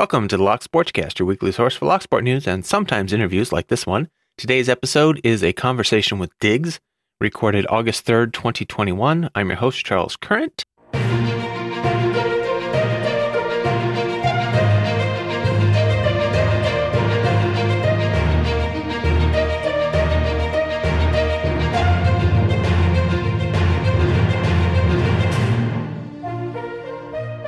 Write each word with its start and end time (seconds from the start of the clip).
Welcome 0.00 0.28
to 0.28 0.38
the 0.38 0.42
Lock 0.42 0.62
Sportscast, 0.62 1.18
your 1.18 1.26
weekly 1.26 1.52
source 1.52 1.76
for 1.76 1.84
lock 1.84 2.00
sport 2.00 2.24
news 2.24 2.46
and 2.46 2.64
sometimes 2.64 3.12
interviews 3.12 3.52
like 3.52 3.66
this 3.66 3.86
one. 3.86 4.08
Today's 4.38 4.66
episode 4.66 5.20
is 5.22 5.44
a 5.44 5.52
conversation 5.52 6.18
with 6.18 6.32
Digs, 6.38 6.80
recorded 7.20 7.66
August 7.68 8.06
3rd, 8.06 8.32
2021. 8.32 9.28
I'm 9.34 9.48
your 9.48 9.58
host, 9.58 9.84
Charles 9.84 10.16
Current. 10.16 10.64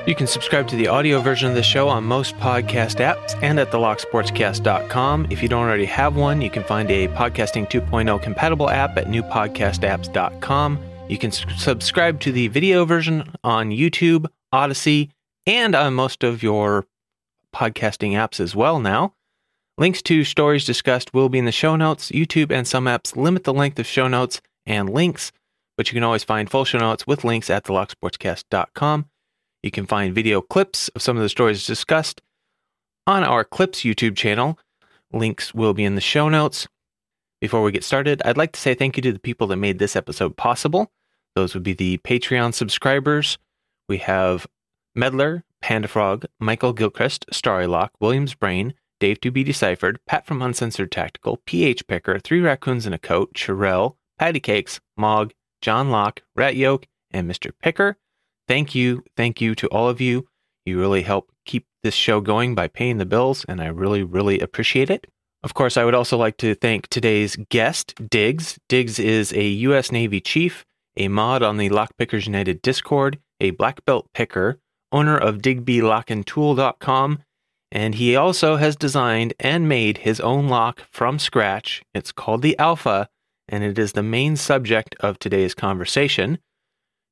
You 0.05 0.17
can 0.17 0.27
subscribe 0.27 0.67
to 0.67 0.77
the 0.77 0.89
audio 0.89 1.21
version 1.21 1.49
of 1.49 1.55
the 1.55 1.63
show 1.63 1.89
on 1.89 2.03
most 2.03 2.37
podcast 2.39 2.97
apps 2.97 3.41
and 3.41 3.61
at 3.61 3.71
thelocksportscast.com. 3.71 5.29
If 5.31 5.41
you 5.43 5.49
don't 5.49 5.63
already 5.63 5.85
have 5.85 6.17
one, 6.17 6.41
you 6.41 6.51
can 6.51 6.65
find 6.65 6.91
a 6.91 7.07
Podcasting 7.09 7.71
2.0 7.71 8.21
compatible 8.21 8.69
app 8.69 8.97
at 8.97 9.07
newpodcastapps.com. 9.07 10.79
You 11.09 11.19
can 11.19 11.31
subscribe 11.31 12.19
to 12.21 12.33
the 12.33 12.49
video 12.49 12.85
version 12.85 13.33
on 13.45 13.71
YouTube, 13.71 14.27
Odysee, 14.53 15.11
and 15.47 15.77
on 15.77 15.95
most 15.95 16.25
of 16.25 16.43
your 16.43 16.85
podcasting 17.55 18.13
apps 18.13 18.41
as 18.41 18.57
well 18.57 18.81
now. 18.81 19.15
Links 19.79 20.03
to 20.03 20.25
stories 20.25 20.65
discussed 20.65 21.15
will 21.15 21.29
be 21.29 21.39
in 21.39 21.45
the 21.45 21.53
show 21.53 21.77
notes. 21.77 22.11
YouTube 22.11 22.51
and 22.51 22.67
some 22.67 22.87
apps 22.87 23.17
limit 23.17 23.45
the 23.45 23.55
length 23.55 23.79
of 23.79 23.87
show 23.87 24.09
notes 24.09 24.41
and 24.67 24.91
links, 24.91 25.31
but 25.77 25.89
you 25.89 25.95
can 25.95 26.03
always 26.03 26.25
find 26.25 26.51
full 26.51 26.65
show 26.65 26.79
notes 26.79 27.07
with 27.07 27.23
links 27.23 27.49
at 27.49 27.65
thelocksportscast.com. 27.65 29.07
You 29.63 29.71
can 29.71 29.87
find 29.87 30.15
video 30.15 30.41
clips 30.41 30.89
of 30.89 31.03
some 31.03 31.17
of 31.17 31.23
the 31.23 31.29
stories 31.29 31.67
discussed 31.67 32.21
on 33.07 33.23
our 33.23 33.45
Clips 33.45 33.81
YouTube 33.81 34.17
channel. 34.17 34.59
Links 35.13 35.55
will 35.55 35.73
be 35.73 35.85
in 35.85 35.95
the 35.95 36.01
show 36.01 36.29
notes. 36.29 36.67
Before 37.41 37.63
we 37.63 37.73
get 37.73 37.85
started, 37.85 38.23
I'd 38.25 38.37
like 38.37 38.53
to 38.53 38.61
say 38.61 38.75
thank 38.75 38.97
you 38.97 39.03
to 39.03 39.13
the 39.13 39.19
people 39.19 39.47
that 39.49 39.57
made 39.57 39.79
this 39.79 39.97
episode 39.97 40.37
possible. 40.37 40.91
Those 41.35 41.55
would 41.55 41.63
be 41.63 41.75
the 41.75 41.99
Patreon 41.99 42.55
subscribers. 42.55 43.39
We 43.89 43.99
have 43.99 44.47
Medler, 44.95 45.45
Pandafrog, 45.63 46.27
Michael 46.39 46.73
Gilchrist, 46.73 47.27
Starrylock, 47.33 47.91
Williams 48.01 48.35
Brain, 48.35 48.75
Dave 49.01 49.21
to 49.21 49.31
be 49.31 49.45
deciphered, 49.45 49.99
Pat 50.07 50.27
from 50.27 50.43
Uncensored 50.43 50.93
Tactical, 50.93 51.39
PH 51.47 51.87
Picker, 51.87 52.19
Three 52.19 52.41
Raccoons 52.41 52.87
in 52.87 52.93
a 52.93 52.99
Coat, 52.99 53.35
Chirael, 53.35 53.97
Patty 54.19 54.41
Cakes, 54.41 54.81
Mog, 54.97 55.33
Jon 55.61 55.91
Lock, 55.91 56.23
Rat 56.37 56.57
Yoke, 56.57 56.87
and 57.11 57.31
Mr. 57.31 57.53
Picker. 57.63 57.97
Thank 58.49 58.75
you, 58.75 59.05
thank 59.17 59.41
you 59.41 59.55
to 59.57 59.67
all 59.69 59.89
of 59.89 60.01
you. 60.01 60.27
You 60.65 60.79
really 60.79 61.03
help 61.03 61.31
keep 61.45 61.67
this 61.83 61.95
show 61.95 62.21
going 62.21 62.55
by 62.55 62.69
paying 62.69 62.99
the 62.99 63.07
bills, 63.07 63.45
and 63.49 63.61
I 63.61 63.67
really, 63.67 64.03
really 64.03 64.41
appreciate 64.41 64.91
it. 64.91 65.07
Of 65.43 65.55
course, 65.55 65.77
I 65.77 65.85
would 65.85 65.95
also 65.95 66.17
like 66.17 66.37
to 66.39 66.55
thank 66.55 66.87
today's 66.87 67.37
guest, 67.49 67.95
Digs. 68.09 68.59
Digs 68.69 68.99
is 68.99 69.33
a 69.33 69.45
U.S. 69.45 69.91
Navy 69.91 70.21
chief, 70.21 70.65
a 70.97 71.09
mod 71.09 71.43
on 71.43 71.57
the 71.57 71.69
Lockpickers 71.69 72.27
United 72.27 72.63
Discord, 72.63 73.19
a 73.41 73.51
black 73.51 73.85
belt 73.85 74.09
picker, 74.15 74.61
owner 74.93 75.17
of 75.17 75.39
DigbyLockandTool.com, 75.39 77.19
and 77.73 77.95
he 77.95 78.15
also 78.15 78.57
has 78.57 78.77
designed 78.77 79.35
and 79.41 79.69
made 79.69 79.99
his 79.99 80.21
own 80.21 80.47
lock 80.47 80.83
from 80.91 81.19
scratch. 81.19 81.83
It's 81.95 82.13
called 82.13 82.43
the 82.43 82.57
Alpha, 82.59 83.09
and 83.49 83.65
it 83.65 83.79
is 83.79 83.93
the 83.93 84.03
main 84.03 84.37
subject 84.37 84.95
of 85.01 85.19
today's 85.19 85.55
conversation. 85.55 86.39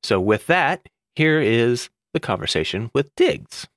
So, 0.03 0.21
with 0.21 0.47
that, 0.47 0.87
here 1.15 1.39
is 1.39 1.89
the 2.13 2.19
conversation 2.19 2.91
with 2.93 3.13
Digs. 3.15 3.67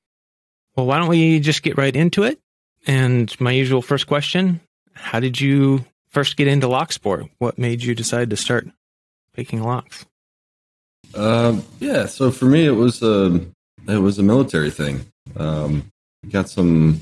Well, 0.77 0.87
why 0.87 0.99
don't 0.99 1.09
we 1.09 1.41
just 1.41 1.63
get 1.63 1.79
right 1.79 1.95
into 1.95 2.25
it? 2.25 2.41
And 2.87 3.35
my 3.41 3.53
usual 3.53 3.83
first 3.83 4.07
question 4.07 4.61
How 4.95 5.21
did 5.21 5.41
you 5.41 5.85
first 6.11 6.37
get 6.37 6.49
into 6.49 6.69
lock 6.69 6.93
sport? 6.93 7.27
What 7.39 7.59
made 7.59 7.83
you 7.83 7.95
decide 7.95 8.31
to 8.31 8.37
start 8.37 8.69
picking 9.33 9.63
locks? 9.63 10.05
Um, 11.15 11.65
yeah, 11.81 12.07
so 12.07 12.31
for 12.31 12.47
me, 12.47 12.67
it 12.67 12.73
was 12.73 13.03
a 13.03 13.41
it 13.87 13.99
was 13.99 14.19
a 14.19 14.23
military 14.23 14.71
thing. 14.71 15.07
Um, 15.37 15.91
got 16.31 16.49
some 16.49 17.01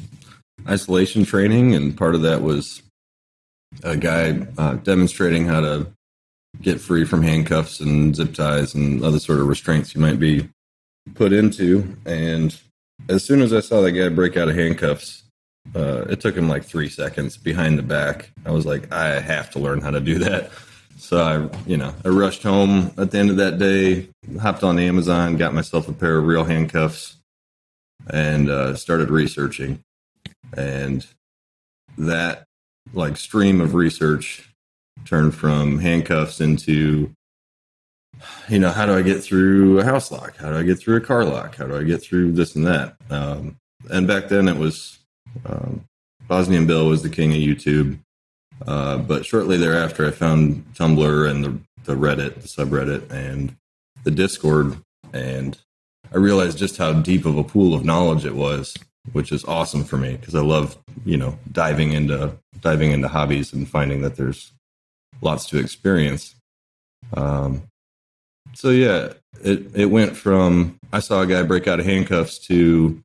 isolation 0.69 1.25
training, 1.25 1.75
and 1.75 1.97
part 1.97 2.15
of 2.15 2.23
that 2.23 2.43
was 2.43 2.83
a 3.83 3.97
guy 3.97 4.47
uh, 4.59 4.75
demonstrating 4.75 5.47
how 5.47 5.61
to 5.61 5.87
get 6.61 6.81
free 6.81 7.05
from 7.05 7.23
handcuffs 7.23 7.81
and 7.81 8.15
zip 8.15 8.35
ties 8.35 8.75
and 8.75 9.03
other 9.03 9.19
sort 9.19 9.41
of 9.41 9.47
restraints 9.47 9.95
you 9.95 10.01
might 10.01 10.21
be 10.21 10.49
put 11.15 11.33
into. 11.33 11.97
And 12.07 12.57
as 13.09 13.25
soon 13.25 13.41
as 13.41 13.53
I 13.53 13.61
saw 13.61 13.81
that 13.81 13.93
guy 13.93 14.09
break 14.09 14.37
out 14.37 14.49
of 14.49 14.55
handcuffs, 14.55 15.23
uh, 15.75 16.05
it 16.09 16.21
took 16.21 16.37
him 16.37 16.49
like 16.49 16.65
three 16.65 16.89
seconds 16.89 17.37
behind 17.37 17.79
the 17.79 17.83
back. 17.83 18.31
I 18.45 18.51
was 18.51 18.67
like, 18.67 18.93
I 18.93 19.21
have 19.21 19.51
to 19.53 19.59
learn 19.59 19.81
how 19.81 19.91
to 19.91 20.01
do 20.01 20.19
that. 20.19 20.51
So 20.99 21.19
I, 21.19 21.59
you 21.69 21.77
know, 21.77 21.95
I 22.05 22.09
rushed 22.09 22.43
home 22.43 22.93
at 22.97 23.11
the 23.11 23.19
end 23.19 23.31
of 23.31 23.37
that 23.37 23.59
day, 23.59 24.09
hopped 24.41 24.63
on 24.63 24.79
Amazon, 24.79 25.37
got 25.37 25.55
myself 25.55 25.89
a 25.89 25.93
pair 25.93 26.19
of 26.19 26.27
real 26.27 26.45
handcuffs, 26.45 27.17
and 28.09 28.49
uh, 28.49 28.77
started 28.77 29.11
researching. 29.11 29.83
And 30.57 31.07
that 31.99 32.45
like 32.93 33.17
stream 33.17 33.61
of 33.61 33.75
research 33.75 34.52
turned 35.05 35.35
from 35.35 35.79
handcuffs 35.79 36.41
into, 36.41 37.13
you 38.49 38.59
know, 38.59 38.71
how 38.71 38.87
do 38.87 38.95
I 38.95 39.03
get 39.03 39.23
through 39.23 39.81
a 39.81 39.85
house 39.85 40.11
lock? 40.11 40.37
How 40.37 40.51
do 40.51 40.59
I 40.59 40.63
get 40.63 40.79
through 40.79 40.97
a 40.97 41.01
car 41.01 41.25
lock? 41.25 41.57
How 41.57 41.67
do 41.67 41.77
I 41.77 41.83
get 41.83 42.03
through 42.03 42.33
this 42.33 42.55
and 42.55 42.67
that? 42.67 42.97
Um, 43.11 43.57
and 43.91 44.07
back 44.07 44.29
then 44.29 44.49
it 44.49 44.57
was 44.57 44.99
um, 45.47 45.85
Bosnian 46.29 46.67
Bill 46.67 46.87
was 46.87 47.03
the 47.03 47.11
king 47.11 47.33
of 47.33 47.39
YouTube. 47.39 47.99
Uh, 48.67 48.99
but 48.99 49.27
shortly 49.27 49.57
thereafter, 49.57 50.07
I 50.07 50.11
found 50.13 50.65
Tumblr 50.75 51.31
and 51.31 51.45
the, 51.45 51.59
the 51.85 51.97
Reddit, 51.97 52.35
the 52.43 52.49
subreddit, 52.49 53.11
and 53.11 53.57
the 54.05 54.11
Discord, 54.11 54.79
and 55.13 55.59
I 56.13 56.19
realized 56.19 56.59
just 56.59 56.77
how 56.77 56.93
deep 56.93 57.25
of 57.25 57.37
a 57.37 57.45
pool 57.45 57.75
of 57.75 57.85
knowledge 57.85 58.25
it 58.25 58.35
was, 58.35 58.77
which 59.13 59.33
is 59.33 59.45
awesome 59.45 59.85
for 59.85 59.97
me 59.97 60.17
because 60.17 60.35
I 60.35 60.41
love, 60.41 60.79
you 61.05 61.17
know, 61.17 61.39
diving 61.51 61.93
into 61.93 62.37
diving 62.61 62.93
into 62.93 63.09
hobbies 63.09 63.53
and 63.53 63.69
finding 63.69 64.03
that 64.03 64.17
there's 64.17 64.53
lots 65.23 65.47
to 65.47 65.59
experience. 65.59 66.35
Um, 67.15 67.63
so 68.55 68.71
yeah, 68.71 69.15
it 69.43 69.71
it 69.75 69.87
went 69.87 70.17
from 70.17 70.79
I 70.93 71.01
saw 71.01 71.23
a 71.23 71.27
guy 71.27 71.43
break 71.43 71.67
out 71.67 71.81
of 71.81 71.87
handcuffs 71.87 72.39
to 72.47 73.03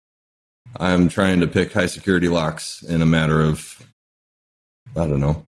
I'm 0.77 1.07
trying 1.09 1.39
to 1.39 1.47
pick 1.47 1.71
high 1.71 1.85
security 1.85 2.27
locks 2.27 2.83
in 2.83 3.01
a 3.01 3.05
matter 3.05 3.41
of 3.41 3.81
I 4.95 5.07
don't 5.07 5.19
know 5.21 5.45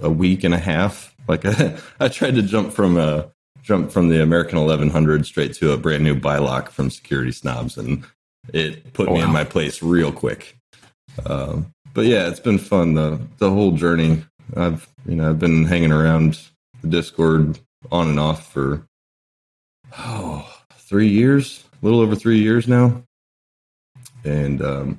a 0.00 0.10
week 0.10 0.44
and 0.44 0.54
a 0.54 0.58
half. 0.58 1.14
Like 1.26 1.44
I, 1.44 1.76
I 2.00 2.08
tried 2.08 2.34
to 2.36 2.42
jump 2.42 2.72
from 2.72 2.96
a 2.96 3.30
jump 3.62 3.90
from 3.90 4.08
the 4.08 4.22
American 4.22 4.58
1100 4.58 5.24
straight 5.26 5.54
to 5.54 5.72
a 5.72 5.76
brand 5.78 6.04
new 6.04 6.14
Bowley 6.14 6.40
lock 6.40 6.70
from 6.70 6.90
Security 6.90 7.32
Snobs, 7.32 7.78
and 7.78 8.04
it 8.52 8.92
put 8.92 9.08
Oh, 9.08 9.14
me 9.14 9.22
in 9.22 9.32
my 9.32 9.44
place 9.44 9.82
real 9.82 10.12
quick. 10.12 10.56
Um, 11.24 11.72
but 11.94 12.04
yeah, 12.04 12.28
it's 12.28 12.40
been 12.40 12.58
fun 12.58 12.94
the 12.94 13.20
the 13.38 13.50
whole 13.50 13.72
journey. 13.72 14.24
I've 14.56 14.88
you 15.06 15.16
know 15.16 15.30
I've 15.30 15.38
been 15.38 15.64
hanging 15.64 15.92
around 15.92 16.38
the 16.82 16.88
Discord 16.88 17.58
on 17.90 18.08
and 18.08 18.20
off 18.20 18.52
for 18.52 18.86
oh 19.98 20.48
three 20.76 21.08
years, 21.08 21.64
a 21.82 21.84
little 21.84 22.00
over 22.00 22.14
three 22.14 22.38
years 22.38 22.68
now, 22.68 23.02
and 24.24 24.62
um, 24.62 24.98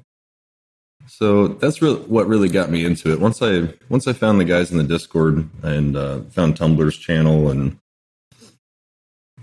so 1.08 1.48
that's 1.48 1.82
really 1.82 2.00
what 2.02 2.28
really 2.28 2.50
got 2.50 2.70
me 2.70 2.84
into 2.86 3.12
it. 3.12 3.20
Once 3.20 3.42
I 3.42 3.74
once 3.90 4.08
I 4.08 4.14
found 4.14 4.40
the 4.40 4.46
guys 4.46 4.72
in 4.72 4.78
the 4.78 4.84
Discord 4.84 5.48
and 5.64 5.96
uh, 5.96 6.22
found 6.32 6.58
Tumblr's 6.58 6.98
channel 6.98 7.50
and 7.52 7.78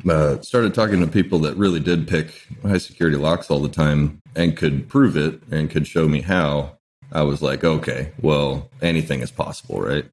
uh, 0.09 0.41
started 0.41 0.75
talking 0.75 1.01
to 1.01 1.07
people 1.07 1.39
that 1.41 1.57
really 1.57 1.81
did 1.81 2.09
pick 2.09 2.47
high 2.63 2.79
security 2.79 3.17
locks 3.17 3.51
all 3.51 3.61
the 3.61 3.69
time 3.69 4.21
and 4.35 4.57
could 4.57 4.89
prove 4.89 5.17
it 5.17 5.41
and 5.51 5.71
could 5.71 5.87
show 5.87 6.09
me 6.09 6.23
how. 6.23 6.79
I 7.13 7.23
was 7.23 7.43
like, 7.43 7.63
okay, 7.65 8.13
well, 8.21 8.71
anything 8.81 9.21
is 9.21 9.31
possible, 9.31 9.81
right? 9.81 10.07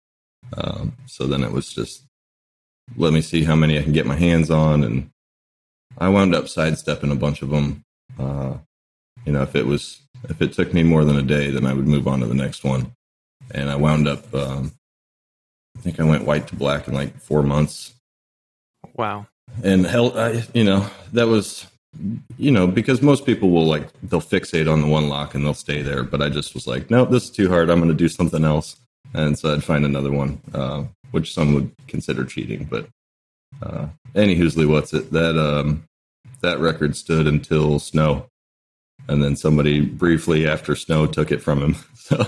Um, 0.55 0.93
so 1.05 1.27
then 1.27 1.43
it 1.43 1.51
was 1.51 1.73
just 1.73 2.03
let 2.97 3.13
me 3.13 3.21
see 3.21 3.43
how 3.43 3.55
many 3.55 3.77
I 3.77 3.83
can 3.83 3.93
get 3.93 4.05
my 4.05 4.15
hands 4.15 4.49
on, 4.49 4.83
and 4.83 5.09
I 5.97 6.09
wound 6.09 6.35
up 6.35 6.47
sidestepping 6.47 7.11
a 7.11 7.15
bunch 7.15 7.41
of 7.41 7.49
them. 7.49 7.83
Uh, 8.17 8.57
you 9.25 9.31
know, 9.31 9.43
if 9.43 9.55
it 9.55 9.65
was 9.65 10.01
if 10.27 10.41
it 10.41 10.53
took 10.53 10.73
me 10.73 10.83
more 10.83 11.05
than 11.05 11.17
a 11.17 11.21
day, 11.21 11.49
then 11.49 11.65
I 11.65 11.73
would 11.73 11.87
move 11.87 12.07
on 12.07 12.19
to 12.19 12.25
the 12.25 12.33
next 12.33 12.63
one. 12.63 12.93
And 13.51 13.69
I 13.69 13.75
wound 13.75 14.07
up, 14.07 14.33
um, 14.33 14.73
I 15.77 15.81
think 15.81 15.99
I 15.99 16.03
went 16.03 16.25
white 16.25 16.47
to 16.47 16.55
black 16.55 16.87
in 16.87 16.93
like 16.93 17.19
four 17.19 17.41
months. 17.41 17.93
Wow. 18.95 19.27
And 19.63 19.85
hell, 19.85 20.17
I, 20.17 20.43
you 20.53 20.63
know, 20.63 20.87
that 21.13 21.27
was, 21.27 21.65
you 22.37 22.51
know, 22.51 22.67
because 22.67 23.01
most 23.01 23.25
people 23.25 23.49
will 23.49 23.65
like 23.65 23.89
they'll 24.03 24.21
fixate 24.21 24.71
on 24.71 24.81
the 24.81 24.87
one 24.87 25.09
lock 25.09 25.35
and 25.35 25.45
they'll 25.45 25.53
stay 25.53 25.81
there. 25.81 26.03
But 26.03 26.21
I 26.21 26.29
just 26.29 26.53
was 26.53 26.67
like, 26.67 26.89
no, 26.89 27.05
this 27.05 27.25
is 27.25 27.29
too 27.29 27.49
hard. 27.49 27.69
I'm 27.69 27.79
going 27.79 27.89
to 27.89 27.95
do 27.95 28.09
something 28.09 28.43
else. 28.43 28.75
And 29.13 29.37
so 29.37 29.53
I'd 29.53 29.63
find 29.63 29.85
another 29.85 30.11
one, 30.11 30.39
uh, 30.53 30.83
which 31.11 31.33
some 31.33 31.53
would 31.55 31.71
consider 31.87 32.25
cheating. 32.25 32.65
But 32.65 32.87
uh, 33.63 33.87
any 34.15 34.35
Hoosley 34.35 34.67
what's 34.67 34.93
it 34.93 35.11
that 35.11 35.37
um, 35.37 35.83
that 36.41 36.59
record 36.59 36.95
stood 36.95 37.27
until 37.27 37.79
snow 37.79 38.29
and 39.09 39.23
then 39.23 39.35
somebody 39.35 39.81
briefly 39.81 40.47
after 40.47 40.75
snow 40.75 41.07
took 41.07 41.31
it 41.31 41.41
from 41.41 41.61
him. 41.61 41.75
So 42.09 42.25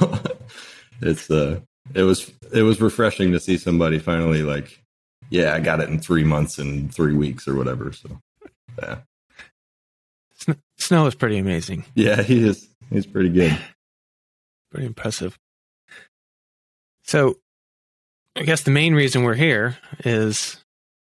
it's 1.02 1.32
uh, 1.32 1.60
it 1.96 2.04
was 2.04 2.32
it 2.54 2.62
was 2.62 2.80
refreshing 2.80 3.32
to 3.32 3.40
see 3.40 3.58
somebody 3.58 3.98
finally 3.98 4.44
like, 4.44 4.80
yeah, 5.32 5.56
I 5.56 5.60
got 5.60 5.80
it 5.80 5.90
in 5.90 6.00
three 6.00 6.24
months 6.24 6.60
and 6.60 6.94
three 6.94 7.16
weeks 7.16 7.48
or 7.48 7.56
whatever. 7.56 7.92
So 7.92 8.20
yeah, 8.78 9.00
Snow 10.82 11.06
is 11.06 11.16
pretty 11.16 11.38
amazing. 11.38 11.86
yeah, 11.96 12.22
he 12.24 12.46
is 12.48 12.68
he's 12.90 13.06
pretty 13.06 13.30
good. 13.30 13.58
Pretty 14.72 14.88
impressive. 14.88 15.38
So, 17.04 17.38
I 18.36 18.44
guess 18.44 18.64
the 18.64 18.72
main 18.72 18.94
reason 18.96 19.24
we're 19.24 19.36
here 19.36 19.78
is 20.06 20.64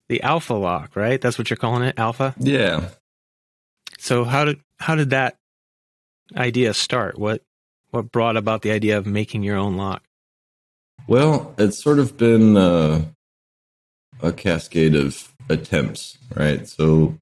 the 0.09 0.23
Alpha 0.23 0.55
Lock, 0.55 0.95
right? 0.97 1.21
That's 1.21 1.37
what 1.39 1.51
you're 1.51 1.57
calling 1.57 1.83
it, 1.83 1.99
Alpha. 1.99 2.35
Yeah, 2.39 2.89
So 3.99 4.25
how 4.25 4.45
did 4.45 4.61
how 4.79 4.95
did 4.95 5.11
that 5.11 5.37
idea 6.37 6.73
start? 6.73 7.19
What 7.19 7.43
what 7.91 8.11
brought 8.11 8.37
about 8.37 8.63
the 8.63 8.71
idea 8.71 8.97
of 8.97 9.07
making 9.07 9.43
your 9.43 9.57
own 9.57 9.77
lock? 9.77 10.03
Well, 11.07 11.55
it's 11.59 11.83
sort 11.83 11.99
of 11.99 12.17
been 12.17 12.57
uh, 12.57 13.05
a 14.23 14.33
cascade 14.33 14.95
of 14.95 15.35
attempts, 15.49 16.17
right? 16.35 16.67
So 16.69 17.17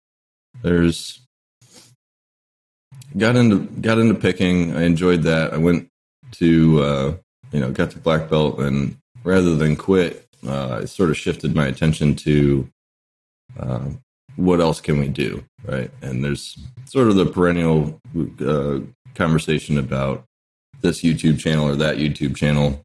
there's 0.63 1.26
got 3.17 3.37
into 3.37 3.61
got 3.81 3.99
into 3.99 4.15
picking. 4.15 4.75
I 4.77 4.83
enjoyed 4.83 5.23
that. 5.23 5.53
I 5.53 5.59
went 5.59 5.89
to 6.33 6.83
uh, 6.83 7.17
you 7.53 7.61
know 7.61 7.71
got 7.71 7.91
to 7.93 7.99
black 7.99 8.29
belt, 8.29 8.59
and 8.61 8.97
rather 9.25 9.55
than 9.57 9.77
quit, 9.77 10.29
uh, 10.47 10.81
I 10.83 10.85
sort 10.85 11.11
of 11.11 11.17
shifted 11.17 11.55
my 11.55 11.67
attention 11.67 12.15
to 12.17 12.69
uh, 13.59 13.89
what 14.37 14.61
else 14.61 14.81
can 14.81 14.99
we 14.99 15.09
do, 15.09 15.45
right? 15.65 15.91
And 16.03 16.23
there's 16.23 16.59
sort 16.85 17.09
of 17.09 17.17
the 17.17 17.27
perennial 17.27 18.01
uh, 18.41 18.81
conversation 19.15 19.79
about 19.79 20.25
this 20.83 21.03
YouTube 21.03 21.39
channel 21.39 21.67
or 21.67 21.77
that 21.77 21.97
YouTube 21.97 22.37
channel. 22.37 22.83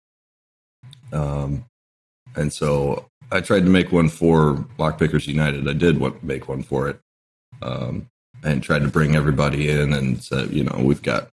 Um, 1.12 1.66
and 2.36 2.54
so 2.54 3.08
I 3.32 3.42
tried 3.42 3.66
to 3.66 3.70
make 3.70 3.92
one 3.92 4.08
for 4.08 4.66
Lockpickers 4.80 5.28
United. 5.28 5.68
I 5.68 5.74
did 5.74 6.02
make 6.24 6.48
one 6.48 6.64
for 6.64 6.90
it. 6.90 7.00
Um, 7.62 8.08
and 8.44 8.64
tried 8.64 8.82
to 8.82 8.88
bring 8.88 9.16
everybody 9.16 9.70
in 9.70 9.94
and 9.94 10.24
said, 10.24 10.52
you 10.52 10.64
know, 10.64 10.80
we've 10.82 11.02
got 11.02 11.30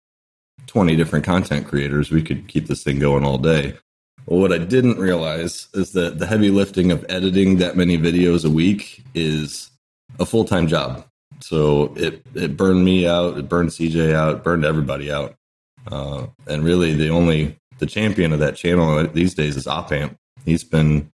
20 0.66 0.96
different 0.96 1.24
content 1.24 1.66
creators. 1.66 2.10
We 2.10 2.22
could 2.22 2.48
keep 2.48 2.66
this 2.66 2.82
thing 2.82 2.98
going 2.98 3.24
all 3.24 3.38
day. 3.38 3.76
Well, 4.26 4.40
what 4.40 4.52
I 4.52 4.58
didn't 4.58 4.98
realize 4.98 5.68
is 5.74 5.92
that 5.92 6.18
the 6.18 6.26
heavy 6.26 6.50
lifting 6.50 6.92
of 6.92 7.04
editing 7.08 7.56
that 7.58 7.76
many 7.76 7.98
videos 7.98 8.44
a 8.44 8.50
week 8.50 9.02
is 9.14 9.70
a 10.20 10.26
full 10.26 10.44
time 10.44 10.68
job. 10.68 11.04
So 11.40 11.92
it, 11.96 12.24
it 12.34 12.56
burned 12.56 12.84
me 12.84 13.06
out, 13.06 13.36
it 13.36 13.48
burned 13.48 13.70
CJ 13.70 14.14
out, 14.14 14.44
burned 14.44 14.64
everybody 14.64 15.10
out. 15.10 15.34
Uh, 15.90 16.26
and 16.46 16.62
really, 16.62 16.94
the 16.94 17.08
only 17.08 17.58
the 17.78 17.86
champion 17.86 18.32
of 18.32 18.38
that 18.38 18.54
channel 18.54 19.04
these 19.08 19.34
days 19.34 19.56
is 19.56 19.66
Opamp. 19.66 20.16
He's 20.44 20.62
been 20.62 21.10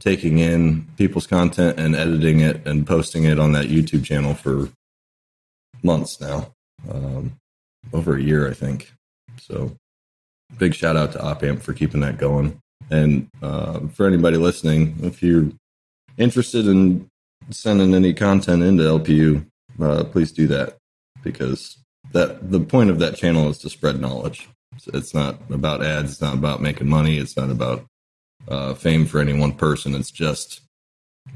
taking 0.00 0.38
in 0.38 0.88
people's 0.96 1.28
content 1.28 1.78
and 1.78 1.94
editing 1.94 2.40
it 2.40 2.66
and 2.66 2.84
posting 2.84 3.22
it 3.22 3.38
on 3.38 3.52
that 3.52 3.66
YouTube 3.66 4.04
channel 4.04 4.34
for 4.34 4.68
months 5.82 6.20
now, 6.20 6.52
um, 6.90 7.38
over 7.92 8.16
a 8.16 8.22
year, 8.22 8.48
I 8.48 8.54
think. 8.54 8.92
So, 9.40 9.76
big 10.58 10.74
shout 10.74 10.96
out 10.96 11.12
to 11.12 11.18
Opamp 11.18 11.62
for 11.62 11.72
keeping 11.72 12.00
that 12.00 12.18
going. 12.18 12.60
And 12.90 13.28
uh, 13.42 13.80
for 13.88 14.06
anybody 14.06 14.36
listening, 14.36 14.96
if 15.02 15.22
you're 15.22 15.50
interested 16.18 16.66
in 16.66 17.08
sending 17.50 17.94
any 17.94 18.12
content 18.12 18.62
into 18.62 18.82
LPU, 18.82 19.46
uh, 19.80 20.04
please 20.04 20.32
do 20.32 20.46
that 20.48 20.76
because 21.22 21.78
that 22.12 22.50
the 22.50 22.60
point 22.60 22.90
of 22.90 22.98
that 22.98 23.16
channel 23.16 23.48
is 23.48 23.58
to 23.58 23.70
spread 23.70 24.00
knowledge. 24.00 24.48
It's 24.92 25.14
not 25.14 25.38
about 25.50 25.84
ads. 25.84 26.12
It's 26.12 26.20
not 26.20 26.34
about 26.34 26.60
making 26.60 26.88
money. 26.88 27.18
It's 27.18 27.36
not 27.36 27.50
about 27.50 27.86
uh, 28.48 28.74
fame 28.74 29.06
for 29.06 29.20
any 29.20 29.32
one 29.32 29.52
person. 29.52 29.94
It's 29.94 30.10
just 30.10 30.62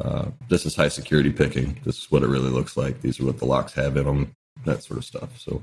uh, 0.00 0.26
this 0.48 0.66
is 0.66 0.76
high 0.76 0.88
security 0.88 1.30
picking. 1.30 1.80
This 1.84 1.98
is 1.98 2.10
what 2.10 2.22
it 2.22 2.28
really 2.28 2.50
looks 2.50 2.76
like. 2.76 3.00
These 3.00 3.20
are 3.20 3.24
what 3.24 3.38
the 3.38 3.46
locks 3.46 3.72
have 3.74 3.96
in 3.96 4.04
them. 4.04 4.34
That 4.64 4.82
sort 4.82 4.98
of 4.98 5.04
stuff. 5.04 5.38
So, 5.38 5.62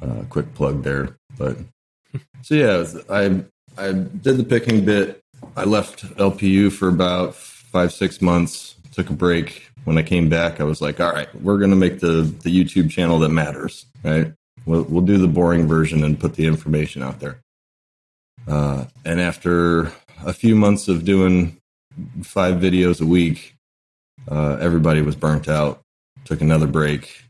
uh, 0.00 0.22
quick 0.28 0.54
plug 0.54 0.82
there. 0.82 1.16
But 1.38 1.58
so 2.42 2.54
yeah, 2.54 2.84
I 3.08 3.44
I 3.78 3.92
did 3.92 4.36
the 4.36 4.44
picking 4.44 4.84
bit. 4.84 5.20
I 5.56 5.64
left 5.64 6.04
LPU 6.16 6.72
for 6.72 6.88
about 6.88 7.34
five 7.34 7.92
six 7.92 8.20
months. 8.20 8.76
Took 8.92 9.10
a 9.10 9.14
break. 9.14 9.68
When 9.84 9.98
I 9.98 10.02
came 10.02 10.28
back, 10.28 10.60
I 10.60 10.64
was 10.64 10.80
like, 10.80 11.00
all 11.00 11.12
right, 11.12 11.32
we're 11.42 11.58
gonna 11.58 11.76
make 11.76 12.00
the 12.00 12.22
the 12.42 12.50
YouTube 12.50 12.90
channel 12.90 13.18
that 13.20 13.30
matters, 13.30 13.86
right? 14.04 14.32
We'll, 14.64 14.84
we'll 14.84 15.02
do 15.02 15.18
the 15.18 15.28
boring 15.28 15.66
version 15.66 16.04
and 16.04 16.20
put 16.20 16.34
the 16.34 16.46
information 16.46 17.02
out 17.02 17.18
there. 17.18 17.40
Uh, 18.46 18.84
and 19.04 19.20
after 19.20 19.92
a 20.24 20.32
few 20.32 20.54
months 20.54 20.86
of 20.86 21.04
doing 21.04 21.60
five 22.22 22.56
videos 22.56 23.00
a 23.00 23.06
week, 23.06 23.56
uh, 24.30 24.56
everybody 24.60 25.02
was 25.02 25.16
burnt 25.16 25.48
out. 25.48 25.80
Took 26.24 26.40
another 26.40 26.68
break, 26.68 27.24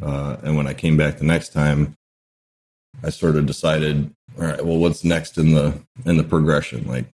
uh, 0.00 0.38
and 0.42 0.56
when 0.56 0.66
I 0.66 0.74
came 0.74 0.96
back 0.96 1.18
the 1.18 1.24
next 1.24 1.52
time, 1.52 1.94
I 3.02 3.10
sort 3.10 3.36
of 3.36 3.46
decided, 3.46 4.10
all 4.38 4.46
right, 4.46 4.64
well, 4.64 4.78
what's 4.78 5.04
next 5.04 5.36
in 5.36 5.52
the 5.52 5.80
in 6.06 6.16
the 6.16 6.24
progression? 6.24 6.86
Like 6.86 7.06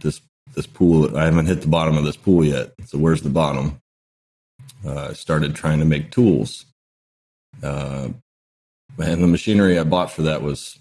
this 0.00 0.20
this 0.54 0.66
pool, 0.66 1.16
I 1.16 1.24
haven't 1.24 1.46
hit 1.46 1.62
the 1.62 1.68
bottom 1.68 1.96
of 1.96 2.04
this 2.04 2.16
pool 2.16 2.44
yet. 2.44 2.72
So 2.86 2.98
where's 2.98 3.22
the 3.22 3.30
bottom? 3.30 3.80
Uh, 4.84 5.08
I 5.10 5.12
started 5.12 5.54
trying 5.54 5.80
to 5.80 5.84
make 5.84 6.10
tools. 6.10 6.66
Uh, 7.62 8.08
and 8.98 9.22
the 9.22 9.26
machinery 9.26 9.78
I 9.78 9.84
bought 9.84 10.10
for 10.10 10.22
that 10.22 10.42
was 10.42 10.78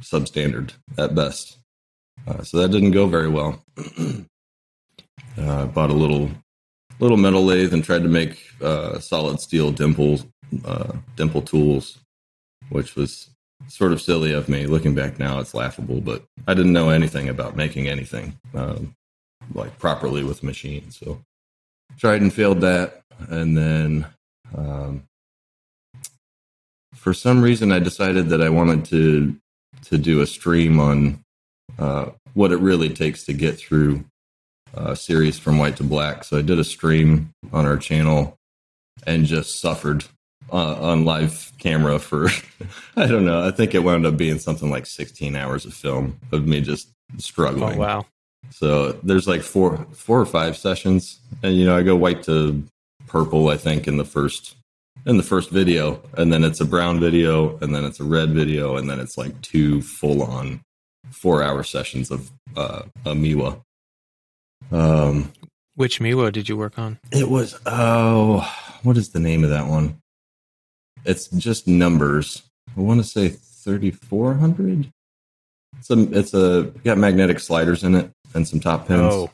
substandard 0.00 0.72
at 0.96 1.14
best. 1.14 1.58
Uh, 2.26 2.42
so 2.42 2.58
that 2.58 2.70
didn't 2.70 2.92
go 2.92 3.06
very 3.06 3.28
well. 3.28 3.64
uh, 5.38 5.66
bought 5.66 5.90
a 5.90 5.94
little 5.94 6.30
little 6.98 7.16
metal 7.16 7.44
lathe 7.44 7.72
and 7.72 7.82
tried 7.82 8.02
to 8.02 8.08
make 8.08 8.38
uh, 8.62 8.98
solid 8.98 9.40
steel 9.40 9.70
dimple 9.72 10.20
uh, 10.64 10.92
dimple 11.16 11.42
tools, 11.42 11.98
which 12.70 12.96
was 12.96 13.30
sort 13.68 13.92
of 13.92 14.00
silly 14.00 14.32
of 14.32 14.48
me. 14.48 14.66
Looking 14.66 14.94
back 14.94 15.18
now, 15.18 15.38
it's 15.38 15.54
laughable, 15.54 16.00
but 16.00 16.24
I 16.46 16.54
didn't 16.54 16.72
know 16.72 16.90
anything 16.90 17.28
about 17.28 17.56
making 17.56 17.88
anything 17.88 18.38
um, 18.54 18.94
like 19.54 19.78
properly 19.78 20.24
with 20.24 20.42
machines. 20.42 20.98
So 20.98 21.20
tried 21.98 22.22
and 22.22 22.32
failed 22.32 22.60
that, 22.60 23.02
and 23.28 23.56
then 23.56 24.06
um, 24.56 25.04
for 26.94 27.14
some 27.14 27.42
reason 27.42 27.72
I 27.72 27.78
decided 27.78 28.28
that 28.28 28.42
I 28.42 28.48
wanted 28.48 28.84
to 28.86 29.36
to 29.86 29.98
do 29.98 30.20
a 30.20 30.26
stream 30.26 30.78
on 30.78 31.24
uh, 31.78 32.10
what 32.34 32.52
it 32.52 32.58
really 32.58 32.90
takes 32.90 33.24
to 33.24 33.32
get 33.32 33.58
through 33.58 34.04
a 34.74 34.96
series 34.96 35.38
from 35.38 35.58
white 35.58 35.76
to 35.76 35.84
black. 35.84 36.24
So 36.24 36.38
I 36.38 36.42
did 36.42 36.58
a 36.58 36.64
stream 36.64 37.30
on 37.52 37.66
our 37.66 37.76
channel 37.76 38.36
and 39.06 39.24
just 39.24 39.60
suffered 39.60 40.04
uh, 40.52 40.74
on 40.80 41.04
live 41.04 41.52
camera 41.58 41.98
for 41.98 42.28
I 42.96 43.06
don't 43.06 43.24
know. 43.24 43.46
I 43.46 43.50
think 43.50 43.74
it 43.74 43.84
wound 43.84 44.06
up 44.06 44.16
being 44.16 44.38
something 44.38 44.70
like 44.70 44.86
16 44.86 45.36
hours 45.36 45.64
of 45.64 45.74
film 45.74 46.18
of 46.32 46.46
me 46.46 46.60
just 46.60 46.90
struggling. 47.18 47.78
Oh 47.78 47.80
wow! 47.80 48.06
So 48.50 48.92
there's 48.92 49.28
like 49.28 49.42
four 49.42 49.86
four 49.92 50.20
or 50.20 50.26
five 50.26 50.56
sessions, 50.56 51.20
and 51.42 51.54
you 51.54 51.64
know 51.64 51.76
I 51.76 51.82
go 51.82 51.96
white 51.96 52.22
to 52.24 52.64
purple. 53.06 53.48
I 53.48 53.56
think 53.56 53.86
in 53.86 53.96
the 53.96 54.04
first 54.04 54.56
in 55.06 55.16
the 55.16 55.22
first 55.22 55.50
video, 55.50 56.02
and 56.16 56.32
then 56.32 56.44
it's 56.44 56.60
a 56.60 56.64
brown 56.64 57.00
video, 57.00 57.56
and 57.58 57.74
then 57.74 57.84
it's 57.84 58.00
a 58.00 58.04
red 58.04 58.30
video, 58.30 58.76
and 58.76 58.88
then 58.88 59.00
it's 59.00 59.16
like 59.16 59.40
two 59.40 59.82
full 59.82 60.22
on 60.22 60.60
four 61.10 61.42
hour 61.42 61.62
sessions 61.62 62.10
of 62.10 62.30
uh, 62.56 62.82
a 63.04 63.12
Miwa. 63.12 63.60
Um, 64.72 65.32
Which 65.74 66.00
Miwa 66.00 66.32
did 66.32 66.48
you 66.48 66.56
work 66.56 66.78
on? 66.78 66.98
it 67.10 67.28
was 67.28 67.58
oh, 67.66 68.48
what 68.82 68.96
is 68.96 69.10
the 69.10 69.20
name 69.20 69.44
of 69.44 69.50
that 69.50 69.66
one? 69.66 70.00
It's 71.04 71.28
just 71.28 71.66
numbers. 71.66 72.42
I 72.76 72.80
want 72.80 73.00
to 73.00 73.04
say 73.04 73.28
thirty 73.28 73.90
four 73.90 74.34
hundred. 74.34 74.92
It's 75.78 75.90
a 75.90 76.18
it's 76.18 76.34
a 76.34 76.72
got 76.84 76.98
magnetic 76.98 77.40
sliders 77.40 77.84
in 77.84 77.94
it 77.94 78.10
and 78.34 78.46
some 78.46 78.60
top 78.60 78.86
pins. 78.86 79.12
Oh, 79.12 79.30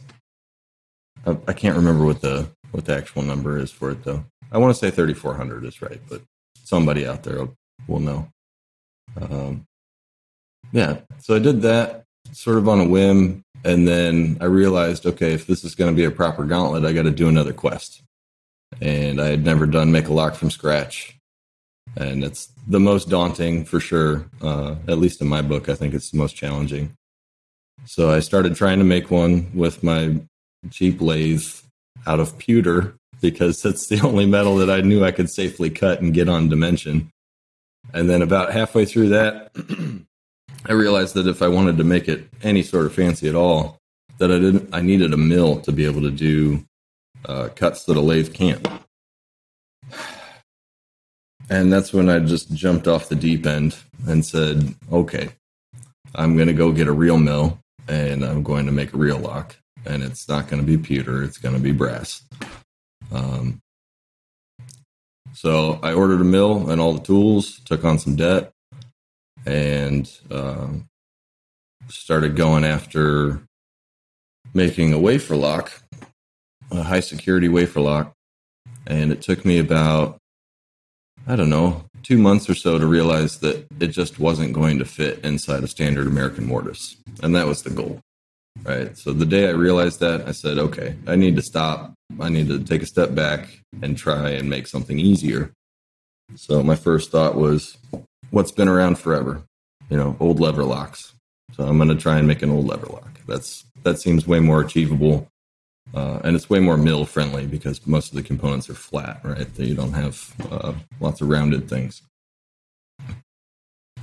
I, 1.27 1.37
I 1.49 1.53
can't 1.53 1.77
remember 1.77 2.05
what 2.05 2.21
the 2.21 2.49
what 2.71 2.85
the 2.85 2.97
actual 2.97 3.23
number 3.23 3.59
is 3.59 3.71
for 3.71 3.91
it 3.91 4.05
though. 4.05 4.25
I 4.53 4.59
want 4.59 4.75
to 4.75 4.79
say 4.79 4.91
thirty 4.91 5.15
four 5.15 5.35
hundred 5.35 5.65
is 5.65 5.83
right, 5.83 6.01
but 6.09 6.23
somebody 6.63 7.07
out 7.07 7.25
there 7.25 7.39
will, 7.39 7.57
will 7.87 8.01
know. 8.01 8.29
Um, 9.21 9.67
yeah, 10.73 11.01
so 11.19 11.37
I 11.37 11.39
did 11.39 11.63
that 11.63 12.06
sort 12.33 12.59
of 12.59 12.69
on 12.69 12.81
a 12.81 12.89
whim, 12.89 13.43
and 13.65 13.87
then 13.87 14.39
I 14.41 14.45
realized, 14.45 15.07
okay, 15.07 15.33
if 15.33 15.47
this 15.47 15.65
is 15.65 15.75
going 15.75 15.91
to 15.91 15.97
be 15.97 16.05
a 16.05 16.11
proper 16.11 16.45
gauntlet, 16.45 16.85
I 16.85 16.93
got 16.93 17.03
to 17.03 17.11
do 17.11 17.29
another 17.29 17.53
quest. 17.53 18.03
And 18.81 19.21
I 19.21 19.27
had 19.27 19.45
never 19.45 19.67
done 19.67 19.93
make 19.93 20.09
a 20.09 20.13
lock 20.13 20.35
from 20.35 20.51
scratch, 20.51 21.17
and 21.97 22.25
it's 22.25 22.49
the 22.67 22.81
most 22.81 23.09
daunting 23.09 23.65
for 23.65 23.81
sure. 23.81 24.27
Uh, 24.43 24.77
at 24.89 24.99
least 24.99 25.21
in 25.21 25.29
my 25.29 25.41
book, 25.41 25.69
I 25.69 25.75
think 25.75 25.95
it's 25.95 26.11
the 26.11 26.19
most 26.19 26.35
challenging. 26.35 26.95
So 27.85 28.11
I 28.11 28.21
started 28.21 28.57
trying 28.57 28.79
to 28.79 28.85
make 28.85 29.11
one 29.11 29.51
with 29.55 29.83
my 29.83 30.21
cheap 30.71 31.01
lathe 31.01 31.47
out 32.07 32.21
of 32.21 32.37
pewter 32.39 32.97
because 33.21 33.63
that's 33.63 33.87
the 33.87 34.01
only 34.01 34.27
metal 34.27 34.57
that 34.57 34.71
I 34.71 34.81
knew 34.81 35.05
I 35.05 35.13
could 35.13 35.31
safely 35.31 35.71
cut 35.71 36.01
and 36.01 36.15
get 36.15 36.29
on 36.29 36.49
dimension. 36.49 37.11
And 37.95 38.11
then 38.11 38.23
about 38.23 38.53
halfway 38.53 38.85
through 38.85 39.11
that, 39.11 39.53
I 40.69 40.73
realized 40.73 41.15
that 41.15 41.29
if 41.29 41.43
I 41.43 41.49
wanted 41.49 41.77
to 41.77 41.85
make 41.85 42.09
it 42.09 42.29
any 42.43 42.63
sort 42.63 42.87
of 42.87 42.95
fancy 42.95 43.29
at 43.29 43.37
all, 43.37 43.79
that 44.19 44.33
I 44.33 44.39
didn't. 44.39 44.69
I 44.73 44.81
needed 44.81 45.13
a 45.13 45.17
mill 45.17 45.61
to 45.61 45.73
be 45.73 45.85
able 45.85 46.01
to 46.03 46.11
do 46.11 46.65
uh, 47.25 47.49
cuts 47.55 47.85
that 47.85 47.97
a 47.97 48.01
lathe 48.01 48.35
can't. 48.35 48.67
And 51.49 51.73
that's 51.73 51.93
when 51.93 52.09
I 52.09 52.19
just 52.19 52.53
jumped 52.53 52.89
off 52.89 53.09
the 53.09 53.15
deep 53.15 53.47
end 53.47 53.77
and 54.09 54.25
said, 54.25 54.75
"Okay, 54.91 55.29
I'm 56.15 56.35
going 56.35 56.49
to 56.49 56.55
go 56.55 56.73
get 56.73 56.89
a 56.89 56.93
real 56.93 57.19
mill, 57.19 57.61
and 57.87 58.25
I'm 58.25 58.43
going 58.43 58.67
to 58.67 58.73
make 58.73 58.93
a 58.93 58.99
real 58.99 59.19
lock, 59.19 59.57
and 59.85 60.03
it's 60.03 60.29
not 60.29 60.49
going 60.49 60.61
to 60.61 60.67
be 60.67 60.79
pewter; 60.79 61.23
it's 61.23 61.39
going 61.39 61.55
to 61.55 61.61
be 61.61 61.73
brass." 61.73 62.23
Um, 63.13 63.61
so 65.33 65.79
I 65.83 65.93
ordered 65.93 66.21
a 66.21 66.25
mill 66.25 66.71
and 66.71 66.81
all 66.81 66.95
the 66.95 67.05
tools, 67.05 67.61
took 67.61 67.85
on 67.85 68.01
some 68.01 68.17
debt, 68.17 68.53
and 69.47 70.11
uh, 70.31 70.69
started 71.89 72.37
going 72.37 72.65
after 72.65 73.43
making 74.53 74.93
a 74.93 74.99
wafer 74.99 75.37
lock, 75.37 75.83
a 76.71 76.83
high 76.83 77.01
security 77.01 77.49
wafer 77.49 77.81
lock. 77.81 78.13
And 78.87 79.13
it 79.13 79.23
took 79.23 79.45
me 79.45 79.59
about, 79.59 80.19
I 81.27 81.37
don't 81.37 81.51
know, 81.51 81.85
two 82.03 82.19
months 82.19 82.49
or 82.49 82.55
so 82.55 82.79
to 82.79 82.87
realize 82.87 83.39
that 83.39 83.67
it 83.81 83.89
just 83.89 84.19
wasn't 84.19 84.53
going 84.53 84.79
to 84.79 84.85
fit 84.85 85.25
inside 85.25 85.65
a 85.65 85.69
standard 85.69 86.07
American 86.07 86.47
mortise. 86.47 86.97
And 87.23 87.35
that 87.35 87.47
was 87.47 87.63
the 87.63 87.71
goal. 87.71 88.01
Right. 88.63 88.97
So 88.97 89.13
the 89.13 89.27
day 89.27 89.49
I 89.49 89.53
realized 89.53 90.01
that, 90.01 90.27
I 90.27 90.33
said, 90.33 90.59
okay, 90.59 90.97
I 91.07 91.15
need 91.15 91.37
to 91.37 91.43
stop. 91.43 91.93
I 92.19 92.31
need 92.31 92.49
to 92.49 92.63
take 92.65 92.83
a 92.83 92.87
step 92.87 93.15
back 93.15 93.61
and 93.83 93.99
try 93.99 94.31
and 94.31 94.49
make 94.49 94.67
something 94.67 94.99
easier. 94.99 95.53
So 96.37 96.63
my 96.63 96.75
first 96.75 97.11
thought 97.11 97.35
was, 97.35 97.77
what's 98.31 98.53
been 98.53 98.69
around 98.69 98.99
forever? 98.99 99.43
You 99.89 99.97
know, 99.97 100.17
old 100.21 100.41
lever 100.41 100.65
locks. 100.65 101.15
So 101.55 101.65
I'm 101.65 101.77
going 101.79 101.89
to 101.89 101.95
try 101.95 102.19
and 102.19 102.27
make 102.27 102.43
an 102.43 102.51
old 102.51 102.67
lever 102.67 102.87
lock. 102.87 103.21
That's 103.27 103.65
that 103.83 104.01
seems 104.01 104.27
way 104.27 104.41
more 104.41 104.61
achievable, 104.61 105.29
uh, 105.95 106.21
and 106.25 106.35
it's 106.35 106.51
way 106.51 106.61
more 106.61 106.77
mill 106.77 107.05
friendly 107.05 107.47
because 107.47 107.87
most 107.87 108.11
of 108.11 108.17
the 108.17 108.23
components 108.23 108.69
are 108.69 108.75
flat, 108.75 109.21
right? 109.23 109.47
So 109.57 109.63
you 109.63 109.75
don't 109.75 109.93
have 109.93 110.35
uh, 110.51 110.73
lots 111.01 111.21
of 111.21 111.29
rounded 111.29 111.69
things. 111.69 112.03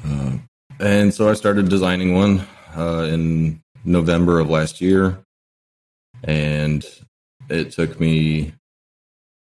Uh, 0.05 0.37
and 0.79 1.13
so 1.13 1.29
I 1.29 1.33
started 1.33 1.69
designing 1.69 2.15
one 2.15 2.45
uh, 2.75 3.07
in 3.11 3.61
November 3.83 4.39
of 4.39 4.49
last 4.49 4.81
year, 4.81 5.19
and 6.23 6.85
it 7.49 7.71
took 7.71 7.99
me. 7.99 8.53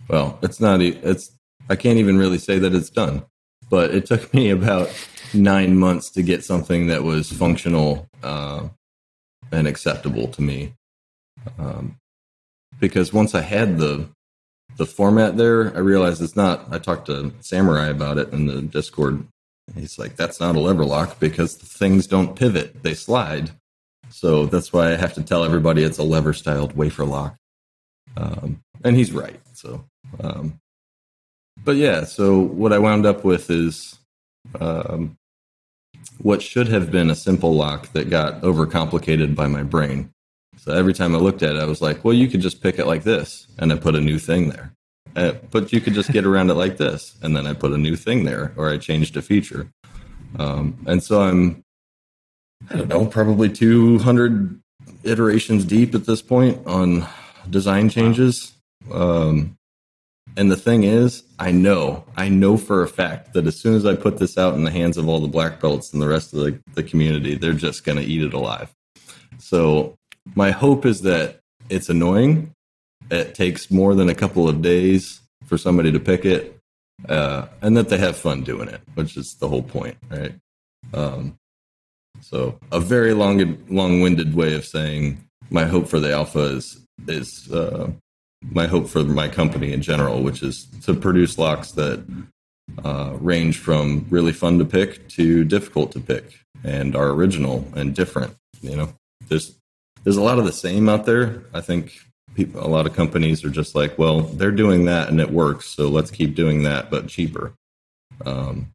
Well, 0.10 0.40
it's 0.42 0.60
not. 0.60 0.82
It's 0.82 1.32
I 1.70 1.76
can't 1.76 1.98
even 1.98 2.18
really 2.18 2.38
say 2.38 2.60
that 2.60 2.76
it's 2.76 2.90
done, 2.90 3.26
but 3.70 3.94
it 3.94 4.06
took 4.06 4.34
me 4.34 4.50
about 4.50 4.90
nine 5.34 5.78
months 5.78 6.10
to 6.12 6.24
get 6.24 6.44
something 6.44 6.88
that 6.88 7.04
was 7.04 7.32
functional 7.32 8.08
uh, 8.24 8.68
and 9.52 9.68
acceptable 9.68 10.28
to 10.30 10.42
me. 10.42 10.74
Um, 11.58 11.98
because 12.80 13.14
once 13.14 13.34
I 13.34 13.42
had 13.42 13.78
the 13.78 14.10
the 14.76 14.86
format 14.86 15.38
there, 15.38 15.76
I 15.76 15.80
realized 15.80 16.22
it's 16.22 16.36
not. 16.36 16.68
I 16.72 16.78
talked 16.78 17.08
to 17.08 17.34
Samurai 17.40 17.88
about 17.88 18.20
it 18.20 18.32
in 18.32 18.46
the 18.46 18.62
Discord. 18.62 19.26
He's 19.76 19.98
like, 19.98 20.16
"That's 20.16 20.40
not 20.40 20.56
a 20.56 20.60
lever 20.60 20.86
lock 20.86 21.20
because 21.20 21.58
the 21.58 21.66
things 21.66 22.06
don't 22.06 22.36
pivot; 22.36 22.84
they 22.84 22.94
slide." 22.94 23.52
So 24.10 24.46
that's 24.46 24.72
why 24.72 24.92
I 24.92 24.96
have 24.96 25.14
to 25.16 25.24
tell 25.24 25.44
everybody 25.44 25.84
it's 25.84 25.98
a 25.98 26.04
lever 26.04 26.34
styled 26.34 26.74
wafer 26.74 27.06
lock. 27.06 27.38
Um, 28.16 28.62
and 28.84 28.96
he's 28.96 29.12
right. 29.12 29.40
So, 29.54 29.86
um, 30.22 30.60
but 31.68 31.76
yeah, 31.76 32.06
so 32.06 32.40
what 32.40 32.72
I 32.72 32.80
wound 32.80 33.06
up 33.06 33.26
with 33.26 33.52
is 33.52 34.00
um, 34.62 35.18
what 36.20 36.42
should 36.42 36.70
have 36.70 36.92
been 36.92 37.10
a 37.10 37.16
simple 37.16 37.56
lock 37.56 37.92
that 37.92 38.10
got 38.10 38.42
overcomplicated 38.42 39.36
by 39.36 39.48
my 39.48 39.64
brain. 39.64 40.10
So 40.56 40.72
every 40.72 40.94
time 40.94 41.14
I 41.14 41.18
looked 41.18 41.44
at 41.44 41.58
it, 41.58 41.62
I 41.62 41.66
was 41.66 41.82
like, 41.82 42.06
well, 42.06 42.14
you 42.14 42.30
could 42.30 42.40
just 42.40 42.64
pick 42.64 42.80
it 42.80 42.88
like 42.88 43.04
this, 43.04 43.48
and 43.60 43.74
I 43.74 43.76
put 43.76 43.96
a 43.96 44.00
new 44.00 44.18
thing 44.18 44.48
there. 44.48 44.72
Uh, 45.14 45.34
but 45.52 45.74
you 45.74 45.82
could 45.82 45.94
just 45.94 46.14
get 46.14 46.26
around 46.26 46.50
it 46.50 46.54
like 46.54 46.78
this, 46.78 47.18
and 47.22 47.36
then 47.36 47.46
I 47.46 47.54
put 47.54 47.74
a 47.74 47.78
new 47.78 47.98
thing 47.98 48.24
there, 48.24 48.54
or 48.56 48.70
I 48.70 48.78
changed 48.78 49.18
a 49.18 49.22
feature. 49.22 49.70
Um, 50.40 50.86
and 50.88 51.04
so 51.04 51.22
I'm, 51.22 51.66
I 52.70 52.78
don't 52.78 52.88
know, 52.88 53.06
probably 53.08 53.50
200 53.50 54.62
iterations 55.04 55.66
deep 55.66 55.94
at 55.94 56.06
this 56.06 56.22
point 56.22 56.66
on 56.66 57.06
design 57.50 57.90
changes. 57.90 58.54
Um, 58.90 59.58
and 60.38 60.50
the 60.50 60.56
thing 60.56 60.86
is, 60.86 61.24
I 61.40 61.52
know, 61.52 62.04
I 62.16 62.30
know 62.30 62.58
for 62.58 62.82
a 62.82 62.88
fact 62.88 63.34
that 63.34 63.46
as 63.46 63.60
soon 63.60 63.76
as 63.76 63.86
I 63.86 63.96
put 63.96 64.18
this 64.18 64.38
out 64.38 64.56
in 64.56 64.64
the 64.64 64.72
hands 64.72 64.98
of 64.98 65.08
all 65.08 65.20
the 65.20 65.28
black 65.28 65.60
belts 65.60 65.94
and 65.94 66.02
the 66.02 66.08
rest 66.08 66.34
of 66.34 66.40
the, 66.40 66.60
the 66.74 66.84
community, 66.84 67.36
they're 67.36 67.54
just 67.54 67.84
going 67.84 67.98
to 68.00 68.04
eat 68.04 68.24
it 68.24 68.34
alive. 68.34 68.74
So 69.38 69.96
my 70.36 70.52
hope 70.52 70.86
is 70.86 71.02
that 71.02 71.40
it's 71.70 71.90
annoying. 71.90 72.54
It 73.12 73.36
takes 73.36 73.70
more 73.70 73.94
than 73.94 74.10
a 74.10 74.16
couple 74.16 74.50
of 74.50 74.62
days 74.62 75.22
for 75.46 75.58
somebody 75.58 75.92
to 75.92 76.00
pick 76.00 76.26
it, 76.26 76.60
uh, 77.08 77.46
and 77.62 77.78
that 77.78 77.90
they 77.90 77.98
have 78.00 78.18
fun 78.18 78.44
doing 78.44 78.68
it, 78.68 78.82
which 78.96 79.16
is 79.16 79.36
the 79.40 79.48
whole 79.48 79.64
point, 79.64 79.98
right? 80.10 80.34
Um, 80.94 81.38
so 82.22 82.58
a 82.72 82.80
very 82.80 83.14
long, 83.14 83.58
long-winded 83.70 84.34
way 84.34 84.56
of 84.56 84.66
saying 84.66 85.24
my 85.52 85.66
hope 85.66 85.88
for 85.88 86.00
the 86.00 86.12
alpha 86.12 86.40
is 86.40 86.84
is 87.08 87.50
uh, 87.54 87.92
my 88.42 88.68
hope 88.68 88.88
for 88.88 89.04
my 89.04 89.28
company 89.28 89.74
in 89.74 89.82
general, 89.82 90.24
which 90.24 90.44
is 90.44 90.68
to 90.84 90.94
produce 90.94 91.38
locks 91.38 91.72
that 91.72 92.06
uh, 92.84 93.16
range 93.20 93.58
from 93.58 94.06
really 94.10 94.34
fun 94.34 94.60
to 94.60 94.66
pick 94.66 95.08
to 95.10 95.44
difficult 95.44 95.92
to 95.94 96.00
pick 96.00 96.40
and 96.64 96.96
are 96.96 97.10
original 97.10 97.68
and 97.76 97.96
different. 97.96 98.36
You 98.62 98.76
know, 98.76 98.94
there's 99.28 99.58
there's 100.04 100.18
a 100.18 100.24
lot 100.24 100.40
of 100.40 100.46
the 100.46 100.54
same 100.54 100.88
out 100.90 101.06
there. 101.06 101.44
I 101.54 101.62
think 101.62 102.00
people, 102.36 102.66
a 102.66 102.70
lot 102.70 102.86
of 102.86 102.94
companies 102.94 103.44
are 103.44 103.50
just 103.50 103.76
like, 103.76 103.98
well, 103.98 104.22
they're 104.22 104.52
doing 104.52 104.86
that 104.86 105.10
and 105.10 105.20
it 105.20 105.32
works, 105.32 105.68
so 105.68 105.90
let's 105.90 106.12
keep 106.12 106.36
doing 106.36 106.64
that, 106.64 106.90
but 106.90 107.08
cheaper. 107.08 107.54
Um, 108.26 108.74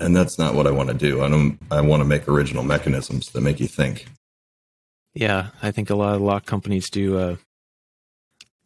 and 0.00 0.14
that's 0.14 0.38
not 0.38 0.54
what 0.54 0.66
I 0.66 0.70
want 0.70 0.88
to 0.88 0.94
do. 0.94 1.22
I 1.22 1.28
don't. 1.28 1.58
I 1.70 1.80
want 1.80 2.00
to 2.00 2.04
make 2.04 2.28
original 2.28 2.62
mechanisms 2.62 3.30
that 3.30 3.40
make 3.40 3.60
you 3.60 3.68
think. 3.68 4.06
Yeah, 5.14 5.48
I 5.62 5.70
think 5.70 5.90
a 5.90 5.94
lot 5.94 6.16
of 6.16 6.20
lock 6.20 6.44
companies 6.44 6.90
do 6.90 7.18
uh, 7.18 7.36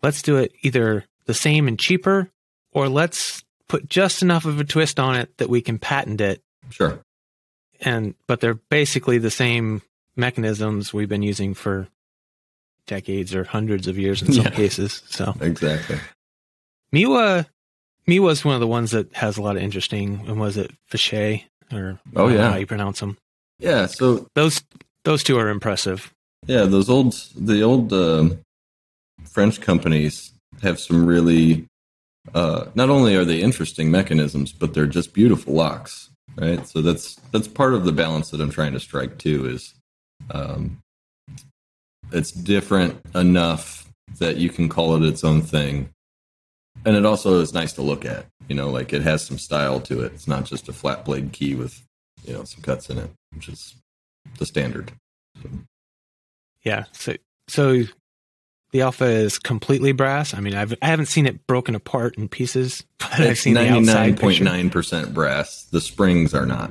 let's 0.03 0.23
do 0.23 0.37
it 0.37 0.53
either 0.63 1.05
the 1.27 1.35
same 1.35 1.69
and 1.69 1.79
cheaper, 1.79 2.31
or 2.73 2.89
let's 2.89 3.43
put 3.69 3.89
just 3.89 4.23
enough 4.23 4.45
of 4.45 4.61
a 4.61 4.65
twist 4.65 4.99
on 4.99 5.17
it 5.17 5.37
that 5.39 5.49
we 5.49 5.61
can 5.61 5.79
patent 5.79 6.21
it. 6.21 6.43
Sure. 6.71 7.01
And 7.81 8.15
but 8.27 8.41
they're 8.41 8.55
basically 8.55 9.19
the 9.19 9.31
same 9.31 9.83
mechanisms 10.17 10.93
we've 10.93 11.09
been 11.09 11.23
using 11.23 11.55
for 11.55 11.89
decades 12.87 13.35
or 13.35 13.45
hundreds 13.45 13.87
of 13.87 13.99
years 13.99 14.23
in 14.23 14.33
some 14.33 14.45
yeah. 14.47 14.51
cases. 14.51 15.03
So 15.09 15.35
exactly. 15.41 15.99
Miwa 16.93 17.47
Miwa 18.09 18.31
is 18.33 18.45
one 18.45 18.55
of 18.55 18.61
the 18.61 18.67
ones 18.67 18.91
that 18.93 19.13
has 19.15 19.37
a 19.37 19.43
lot 19.43 19.57
of 19.57 19.63
interesting. 19.63 20.25
And 20.27 20.41
was 20.41 20.57
it 20.57 20.73
Fichet 20.91 21.45
or 21.73 22.01
oh 22.17 22.29
yeah, 22.29 22.51
how 22.51 22.57
you 22.57 22.67
pronounce 22.67 23.01
them? 23.01 23.17
Yeah. 23.59 23.87
So 23.87 24.27
those 24.35 24.63
those 25.05 25.23
two 25.23 25.39
are 25.39 25.49
impressive. 25.49 26.13
Yeah, 26.47 26.65
those 26.65 26.89
old 26.89 27.13
the 27.37 27.63
old 27.63 27.93
uh, 27.93 28.31
French 29.25 29.61
companies 29.61 30.33
have 30.63 30.81
some 30.81 31.07
really 31.07 31.67
uh, 32.35 32.67
not 32.75 32.91
only 32.91 33.17
are 33.17 33.25
they 33.25 33.41
interesting 33.41 33.91
mechanisms, 33.91 34.53
but 34.53 34.75
they're 34.75 34.87
just 34.87 35.15
beautiful 35.15 35.55
locks, 35.55 36.11
right? 36.37 36.67
So 36.67 36.83
that's 36.83 37.15
that's 37.33 37.49
part 37.49 37.75
of 37.75 37.85
the 37.85 37.93
balance 37.93 38.31
that 38.31 38.41
I'm 38.41 38.51
trying 38.51 38.73
to 38.73 38.81
strike 38.81 39.19
too. 39.19 39.47
Is 39.47 39.75
um, 40.31 40.79
it's 42.13 42.33
different 42.33 43.01
enough 43.15 43.89
that 44.19 44.37
you 44.37 44.51
can 44.51 44.69
call 44.69 44.97
it 44.97 45.07
its 45.07 45.25
own 45.25 45.43
thing, 45.43 45.91
and 46.85 46.97
it 46.97 47.07
also 47.07 47.41
is 47.41 47.55
nice 47.55 47.73
to 47.75 47.83
look 47.83 48.05
at. 48.05 48.27
You 48.49 48.57
know, 48.57 48.71
like 48.71 48.93
it 48.93 49.03
has 49.03 49.25
some 49.25 49.39
style 49.39 49.81
to 49.83 50.03
it. 50.03 50.13
It's 50.13 50.29
not 50.29 50.45
just 50.45 50.69
a 50.69 50.73
flat 50.73 51.05
blade 51.05 51.33
key 51.33 51.55
with 51.55 51.83
you 52.25 52.33
know 52.35 52.45
some 52.45 52.63
cuts 52.63 52.91
in 52.91 52.99
it, 52.99 53.11
which 53.35 53.49
is 53.49 53.75
the 54.39 54.47
standard. 54.47 54.93
So. 55.43 55.51
Yeah. 56.65 56.85
So 56.93 57.15
so 57.49 57.85
the 58.71 58.83
alpha 58.83 59.05
is 59.05 59.39
completely 59.39 59.93
brass. 59.93 60.35
I 60.35 60.41
mean, 60.41 60.55
I've 60.55 60.75
I 60.83 60.87
haven't 60.87 61.07
seen 61.07 61.27
it 61.27 61.47
broken 61.47 61.75
apart 61.75 62.17
in 62.17 62.29
pieces, 62.29 62.85
but 62.99 63.21
it's 63.21 63.31
I've 63.31 63.39
seen 63.39 63.55
ninety 63.55 63.81
nine 63.81 64.17
point 64.17 64.41
nine 64.41 64.71
percent 64.71 65.15
brass. 65.15 65.65
The 65.65 65.81
springs 65.81 66.35
are 66.35 66.47
not 66.47 66.71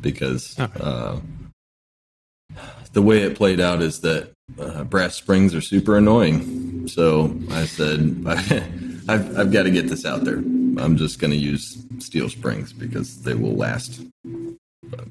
because 0.00 0.58
okay. 0.58 0.80
uh, 0.80 1.18
the 2.92 3.02
way 3.02 3.22
it 3.22 3.36
played 3.36 3.60
out 3.60 3.82
is 3.82 4.00
that 4.00 4.32
uh, 4.58 4.84
brass 4.84 5.14
springs 5.14 5.54
are 5.54 5.60
super 5.60 5.96
annoying. 5.96 6.88
So 6.88 7.36
I 7.50 7.66
said, 7.66 8.22
I've 9.08 9.38
I've 9.38 9.52
got 9.52 9.64
to 9.64 9.70
get 9.70 9.88
this 9.88 10.04
out 10.04 10.24
there. 10.24 10.38
I'm 10.38 10.96
just 10.96 11.18
going 11.18 11.32
to 11.32 11.36
use 11.36 11.76
steel 11.98 12.28
springs 12.28 12.72
because 12.72 13.22
they 13.22 13.34
will 13.34 13.56
last. 13.56 14.00
But 14.84 15.08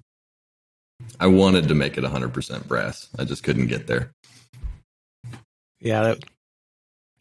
I 1.19 1.27
wanted 1.27 1.67
to 1.67 1.75
make 1.75 1.97
it 1.97 2.03
100% 2.03 2.67
brass. 2.67 3.09
I 3.17 3.23
just 3.23 3.43
couldn't 3.43 3.67
get 3.67 3.87
there. 3.87 4.11
Yeah, 5.79 6.01
that, 6.03 6.23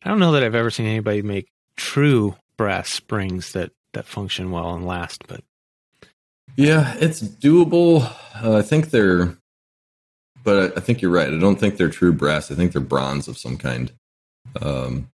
I 0.02 0.08
don't 0.08 0.18
know 0.18 0.32
that 0.32 0.42
I've 0.42 0.54
ever 0.54 0.70
seen 0.70 0.86
anybody 0.86 1.22
make 1.22 1.48
true 1.76 2.36
brass 2.56 2.88
springs 2.88 3.52
that 3.52 3.72
that 3.92 4.06
function 4.06 4.50
well 4.50 4.75
and 4.75 4.86
last, 4.86 5.26
but 5.26 5.42
Yeah, 6.54 6.94
it's 6.98 7.22
doable. 7.22 8.02
Uh, 8.42 8.58
I 8.58 8.62
think 8.62 8.90
they're, 8.90 9.36
but 10.44 10.76
I, 10.76 10.80
think 10.80 11.00
you're 11.00 11.10
right. 11.10 11.32
I 11.32 11.38
don't 11.38 11.58
think 11.58 11.76
they're 11.76 11.88
true 11.88 12.12
brass. 12.12 12.50
I 12.50 12.54
think 12.54 12.72
they're 12.72 12.80
bronze 12.80 13.26
of 13.26 13.38
some 13.38 13.56
kind. 13.56 13.90
Um, 14.60 15.08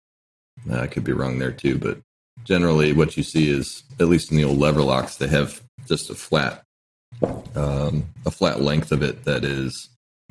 I 0.72 0.88
could 0.88 1.04
be 1.04 1.14
wrong 1.14 1.40
there 1.40 1.52
too, 1.52 1.78
but 1.78 2.00
generally 2.44 2.92
what 2.92 3.18
you 3.18 3.24
see 3.24 3.50
is, 3.50 3.84
at 4.00 4.08
least 4.08 4.32
in 4.32 4.38
the 4.38 4.44
old 4.44 4.58
lever 4.58 4.82
locks, 4.82 5.16
they 5.16 5.28
have 5.28 5.62
just 5.88 6.10
a 6.10 6.16
flat, 6.16 6.64
um, 7.56 8.06
a 8.26 8.32
flat 8.32 8.62
length 8.62 8.92
of 8.92 9.04
it 9.04 9.26
that 9.26 9.44
is 9.44 9.90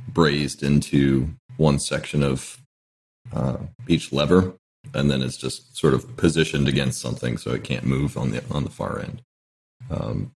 brazed 0.09 0.62
into 0.62 1.31
one 1.57 1.79
section 1.79 2.23
of 2.23 2.59
uh, 3.33 3.59
each 3.89 4.12
lever, 4.12 4.55
and 4.95 5.11
then 5.11 5.23
it's 5.23 5.37
just 5.37 5.77
sort 5.77 5.95
of 5.95 6.17
positioned 6.17 6.69
against 6.69 7.00
something 7.00 7.37
so 7.37 7.53
it 7.53 7.65
can't 7.65 7.85
move 7.85 8.17
on 8.17 8.31
the 8.31 8.43
on 8.50 8.65
the 8.65 8.71
far 8.71 9.00
end. 9.00 9.23
Um, 9.91 10.33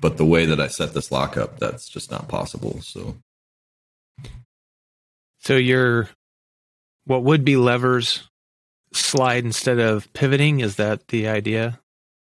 but 0.00 0.16
the 0.16 0.24
way 0.24 0.46
that 0.46 0.60
I 0.60 0.68
set 0.68 0.94
this 0.94 1.10
lock 1.10 1.36
up, 1.36 1.58
that's 1.58 1.88
just 1.88 2.10
not 2.10 2.28
possible. 2.28 2.80
So, 2.82 3.16
so 5.40 5.56
your 5.56 6.08
what 7.04 7.24
would 7.24 7.44
be 7.44 7.56
levers 7.56 8.28
slide 8.92 9.44
instead 9.44 9.78
of 9.78 10.12
pivoting. 10.12 10.60
Is 10.60 10.76
that 10.76 11.08
the 11.08 11.28
idea? 11.28 11.80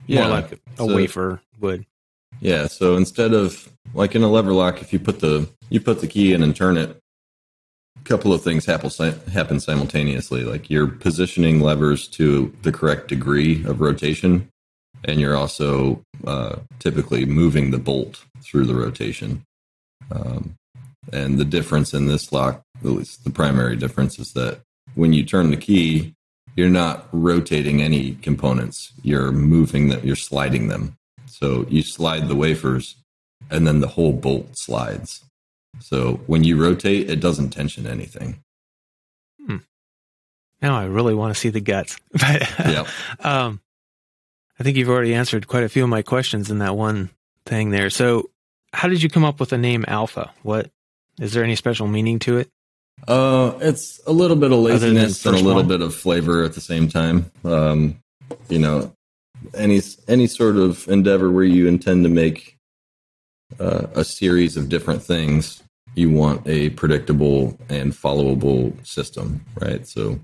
yeah, 0.07 0.23
More 0.23 0.31
like 0.31 0.53
a 0.53 0.59
so- 0.77 0.95
wafer 0.95 1.41
would. 1.61 1.87
Yeah, 2.41 2.69
so 2.69 2.97
instead 2.97 3.35
of 3.35 3.69
like 3.93 4.15
in 4.15 4.23
a 4.23 4.29
lever 4.29 4.53
lock, 4.53 4.81
if 4.81 4.93
you 4.93 4.99
put 4.99 5.21
the 5.21 5.49
you 5.69 5.81
put 5.81 6.01
the 6.01 6.07
key 6.07 6.33
in 6.33 6.43
and 6.43 6.55
turn 6.57 6.77
it, 6.79 6.99
a 7.99 8.03
couple 8.05 8.33
of 8.33 8.43
things 8.43 8.67
happen 8.67 8.91
happen 9.33 9.61
simultaneously. 9.61 10.45
Like 10.45 10.71
you're 10.71 10.87
positioning 10.87 11.61
levers 11.61 12.07
to 12.09 12.55
the 12.63 12.73
correct 12.73 13.09
degree 13.09 13.65
of 13.65 13.81
rotation, 13.81 14.49
and 15.05 15.21
you're 15.21 15.37
also 15.37 16.03
uh, 16.27 16.57
typically 16.79 17.25
moving 17.25 17.71
the 17.71 17.79
bolt 17.79 18.25
through 18.43 18.67
the 18.67 18.75
rotation. 18.75 19.45
Um, 20.11 20.55
and 21.13 21.39
the 21.39 21.45
difference 21.45 21.95
in 21.95 22.07
this 22.07 22.33
lock, 22.33 22.63
at 22.81 22.87
least 22.87 23.25
the 23.25 23.31
primary 23.31 23.77
difference, 23.77 24.19
is 24.19 24.33
that 24.33 24.61
when 24.95 25.13
you 25.13 25.25
turn 25.25 25.51
the 25.51 25.57
key, 25.57 26.15
you're 26.57 26.69
not 26.69 27.09
rotating 27.13 27.81
any 27.81 28.15
components. 28.17 28.93
You're 29.03 29.33
moving 29.33 29.89
them. 29.89 30.01
You're 30.05 30.17
sliding 30.17 30.69
them. 30.69 30.97
So 31.27 31.65
you 31.69 31.83
slide 31.83 32.29
the 32.29 32.35
wafers, 32.35 32.97
and 33.51 33.67
then 33.67 33.81
the 33.81 33.89
whole 33.89 34.13
bolt 34.13 34.59
slides. 34.59 35.25
So 35.79 36.21
when 36.27 36.45
you 36.45 36.61
rotate, 36.61 37.09
it 37.09 37.21
doesn't 37.21 37.51
tension 37.51 37.87
anything. 37.87 38.43
Now 40.63 40.77
I 40.79 40.85
really 40.85 41.15
want 41.15 41.33
to 41.35 41.41
see 41.41 41.49
the 41.49 41.61
guts. 41.61 41.97
But 42.13 42.43
Yep. 42.59 42.87
um, 43.21 43.61
I 44.59 44.63
think 44.63 44.77
you've 44.77 44.91
already 44.91 45.15
answered 45.15 45.47
quite 45.49 45.65
a 45.65 45.71
few 45.71 45.83
of 45.85 45.89
my 45.89 46.03
questions 46.03 46.51
in 46.51 46.59
that 46.59 46.77
one 46.77 47.09
thing 47.47 47.71
there. 47.71 47.89
So, 47.89 48.29
how 48.75 48.87
did 48.89 49.03
you 49.03 49.09
come 49.09 49.25
up 49.25 49.41
with 49.41 49.49
the 49.49 49.57
name 49.59 49.87
Alpha? 49.89 50.31
What 50.43 50.71
is 51.19 51.33
there 51.33 51.43
any 51.45 51.57
special 51.57 51.87
meaning 51.89 52.19
to 52.21 52.37
it? 52.39 52.51
Uh, 53.09 53.55
it's 53.63 54.01
a 54.07 54.13
little 54.13 54.37
bit 54.37 54.53
of 54.53 54.59
laziness 54.59 55.25
and 55.25 55.35
a 55.35 55.39
little 55.39 55.55
one? 55.63 55.69
bit 55.69 55.81
of 55.81 55.95
flavor 55.95 56.45
at 56.45 56.53
the 56.53 56.61
same 56.61 56.89
time. 56.91 57.31
Um, 57.43 57.97
you 58.51 58.59
know, 58.59 58.93
any 59.55 59.81
any 60.09 60.27
sort 60.27 60.57
of 60.57 60.87
endeavor 60.89 61.31
where 61.31 61.43
you 61.45 61.67
intend 61.69 62.05
to 62.05 62.11
make 62.11 62.59
uh, 63.59 63.87
a 63.95 64.05
series 64.05 64.57
of 64.57 64.69
different 64.69 65.03
things, 65.03 65.63
you 65.95 66.11
want 66.11 66.47
a 66.47 66.71
predictable 66.71 67.59
and 67.69 67.93
followable 67.93 68.87
system, 68.87 69.45
right? 69.61 69.87
So, 69.87 70.21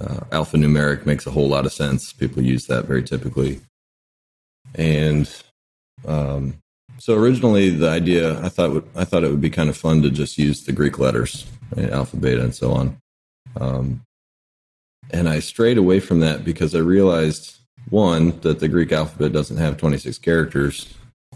uh, 0.00 0.20
alphanumeric 0.30 1.06
makes 1.06 1.26
a 1.26 1.30
whole 1.30 1.48
lot 1.48 1.66
of 1.66 1.72
sense. 1.72 2.12
People 2.12 2.42
use 2.42 2.66
that 2.66 2.86
very 2.86 3.02
typically, 3.02 3.60
and 4.74 5.30
um, 6.06 6.54
so 6.98 7.14
originally 7.14 7.70
the 7.70 7.88
idea 7.88 8.40
I 8.40 8.48
thought 8.48 8.72
would, 8.72 8.88
I 8.96 9.04
thought 9.04 9.24
it 9.24 9.30
would 9.30 9.40
be 9.40 9.50
kind 9.50 9.68
of 9.68 9.76
fun 9.76 10.02
to 10.02 10.10
just 10.10 10.36
use 10.36 10.64
the 10.64 10.72
Greek 10.72 10.98
letters, 10.98 11.46
right? 11.74 11.90
alpha, 11.90 12.16
beta, 12.16 12.42
and 12.42 12.54
so 12.54 12.72
on. 12.72 12.96
Um, 13.58 14.02
and 15.10 15.28
I 15.28 15.38
strayed 15.40 15.78
away 15.78 16.00
from 16.00 16.20
that 16.20 16.44
because 16.44 16.74
I 16.74 16.80
realized 16.80 17.58
one 17.88 18.38
that 18.40 18.58
the 18.58 18.68
Greek 18.68 18.92
alphabet 18.92 19.32
doesn't 19.32 19.56
have 19.56 19.76
26 19.76 20.18
characters, 20.18 20.92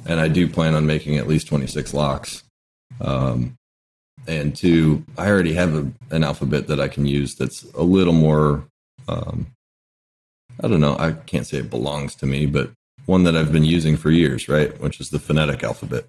and 0.07 0.21
I 0.21 0.29
do 0.29 0.49
plan 0.49 0.75
on 0.75 0.87
making 0.87 1.17
at 1.17 1.27
least 1.29 1.47
26 1.49 1.95
locks. 1.95 2.43
Um, 3.01 3.57
and 4.27 4.55
two, 4.55 5.05
I 5.19 5.29
already 5.29 5.55
have 5.55 5.75
a, 5.75 5.93
an 6.15 6.23
alphabet 6.23 6.69
that 6.69 6.81
I 6.81 6.89
can 6.89 7.07
use 7.07 7.35
that's 7.35 7.65
a 7.75 7.83
little 7.83 8.13
more. 8.13 8.65
Um, 9.09 9.47
I 10.63 10.69
don't 10.69 10.81
know. 10.81 10.97
I 10.97 11.13
can't 11.13 11.47
say 11.47 11.59
it 11.59 11.71
belongs 11.71 12.15
to 12.17 12.27
me, 12.27 12.47
but 12.47 12.71
one 13.07 13.25
that 13.25 13.37
I've 13.37 13.51
been 13.51 13.65
using 13.65 13.97
for 13.97 14.11
years, 14.13 14.49
right? 14.49 14.79
Which 14.81 15.01
is 15.01 15.11
the 15.11 15.19
phonetic 15.19 15.65
alphabet. 15.65 16.05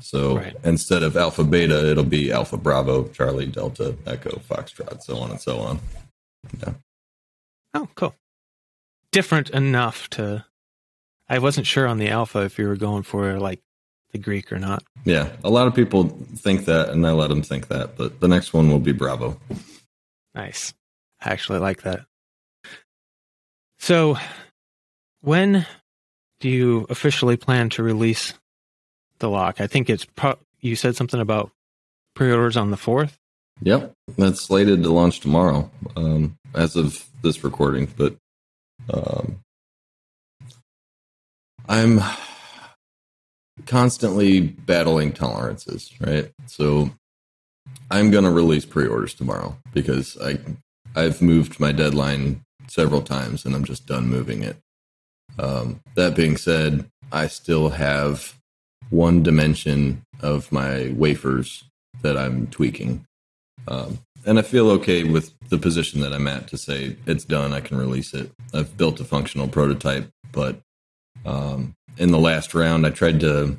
So 0.00 0.36
Right. 0.36 0.56
instead 0.64 1.02
of 1.02 1.16
alpha 1.16 1.44
beta, 1.44 1.90
it'll 1.90 2.04
be 2.04 2.32
alpha 2.32 2.56
bravo, 2.56 3.08
Charlie, 3.08 3.46
Delta, 3.46 3.96
Echo, 4.06 4.40
Foxtrot, 4.48 5.02
so 5.02 5.18
on 5.18 5.30
and 5.30 5.40
so 5.40 5.58
on. 5.58 5.80
Yeah. 6.60 6.74
Oh, 7.74 7.88
cool. 7.96 8.14
Different 9.12 9.50
enough 9.50 10.08
to. 10.10 10.45
I 11.28 11.38
wasn't 11.38 11.66
sure 11.66 11.86
on 11.86 11.98
the 11.98 12.08
Alpha 12.08 12.40
if 12.40 12.58
you 12.58 12.68
were 12.68 12.76
going 12.76 13.02
for 13.02 13.38
like 13.38 13.60
the 14.12 14.18
Greek 14.18 14.52
or 14.52 14.58
not. 14.58 14.82
Yeah, 15.04 15.30
a 15.44 15.50
lot 15.50 15.66
of 15.66 15.74
people 15.74 16.08
think 16.36 16.66
that, 16.66 16.90
and 16.90 17.06
I 17.06 17.12
let 17.12 17.28
them 17.28 17.42
think 17.42 17.68
that, 17.68 17.96
but 17.96 18.20
the 18.20 18.28
next 18.28 18.52
one 18.52 18.70
will 18.70 18.80
be 18.80 18.92
Bravo. 18.92 19.38
Nice. 20.34 20.74
I 21.20 21.30
actually 21.30 21.58
like 21.58 21.82
that. 21.82 22.00
So, 23.78 24.16
when 25.20 25.66
do 26.40 26.48
you 26.48 26.86
officially 26.88 27.36
plan 27.36 27.68
to 27.70 27.82
release 27.82 28.34
the 29.18 29.28
lock? 29.28 29.60
I 29.60 29.66
think 29.66 29.90
it's 29.90 30.04
pro- 30.04 30.38
you 30.60 30.76
said 30.76 30.96
something 30.96 31.20
about 31.20 31.50
pre-orders 32.14 32.56
on 32.56 32.70
the 32.70 32.76
4th. 32.76 33.12
Yep, 33.62 33.92
that's 34.18 34.42
slated 34.42 34.82
to 34.82 34.92
launch 34.92 35.20
tomorrow, 35.20 35.70
um, 35.96 36.36
as 36.54 36.76
of 36.76 37.06
this 37.22 37.42
recording. 37.42 37.88
But 37.96 38.16
um, 38.92 39.40
I'm 41.68 42.00
constantly 43.66 44.40
battling 44.40 45.12
tolerances, 45.12 45.92
right? 46.00 46.30
So 46.46 46.90
I'm 47.90 48.10
going 48.10 48.24
to 48.24 48.30
release 48.30 48.64
pre-orders 48.64 49.14
tomorrow 49.14 49.56
because 49.72 50.16
I 50.22 50.38
I've 50.94 51.20
moved 51.20 51.60
my 51.60 51.72
deadline 51.72 52.42
several 52.68 53.02
times 53.02 53.44
and 53.44 53.54
I'm 53.54 53.64
just 53.64 53.86
done 53.86 54.08
moving 54.08 54.42
it. 54.42 54.56
Um, 55.38 55.80
that 55.94 56.16
being 56.16 56.36
said, 56.36 56.88
I 57.12 57.26
still 57.26 57.70
have 57.70 58.34
one 58.90 59.22
dimension 59.22 60.02
of 60.20 60.50
my 60.50 60.92
wafers 60.96 61.64
that 62.02 62.16
I'm 62.16 62.46
tweaking. 62.46 63.04
Um, 63.68 63.98
and 64.24 64.38
I 64.38 64.42
feel 64.42 64.70
okay 64.70 65.04
with 65.04 65.34
the 65.48 65.58
position 65.58 66.00
that 66.00 66.12
I'm 66.12 66.26
at 66.28 66.48
to 66.48 66.58
say 66.58 66.96
it's 67.06 67.24
done. 67.24 67.52
I 67.52 67.60
can 67.60 67.76
release 67.76 68.14
it. 68.14 68.30
I've 68.54 68.76
built 68.76 69.00
a 69.00 69.04
functional 69.04 69.48
prototype, 69.48 70.08
but 70.32 70.60
um, 71.26 71.74
in 71.98 72.10
the 72.12 72.18
last 72.18 72.54
round, 72.54 72.86
I 72.86 72.90
tried 72.90 73.20
to 73.20 73.58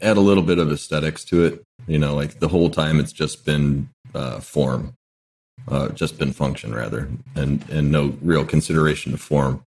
add 0.00 0.16
a 0.16 0.20
little 0.20 0.42
bit 0.42 0.58
of 0.58 0.72
aesthetics 0.72 1.24
to 1.26 1.44
it. 1.44 1.62
You 1.86 1.98
know, 1.98 2.14
like 2.14 2.40
the 2.40 2.48
whole 2.48 2.70
time 2.70 2.98
it's 2.98 3.12
just 3.12 3.44
been 3.44 3.88
uh, 4.14 4.40
form, 4.40 4.94
uh, 5.68 5.90
just 5.90 6.18
been 6.18 6.32
function 6.32 6.74
rather, 6.74 7.08
and 7.34 7.68
and 7.70 7.92
no 7.92 8.16
real 8.22 8.44
consideration 8.44 9.12
to 9.12 9.18
form. 9.18 9.62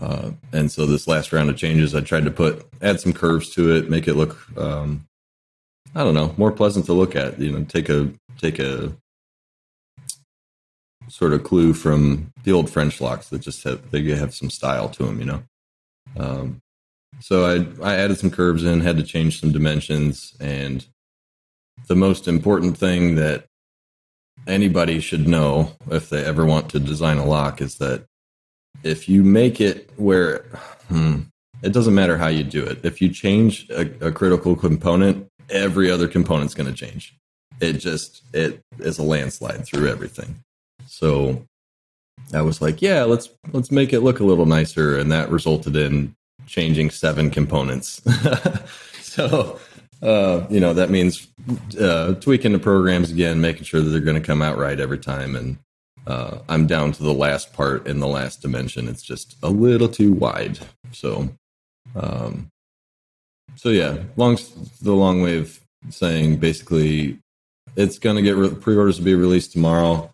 Uh, 0.00 0.32
and 0.52 0.70
so 0.70 0.84
this 0.84 1.08
last 1.08 1.32
round 1.32 1.48
of 1.48 1.56
changes, 1.56 1.94
I 1.94 2.00
tried 2.00 2.24
to 2.26 2.30
put 2.30 2.66
add 2.82 3.00
some 3.00 3.12
curves 3.12 3.50
to 3.54 3.74
it, 3.74 3.88
make 3.88 4.06
it 4.06 4.14
look, 4.14 4.36
um, 4.58 5.06
I 5.94 6.04
don't 6.04 6.14
know, 6.14 6.34
more 6.36 6.52
pleasant 6.52 6.86
to 6.86 6.92
look 6.92 7.16
at. 7.16 7.40
You 7.40 7.52
know, 7.52 7.64
take 7.64 7.88
a 7.88 8.12
take 8.38 8.58
a 8.58 8.94
sort 11.08 11.32
of 11.32 11.44
clue 11.44 11.72
from 11.72 12.32
the 12.44 12.52
old 12.52 12.68
French 12.68 13.00
locks 13.00 13.28
that 13.30 13.38
just 13.38 13.64
have 13.64 13.90
they 13.90 14.02
have 14.02 14.34
some 14.34 14.50
style 14.50 14.88
to 14.90 15.04
them. 15.04 15.18
You 15.18 15.26
know, 15.26 15.42
um, 16.16 16.60
so 17.20 17.44
I 17.44 17.92
I 17.92 17.96
added 17.96 18.18
some 18.18 18.30
curves 18.30 18.64
in, 18.64 18.80
had 18.80 18.96
to 18.96 19.02
change 19.02 19.40
some 19.40 19.52
dimensions, 19.52 20.34
and 20.40 20.86
the 21.88 21.96
most 21.96 22.28
important 22.28 22.76
thing 22.76 23.16
that 23.16 23.46
anybody 24.46 25.00
should 25.00 25.26
know 25.26 25.72
if 25.90 26.08
they 26.08 26.24
ever 26.24 26.44
want 26.44 26.68
to 26.70 26.80
design 26.80 27.18
a 27.18 27.24
lock 27.24 27.60
is 27.60 27.76
that 27.76 28.04
if 28.82 29.08
you 29.08 29.22
make 29.22 29.60
it 29.60 29.90
where 29.96 30.44
hmm, 30.88 31.20
it 31.62 31.72
doesn't 31.72 31.94
matter 31.94 32.18
how 32.18 32.28
you 32.28 32.44
do 32.44 32.62
it. 32.62 32.84
If 32.84 33.00
you 33.00 33.08
change 33.08 33.68
a, 33.70 34.08
a 34.08 34.12
critical 34.12 34.54
component 34.54 35.28
every 35.50 35.90
other 35.90 36.08
component's 36.08 36.54
going 36.54 36.72
to 36.72 36.86
change. 36.86 37.16
It 37.60 37.74
just 37.74 38.22
it 38.32 38.60
is 38.78 38.98
a 38.98 39.02
landslide 39.02 39.64
through 39.64 39.88
everything. 39.88 40.42
So 40.86 41.46
i 42.34 42.40
was 42.40 42.60
like 42.60 42.82
yeah 42.82 43.02
let's 43.04 43.28
let's 43.52 43.70
make 43.70 43.92
it 43.92 44.00
look 44.00 44.20
a 44.20 44.24
little 44.24 44.46
nicer 44.46 44.98
and 44.98 45.10
that 45.10 45.30
resulted 45.30 45.76
in 45.76 46.14
changing 46.46 46.90
seven 46.90 47.30
components 47.30 48.00
so 49.00 49.58
uh, 50.02 50.46
you 50.50 50.60
know 50.60 50.74
that 50.74 50.90
means 50.90 51.28
uh, 51.80 52.14
tweaking 52.14 52.52
the 52.52 52.58
programs 52.58 53.10
again 53.10 53.40
making 53.40 53.64
sure 53.64 53.80
that 53.80 53.90
they're 53.90 54.00
going 54.00 54.20
to 54.20 54.26
come 54.26 54.42
out 54.42 54.58
right 54.58 54.78
every 54.78 54.98
time 54.98 55.34
and 55.34 55.58
uh, 56.06 56.38
I'm 56.48 56.66
down 56.66 56.92
to 56.92 57.02
the 57.02 57.12
last 57.12 57.52
part 57.52 57.86
in 57.86 57.98
the 57.98 58.06
last 58.06 58.40
dimension. 58.40 58.88
It's 58.88 59.02
just 59.02 59.36
a 59.42 59.50
little 59.50 59.88
too 59.88 60.12
wide. 60.12 60.58
So, 60.92 61.28
um, 61.96 62.50
so 63.56 63.70
yeah, 63.70 63.98
long 64.16 64.38
the 64.80 64.92
long 64.92 65.22
way 65.22 65.38
of 65.38 65.58
saying 65.90 66.36
basically 66.36 67.18
it's 67.76 67.98
going 67.98 68.16
to 68.16 68.22
get 68.22 68.36
re- 68.36 68.54
pre-orders 68.54 68.98
to 68.98 69.02
be 69.02 69.14
released 69.14 69.52
tomorrow 69.52 70.12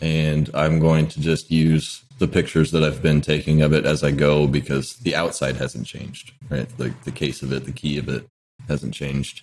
and 0.00 0.50
i'm 0.54 0.78
going 0.78 1.06
to 1.06 1.20
just 1.20 1.50
use 1.50 2.02
the 2.18 2.28
pictures 2.28 2.70
that 2.70 2.82
i've 2.82 3.02
been 3.02 3.20
taking 3.20 3.62
of 3.62 3.72
it 3.72 3.86
as 3.86 4.02
i 4.02 4.10
go 4.10 4.46
because 4.46 4.96
the 4.96 5.14
outside 5.14 5.56
hasn't 5.56 5.86
changed 5.86 6.32
right? 6.50 6.68
The, 6.78 6.94
the 7.04 7.12
case 7.12 7.42
of 7.42 7.52
it 7.52 7.64
the 7.64 7.72
key 7.72 7.98
of 7.98 8.08
it 8.08 8.26
hasn't 8.68 8.94
changed. 8.94 9.42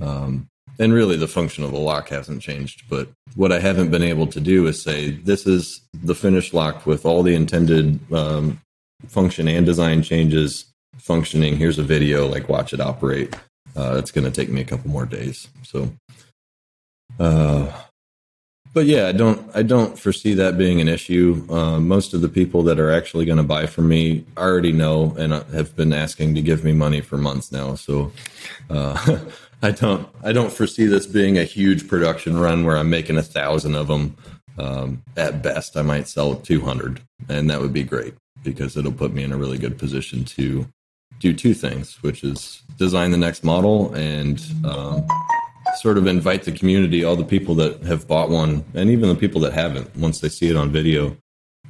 Um, 0.00 0.48
and 0.78 0.92
really 0.92 1.16
the 1.16 1.28
function 1.28 1.64
of 1.64 1.70
the 1.72 1.78
lock 1.78 2.08
hasn't 2.08 2.42
changed 2.42 2.82
but 2.88 3.08
what 3.36 3.52
i 3.52 3.60
haven't 3.60 3.90
been 3.90 4.02
able 4.02 4.26
to 4.26 4.40
do 4.40 4.66
is 4.66 4.82
say 4.82 5.10
this 5.10 5.46
is 5.46 5.82
the 6.02 6.14
finished 6.14 6.52
lock 6.52 6.84
with 6.86 7.06
all 7.06 7.22
the 7.22 7.34
intended 7.34 8.00
um, 8.12 8.60
function 9.08 9.48
and 9.48 9.66
design 9.66 10.02
changes 10.02 10.66
functioning. 10.98 11.56
Here's 11.56 11.78
a 11.78 11.82
video 11.82 12.26
like 12.26 12.48
watch 12.48 12.72
it 12.72 12.80
operate. 12.80 13.34
Uh, 13.76 13.96
it's 13.98 14.10
going 14.10 14.24
to 14.24 14.30
take 14.30 14.50
me 14.50 14.60
a 14.60 14.64
couple 14.64 14.90
more 14.90 15.06
days. 15.06 15.48
So 15.62 15.92
uh, 17.18 17.72
but 18.72 18.86
yeah, 18.86 19.06
I 19.06 19.12
don't 19.12 19.48
I 19.54 19.62
don't 19.62 19.98
foresee 19.98 20.34
that 20.34 20.58
being 20.58 20.80
an 20.80 20.88
issue. 20.88 21.46
Uh, 21.48 21.78
most 21.78 22.12
of 22.14 22.20
the 22.20 22.28
people 22.28 22.62
that 22.64 22.80
are 22.80 22.90
actually 22.90 23.24
going 23.24 23.38
to 23.38 23.44
buy 23.44 23.66
from 23.66 23.88
me 23.88 24.24
already 24.36 24.72
know 24.72 25.14
and 25.16 25.32
have 25.32 25.76
been 25.76 25.92
asking 25.92 26.34
to 26.34 26.42
give 26.42 26.64
me 26.64 26.72
money 26.72 27.00
for 27.00 27.16
months 27.16 27.52
now. 27.52 27.76
So 27.76 28.12
uh, 28.70 29.20
I 29.62 29.70
don't 29.70 30.08
I 30.22 30.32
don't 30.32 30.52
foresee 30.52 30.86
this 30.86 31.06
being 31.06 31.38
a 31.38 31.44
huge 31.44 31.86
production 31.88 32.38
run 32.38 32.64
where 32.64 32.76
I'm 32.76 32.90
making 32.90 33.16
a 33.16 33.22
thousand 33.22 33.76
of 33.76 33.88
them. 33.88 34.16
Um, 34.56 35.02
at 35.16 35.42
best, 35.42 35.76
I 35.76 35.82
might 35.82 36.06
sell 36.06 36.36
200, 36.36 37.00
and 37.28 37.50
that 37.50 37.60
would 37.60 37.72
be 37.72 37.82
great 37.82 38.14
because 38.44 38.76
it'll 38.76 38.92
put 38.92 39.12
me 39.12 39.24
in 39.24 39.32
a 39.32 39.36
really 39.36 39.58
good 39.58 39.78
position 39.78 40.24
to 40.24 40.68
do 41.18 41.32
two 41.32 41.54
things, 41.54 42.00
which 42.02 42.22
is 42.22 42.62
design 42.76 43.10
the 43.10 43.16
next 43.16 43.42
model 43.44 43.92
and 43.94 44.44
um, 44.64 45.06
sort 45.76 45.98
of 45.98 46.06
invite 46.06 46.44
the 46.44 46.52
community, 46.52 47.04
all 47.04 47.16
the 47.16 47.24
people 47.24 47.54
that 47.56 47.82
have 47.82 48.06
bought 48.06 48.30
one, 48.30 48.64
and 48.74 48.90
even 48.90 49.08
the 49.08 49.14
people 49.14 49.40
that 49.42 49.52
haven't, 49.52 49.94
once 49.96 50.20
they 50.20 50.28
see 50.28 50.48
it 50.48 50.56
on 50.56 50.70
video, 50.70 51.16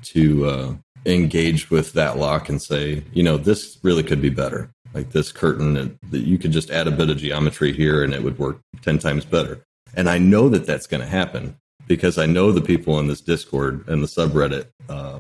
to 0.03 0.47
uh, 0.47 0.75
engage 1.07 1.71
with 1.71 1.93
that 1.95 2.19
lock 2.19 2.49
and 2.49 2.61
say, 2.63 3.03
you 3.13 3.23
know, 3.23 3.37
this 3.37 3.79
really 3.83 4.03
could 4.03 4.21
be 4.21 4.31
better. 4.31 4.71
Like 4.93 5.11
this 5.11 5.33
curtain, 5.33 5.99
that 6.11 6.21
you 6.21 6.39
could 6.39 6.53
just 6.53 6.71
add 6.71 6.87
a 6.87 6.93
bit 6.93 7.11
of 7.11 7.17
geometry 7.17 7.73
here 7.73 8.05
and 8.05 8.15
it 8.15 8.23
would 8.23 8.39
work 8.39 8.61
10 8.83 8.99
times 8.99 9.25
better. 9.25 9.65
And 9.95 10.09
I 10.09 10.19
know 10.19 10.49
that 10.51 10.67
that's 10.67 10.87
going 10.87 11.01
to 11.01 11.07
happen 11.07 11.57
because 11.87 12.17
I 12.17 12.27
know 12.27 12.53
the 12.53 12.61
people 12.61 12.99
in 12.99 13.09
this 13.09 13.21
Discord 13.21 13.89
and 13.89 14.03
the 14.03 14.07
subreddit. 14.07 14.69
Uh, 14.89 15.19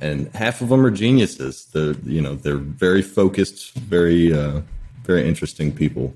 and 0.00 0.28
half 0.34 0.60
of 0.60 0.68
them 0.68 0.84
are 0.84 0.90
geniuses. 0.90 1.66
The 1.72 1.98
you 2.04 2.20
know 2.20 2.34
they're 2.34 2.56
very 2.56 3.02
focused, 3.02 3.74
very 3.74 4.32
uh, 4.32 4.62
very 5.02 5.26
interesting 5.26 5.72
people. 5.72 6.14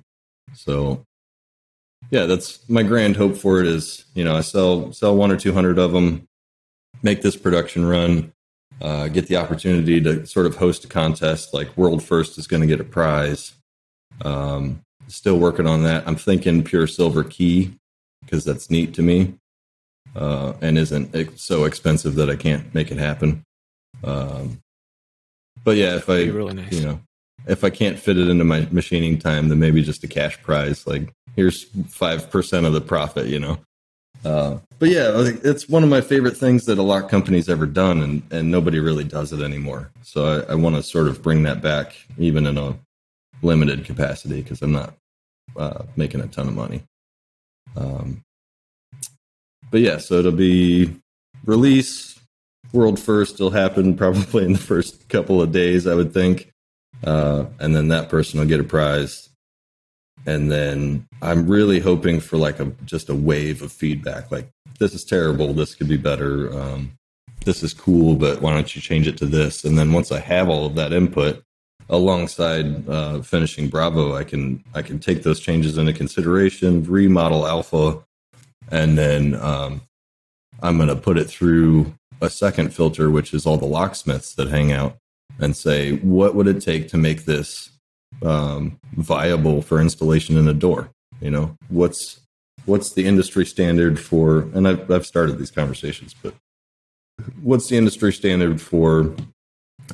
So 0.55 1.05
yeah, 2.12 2.27
that's 2.27 2.68
my 2.68 2.83
grand 2.83 3.16
hope 3.16 3.37
for 3.38 3.59
it 3.59 3.66
is, 3.66 4.05
you 4.12 4.22
know, 4.22 4.37
I 4.37 4.42
sell 4.42 4.92
sell 4.92 5.16
one 5.16 5.33
or 5.33 5.37
two 5.38 5.55
hundred 5.55 5.79
of 5.79 5.92
them, 5.92 6.29
make 7.03 7.22
this 7.22 7.37
production 7.37 7.87
run, 7.87 8.35
uh, 8.83 9.09
get 9.09 9.29
the 9.29 9.38
opportunity 9.38 9.98
to 10.03 10.27
sort 10.27 10.44
of 10.44 10.57
host 10.57 10.85
a 10.85 10.88
contest 10.88 11.55
like 11.55 11.75
World 11.75 12.03
First 12.03 12.37
is 12.37 12.46
going 12.46 12.61
to 12.61 12.66
get 12.66 12.81
a 12.81 12.85
prize. 12.85 13.55
Um, 14.20 14.83
still 15.09 15.38
working 15.38 15.66
on 15.66 15.85
that. 15.85 16.07
I'm 16.07 16.16
thinking 16.16 16.62
pure 16.62 16.87
silver 16.87 17.25
key 17.25 17.79
because 18.20 18.44
that's 18.44 18.70
neat 18.70 18.92
to 18.94 19.03
me 19.03 19.35
uh, 20.14 20.53
and 20.61 20.77
isn't 20.77 21.40
so 21.40 21.64
expensive 21.64 22.16
that 22.16 22.29
I 22.29 22.37
can't 22.37 22.75
make 22.75 22.90
it 22.90 22.98
happen. 22.98 23.42
Um, 24.05 24.61
but 25.64 25.79
yeah, 25.79 25.96
if 25.96 26.11
I 26.11 26.25
really 26.25 26.53
nice. 26.53 26.79
you 26.79 26.87
know 26.87 27.01
if 27.46 27.64
I 27.64 27.70
can't 27.70 27.98
fit 27.98 28.18
it 28.18 28.29
into 28.29 28.44
my 28.44 28.68
machining 28.70 29.18
time, 29.18 29.48
then 29.48 29.59
maybe 29.59 29.83
just 29.83 30.05
a 30.05 30.09
cash 30.09 30.40
prize 30.42 30.87
like 30.87 31.14
here's 31.37 31.64
five 31.88 32.31
percent 32.31 32.66
of 32.66 32.73
the 32.73 32.81
profit, 32.81 33.27
you 33.27 33.38
know. 33.38 33.59
Uh, 34.25 34.59
but 34.79 34.88
yeah, 34.88 35.11
it's 35.42 35.68
one 35.68 35.83
of 35.83 35.88
my 35.88 36.01
favorite 36.01 36.37
things 36.37 36.64
that 36.66 36.79
a 36.79 36.83
lock 36.83 37.09
company's 37.09 37.49
ever 37.49 37.66
done, 37.66 38.03
and 38.03 38.23
and 38.31 38.51
nobody 38.51 38.79
really 38.79 39.05
does 39.05 39.33
it 39.33 39.40
anymore. 39.40 39.90
So 40.03 40.45
I, 40.49 40.53
I 40.53 40.55
want 40.55 40.77
to 40.77 40.83
sort 40.83 41.09
of 41.09 41.23
bring 41.23 41.42
that 41.45 41.62
back, 41.62 41.95
even 42.18 42.47
in 42.47 42.57
a 42.59 42.79
limited 43.42 43.85
capacity, 43.85 44.42
because 44.42 44.62
I'm 44.62 44.73
not 44.73 44.95
uh, 45.57 45.85
making 45.97 46.21
a 46.21 46.29
ton 46.29 46.49
of 46.49 46.55
money. 46.55 46.83
Um, 47.77 48.23
but 49.71 49.81
yeah, 49.81 49.99
so 49.99 50.14
it'll 50.14 50.33
be 50.33 50.95
release 51.45 52.18
world 52.73 53.01
first. 53.01 53.35
It'll 53.35 53.51
happen 53.51 53.97
probably 53.97 54.45
in 54.45 54.53
the 54.53 54.59
first 54.59 55.09
couple 55.09 55.42
of 55.42 55.51
days, 55.51 55.87
I 55.87 55.95
would 55.95 56.14
think, 56.14 56.53
uh, 57.03 57.47
and 57.59 57.75
then 57.75 57.88
that 57.88 58.09
person 58.09 58.38
will 58.38 58.47
get 58.47 58.61
a 58.61 58.64
prize 58.64 59.31
and 60.26 60.50
then 60.50 61.06
i'm 61.20 61.46
really 61.46 61.80
hoping 61.80 62.20
for 62.20 62.37
like 62.37 62.61
a 62.61 62.66
just 62.85 63.08
a 63.08 63.14
wave 63.14 63.62
of 63.62 63.72
feedback 63.72 64.30
like 64.30 64.48
this 64.82 64.94
is 64.94 65.04
terrible. 65.04 65.52
This 65.52 65.76
could 65.76 65.88
be 65.88 65.96
better. 65.96 66.52
Um, 66.52 66.92
this 67.44 67.62
is 67.62 67.72
cool 67.72 68.14
but 68.14 68.40
why 68.40 68.52
don't 68.52 68.74
you 68.74 68.82
change 68.82 69.06
it 69.06 69.16
to 69.18 69.26
this? 69.26 69.64
And 69.64 69.76
then 69.76 69.92
once 69.92 70.12
i 70.12 70.20
have 70.20 70.48
all 70.48 70.66
of 70.66 70.76
that 70.76 70.92
input 70.92 71.42
alongside 71.88 72.88
uh, 72.88 73.20
finishing 73.20 73.68
bravo 73.68 74.14
i 74.14 74.22
can 74.22 74.62
i 74.74 74.80
can 74.80 75.00
take 75.00 75.24
those 75.24 75.40
changes 75.40 75.76
into 75.76 75.92
consideration 75.92 76.85
remodel 76.85 77.46
alpha 77.46 78.02
and 78.70 78.96
then 78.96 79.35
um, 79.35 79.80
i'm 80.62 80.76
going 80.76 80.88
to 80.88 80.94
put 80.94 81.18
it 81.18 81.24
through 81.24 81.92
a 82.20 82.30
second 82.30 82.72
filter 82.72 83.11
which 83.11 83.35
is 83.35 83.44
all 83.44 83.58
the 83.58 83.66
locksmiths 83.66 84.35
that 84.35 84.48
hang 84.48 84.70
out 84.70 84.96
and 85.40 85.56
say 85.56 85.96
what 85.96 86.37
would 86.37 86.46
it 86.46 86.62
take 86.62 86.87
to 86.87 86.96
make 86.96 87.24
this 87.24 87.71
um, 88.22 88.79
viable 88.94 89.62
for 89.62 89.81
installation 89.81 90.37
in 90.37 90.48
a 90.48 90.55
door? 90.55 90.90
You 91.20 91.31
know, 91.31 91.57
what's 91.68 92.20
what's 92.64 92.92
the 92.92 93.07
industry 93.07 93.46
standard 93.46 93.98
for? 93.98 94.42
And 94.55 94.66
I've 94.66 94.90
I've 94.90 95.07
started 95.07 95.38
these 95.38 95.51
conversations, 95.51 96.14
but 96.20 96.35
what's 97.40 97.68
the 97.68 97.77
industry 97.77 98.12
standard 98.12 98.61
for? 98.61 99.14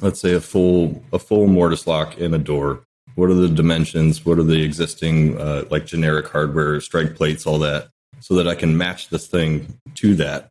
Let's 0.00 0.20
say 0.20 0.34
a 0.34 0.40
full 0.40 1.02
a 1.12 1.18
full 1.18 1.46
mortise 1.46 1.86
lock 1.86 2.18
in 2.18 2.34
a 2.34 2.38
door. 2.38 2.84
What 3.14 3.30
are 3.30 3.34
the 3.34 3.48
dimensions? 3.48 4.24
What 4.24 4.38
are 4.38 4.44
the 4.44 4.62
existing 4.62 5.40
uh, 5.40 5.64
like 5.70 5.86
generic 5.86 6.28
hardware, 6.28 6.80
strike 6.80 7.16
plates, 7.16 7.46
all 7.46 7.58
that, 7.60 7.88
so 8.20 8.34
that 8.34 8.46
I 8.46 8.54
can 8.54 8.76
match 8.76 9.08
this 9.08 9.26
thing 9.26 9.78
to 9.96 10.14
that. 10.16 10.50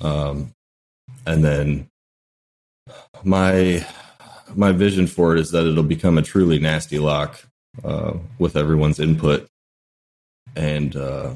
Um, 0.00 0.52
and 1.26 1.44
then 1.44 1.88
my 3.22 3.86
my 4.54 4.72
vision 4.72 5.06
for 5.06 5.34
it 5.34 5.40
is 5.40 5.50
that 5.50 5.66
it'll 5.66 5.82
become 5.82 6.18
a 6.18 6.22
truly 6.22 6.58
nasty 6.58 6.98
lock 6.98 7.44
uh, 7.84 8.14
with 8.38 8.56
everyone's 8.56 9.00
input. 9.00 9.46
And 10.56 10.96
uh, 10.96 11.34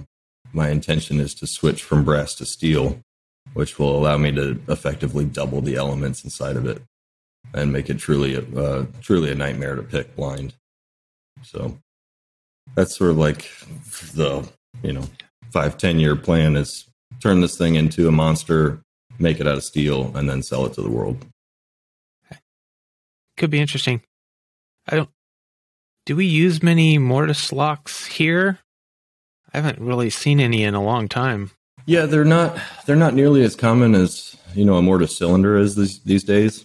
my 0.52 0.70
intention 0.70 1.20
is 1.20 1.34
to 1.34 1.46
switch 1.46 1.82
from 1.82 2.04
brass 2.04 2.34
to 2.36 2.46
steel, 2.46 3.00
which 3.54 3.78
will 3.78 3.96
allow 3.96 4.16
me 4.16 4.32
to 4.32 4.60
effectively 4.68 5.24
double 5.24 5.60
the 5.60 5.76
elements 5.76 6.24
inside 6.24 6.56
of 6.56 6.66
it 6.66 6.82
and 7.54 7.72
make 7.72 7.90
it 7.90 7.98
truly 7.98 8.34
a, 8.34 8.58
uh, 8.58 8.86
truly 9.00 9.30
a 9.30 9.34
nightmare 9.34 9.76
to 9.76 9.82
pick 9.82 10.16
blind. 10.16 10.54
So 11.42 11.78
that's 12.74 12.96
sort 12.96 13.10
of 13.10 13.18
like 13.18 13.50
the 14.14 14.48
you 14.82 14.92
know 14.92 15.04
five 15.50 15.76
ten 15.76 15.98
year 15.98 16.16
plan 16.16 16.56
is 16.56 16.86
turn 17.20 17.40
this 17.40 17.58
thing 17.58 17.74
into 17.74 18.08
a 18.08 18.12
monster, 18.12 18.80
make 19.18 19.40
it 19.40 19.46
out 19.46 19.56
of 19.56 19.64
steel, 19.64 20.12
and 20.16 20.28
then 20.28 20.42
sell 20.42 20.66
it 20.66 20.74
to 20.74 20.82
the 20.82 20.90
world 20.90 21.26
could 23.36 23.50
be 23.50 23.60
interesting. 23.60 24.02
I 24.88 24.96
don't. 24.96 25.10
Do 26.04 26.16
we 26.16 26.26
use 26.26 26.62
many 26.62 26.98
mortise 26.98 27.52
locks 27.52 28.06
here? 28.06 28.58
I 29.54 29.60
haven't 29.60 29.84
really 29.84 30.10
seen 30.10 30.40
any 30.40 30.64
in 30.64 30.74
a 30.74 30.82
long 30.82 31.08
time. 31.08 31.50
Yeah, 31.86 32.06
they're 32.06 32.24
not. 32.24 32.58
They're 32.86 32.96
not 32.96 33.14
nearly 33.14 33.42
as 33.42 33.56
common 33.56 33.94
as 33.94 34.36
you 34.54 34.64
know 34.64 34.76
a 34.76 34.82
mortise 34.82 35.16
cylinder 35.16 35.56
is 35.56 35.76
these 35.76 36.00
these 36.00 36.24
days. 36.24 36.64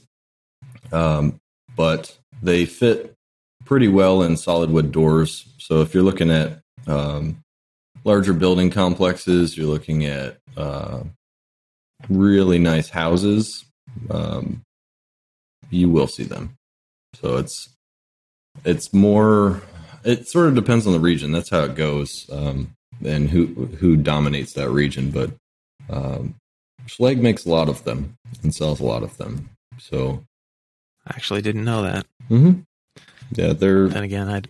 Um, 0.91 1.39
but 1.75 2.17
they 2.41 2.65
fit 2.65 3.13
pretty 3.65 3.87
well 3.87 4.23
in 4.23 4.37
solid 4.37 4.69
wood 4.69 4.91
doors. 4.91 5.47
So 5.57 5.81
if 5.81 5.93
you're 5.93 6.03
looking 6.03 6.31
at 6.31 6.59
um, 6.87 7.43
larger 8.03 8.33
building 8.33 8.69
complexes, 8.69 9.57
you're 9.57 9.67
looking 9.67 10.05
at 10.05 10.37
uh, 10.55 11.03
really 12.09 12.59
nice 12.59 12.89
houses. 12.89 13.65
Um, 14.09 14.61
you 15.69 15.89
will 15.89 16.07
see 16.07 16.23
them. 16.23 16.56
So 17.15 17.37
it's 17.37 17.69
it's 18.65 18.93
more. 18.93 19.61
It 20.03 20.27
sort 20.27 20.47
of 20.47 20.55
depends 20.55 20.87
on 20.87 20.93
the 20.93 20.99
region. 20.99 21.31
That's 21.31 21.49
how 21.49 21.61
it 21.61 21.75
goes, 21.75 22.29
um, 22.31 22.75
and 23.03 23.29
who 23.29 23.45
who 23.79 23.95
dominates 23.95 24.53
that 24.53 24.69
region. 24.69 25.11
But 25.11 25.31
um, 25.89 26.35
Schlage 26.85 27.19
makes 27.19 27.45
a 27.45 27.49
lot 27.49 27.69
of 27.69 27.83
them 27.83 28.15
and 28.43 28.53
sells 28.53 28.79
a 28.79 28.85
lot 28.85 29.03
of 29.03 29.17
them. 29.17 29.49
So 29.79 30.23
I 31.05 31.13
actually 31.15 31.41
didn't 31.41 31.65
know 31.65 31.83
that. 31.83 32.05
Mm-hmm. 32.29 32.61
Yeah, 33.31 33.53
they're. 33.53 33.85
And 33.85 33.97
again, 33.97 34.29
I. 34.29 34.41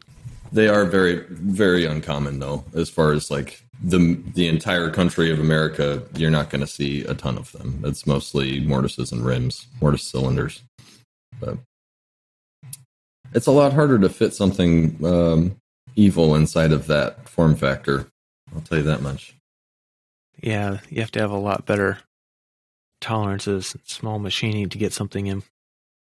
They 0.51 0.69
are 0.69 0.85
very 0.85 1.25
very 1.29 1.85
uncommon 1.85 2.39
though, 2.39 2.63
as 2.73 2.89
far 2.89 3.11
as 3.11 3.29
like 3.29 3.61
the 3.83 4.21
the 4.33 4.47
entire 4.47 4.89
country 4.89 5.31
of 5.31 5.39
America. 5.39 6.03
You're 6.15 6.31
not 6.31 6.49
going 6.49 6.61
to 6.61 6.67
see 6.67 7.03
a 7.03 7.13
ton 7.13 7.37
of 7.37 7.51
them. 7.51 7.81
It's 7.83 8.07
mostly 8.07 8.61
mortises 8.61 9.11
and 9.11 9.25
rims, 9.25 9.67
mortise 9.81 10.03
cylinders. 10.03 10.61
But 11.39 11.57
it's 13.33 13.47
a 13.47 13.51
lot 13.51 13.73
harder 13.73 13.99
to 13.99 14.09
fit 14.09 14.33
something 14.33 15.03
um, 15.05 15.59
evil 15.95 16.35
inside 16.35 16.71
of 16.71 16.87
that 16.87 17.27
form 17.27 17.55
factor. 17.55 18.07
I'll 18.53 18.61
tell 18.61 18.77
you 18.77 18.83
that 18.85 19.01
much. 19.01 19.35
Yeah, 20.41 20.79
you 20.89 21.01
have 21.01 21.11
to 21.11 21.19
have 21.19 21.31
a 21.31 21.37
lot 21.37 21.65
better 21.65 21.99
tolerances, 23.01 23.75
small 23.83 24.19
machining 24.19 24.69
to 24.69 24.77
get 24.77 24.93
something 24.93 25.27
in 25.27 25.43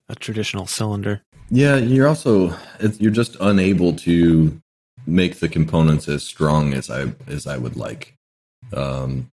a 0.10 0.16
traditional 0.16 0.68
cylinder. 0.68 1.22
Yeah, 1.50 1.78
you're 1.78 2.08
also 2.08 2.56
you're 2.98 3.12
just 3.12 3.38
unable 3.40 3.94
to 3.98 4.60
make 5.06 5.40
the 5.40 5.50
components 5.50 6.08
as 6.08 6.24
strong 6.24 6.74
as 6.74 6.90
I 6.90 7.14
as 7.28 7.48
I 7.48 7.58
would 7.58 7.76
like. 7.76 8.16
Um, 8.74 9.32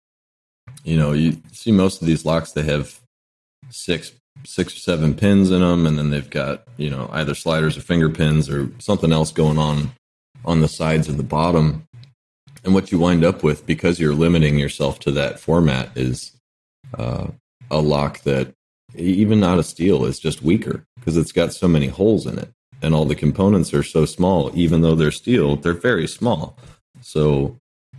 you 0.84 0.98
know, 0.98 1.14
you 1.14 1.42
see 1.52 1.72
most 1.72 2.02
of 2.02 2.08
these 2.08 2.26
locks 2.26 2.52
they 2.52 2.64
have 2.64 3.00
six 3.70 4.12
six 4.44 4.76
or 4.76 4.80
seven 4.80 5.16
pins 5.16 5.52
in 5.52 5.62
them, 5.62 5.86
and 5.86 5.98
then 5.98 6.10
they've 6.10 6.30
got 6.30 6.64
you 6.78 6.90
know 6.90 7.10
either 7.14 7.36
sliders 7.36 7.78
or 7.78 7.82
finger 7.82 8.10
pins 8.10 8.50
or 8.50 8.70
something 8.80 9.12
else 9.12 9.32
going 9.32 9.58
on 9.58 9.92
on 10.44 10.62
the 10.62 10.68
sides 10.68 11.08
of 11.08 11.18
the 11.18 11.24
bottom. 11.24 11.88
And 12.64 12.74
what 12.74 12.92
you 12.92 12.98
wind 12.98 13.24
up 13.24 13.44
with, 13.44 13.66
because 13.66 14.00
you're 14.00 14.16
limiting 14.16 14.58
yourself 14.58 15.00
to 15.02 15.12
that 15.12 15.40
format, 15.40 15.96
is 15.96 16.36
uh, 16.98 17.28
a 17.70 17.80
lock 17.80 18.22
that 18.22 18.54
even 18.96 19.40
not 19.40 19.60
a 19.60 19.64
steel 19.64 20.06
is 20.06 20.20
just 20.20 20.42
weaker 20.42 20.86
because 20.96 21.18
it's 21.18 21.32
got 21.32 21.54
so 21.54 21.68
many 21.68 21.88
holes 21.88 22.26
in 22.26 22.40
it 22.40 22.50
and 22.82 22.94
all 22.94 23.06
the 23.06 23.16
components 23.16 23.74
are 23.74 23.84
so 23.84 24.06
small 24.06 24.52
even 24.54 24.82
though 24.82 24.96
they're 24.96 25.12
steel 25.12 25.56
they're 25.56 25.74
very 25.74 26.08
small 26.08 26.58
so 27.02 27.58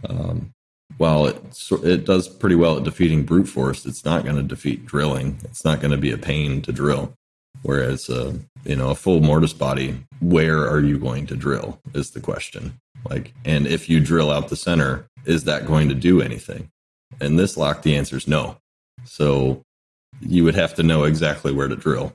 um, 0.09 0.53
while 0.99 1.27
it 1.27 1.37
it 1.85 2.05
does 2.05 2.29
pretty 2.29 2.57
well 2.57 2.79
at 2.79 2.85
defeating 2.85 3.25
brute 3.25 3.49
force 3.49 3.85
it's 3.85 4.05
not 4.05 4.25
going 4.25 4.37
to 4.37 4.43
defeat 4.43 4.87
drilling. 4.87 5.39
It's 5.45 5.65
not 5.65 5.81
going 5.81 5.91
to 5.91 5.97
be 5.97 6.13
a 6.13 6.19
pain 6.19 6.63
to 6.63 6.73
drill. 6.73 7.15
Whereas 7.63 8.09
uh, 8.09 8.35
you 8.65 8.77
know 8.77 8.91
a 8.91 8.95
full 8.95 9.21
mortise 9.21 9.53
body 9.53 10.05
where 10.21 10.69
are 10.69 10.81
you 10.81 10.99
going 10.99 11.27
to 11.29 11.37
drill 11.37 11.81
is 11.95 12.11
the 12.11 12.21
question. 12.21 12.81
Like 13.09 13.33
and 13.45 13.67
if 13.67 13.89
you 13.89 14.01
drill 14.01 14.31
out 14.31 14.49
the 14.49 14.57
center 14.57 15.09
is 15.25 15.45
that 15.45 15.67
going 15.67 15.89
to 15.89 15.95
do 15.95 16.21
anything? 16.21 16.71
And 17.21 17.39
this 17.39 17.57
lock 17.57 17.83
the 17.83 17.97
answer 17.97 18.17
is 18.17 18.29
no. 18.29 18.59
So 19.05 19.63
you 20.21 20.45
would 20.45 20.55
have 20.55 20.75
to 20.75 20.83
know 20.83 21.05
exactly 21.05 21.53
where 21.53 21.69
to 21.69 21.77
drill, 21.77 22.15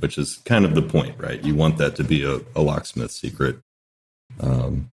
which 0.00 0.18
is 0.18 0.36
kind 0.44 0.64
of 0.64 0.74
the 0.74 0.82
point, 0.82 1.16
right? 1.18 1.42
You 1.42 1.54
want 1.54 1.78
that 1.78 1.96
to 1.96 2.04
be 2.04 2.24
a, 2.24 2.40
a 2.54 2.62
locksmith 2.62 3.10
secret, 3.10 3.58
um, 4.40 4.90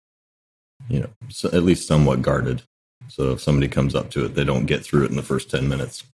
you 0.89 0.99
know, 0.99 1.09
so 1.29 1.49
at 1.49 1.63
least 1.63 1.87
somewhat 1.87 2.21
guarded. 2.21 2.63
So 3.11 3.31
if 3.31 3.41
somebody 3.41 3.67
comes 3.67 3.93
up 3.93 4.09
to 4.11 4.25
it, 4.25 4.35
they 4.35 4.45
don't 4.45 4.65
get 4.65 4.83
through 4.83 5.03
it 5.03 5.09
in 5.09 5.17
the 5.17 5.21
first 5.21 5.51
10 5.51 5.67
minutes. 5.67 6.05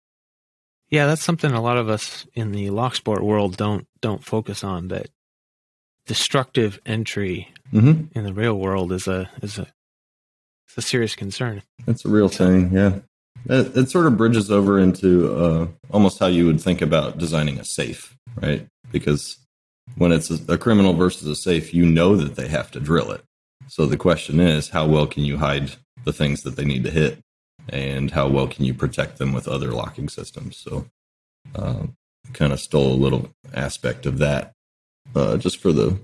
Yeah, 0.89 1.07
that's 1.07 1.23
something 1.23 1.53
a 1.53 1.61
lot 1.61 1.77
of 1.77 1.89
us 1.89 2.27
in 2.35 2.53
the 2.53 2.71
lock 2.71 2.95
sport 2.95 3.23
world 3.23 3.57
don't 3.57 3.87
don't 4.01 4.25
focus 4.25 4.63
on. 4.63 4.89
That 4.89 5.09
destructive 6.07 6.81
entry 6.87 7.53
mm-hmm. 7.73 8.05
in 8.17 8.25
the 8.25 8.33
real 8.33 8.59
world 8.59 8.93
is 8.93 9.09
a 9.09 9.29
is 9.43 9.59
a 9.59 9.67
it's 10.69 10.79
a 10.79 10.83
serious 10.83 11.15
concern. 11.15 11.63
That's 11.85 12.05
a 12.05 12.09
real 12.09 12.29
thing, 12.29 12.73
yeah. 12.73 13.01
It, 13.49 13.77
it 13.77 13.91
sort 13.91 14.07
of 14.07 14.17
bridges 14.17 14.51
over 14.51 14.79
into 14.79 15.35
uh, 15.37 15.67
almost 15.91 16.19
how 16.19 16.27
you 16.27 16.47
would 16.47 16.61
think 16.61 16.81
about 16.83 17.19
designing 17.19 17.59
a 17.59 17.65
safe, 17.65 18.17
right? 18.37 18.67
Because 18.91 19.39
when 19.97 20.13
it's 20.13 20.31
a, 20.31 20.55
a 20.55 20.59
criminal 20.59 20.95
versus 20.95 21.29
a 21.29 21.37
safe, 21.37 21.75
you 21.75 21.85
know 21.85 22.17
that 22.17 22.37
they 22.37 22.49
have 22.49 22.71
to 22.73 22.81
drill 22.81 23.11
it. 23.13 23.23
So 23.69 23.87
the 23.87 23.97
question 23.97 24.41
is, 24.41 24.69
how 24.69 24.87
well 24.87 25.07
can 25.07 25.25
you 25.25 25.39
hide 25.39 25.73
the 26.05 26.13
things 26.13 26.43
that 26.43 26.57
they 26.57 26.65
need 26.65 26.85
to 26.85 26.91
hit, 26.91 27.19
and 27.69 28.11
how 28.11 28.29
well 28.29 28.47
can 28.47 28.65
you 28.65 28.75
protect 28.75 29.19
them 29.19 29.33
with 29.33 29.49
other 29.49 29.73
locking 29.73 30.09
systems? 30.09 30.57
So, 30.57 30.87
uh, 31.55 31.87
kind 32.33 32.53
of 32.53 32.61
stole 32.61 32.93
a 32.93 33.03
little 33.03 33.31
aspect 33.55 34.07
of 34.07 34.19
that, 34.19 34.53
uh, 35.15 35.37
just 35.37 35.59
for 35.59 35.73
the 35.73 36.01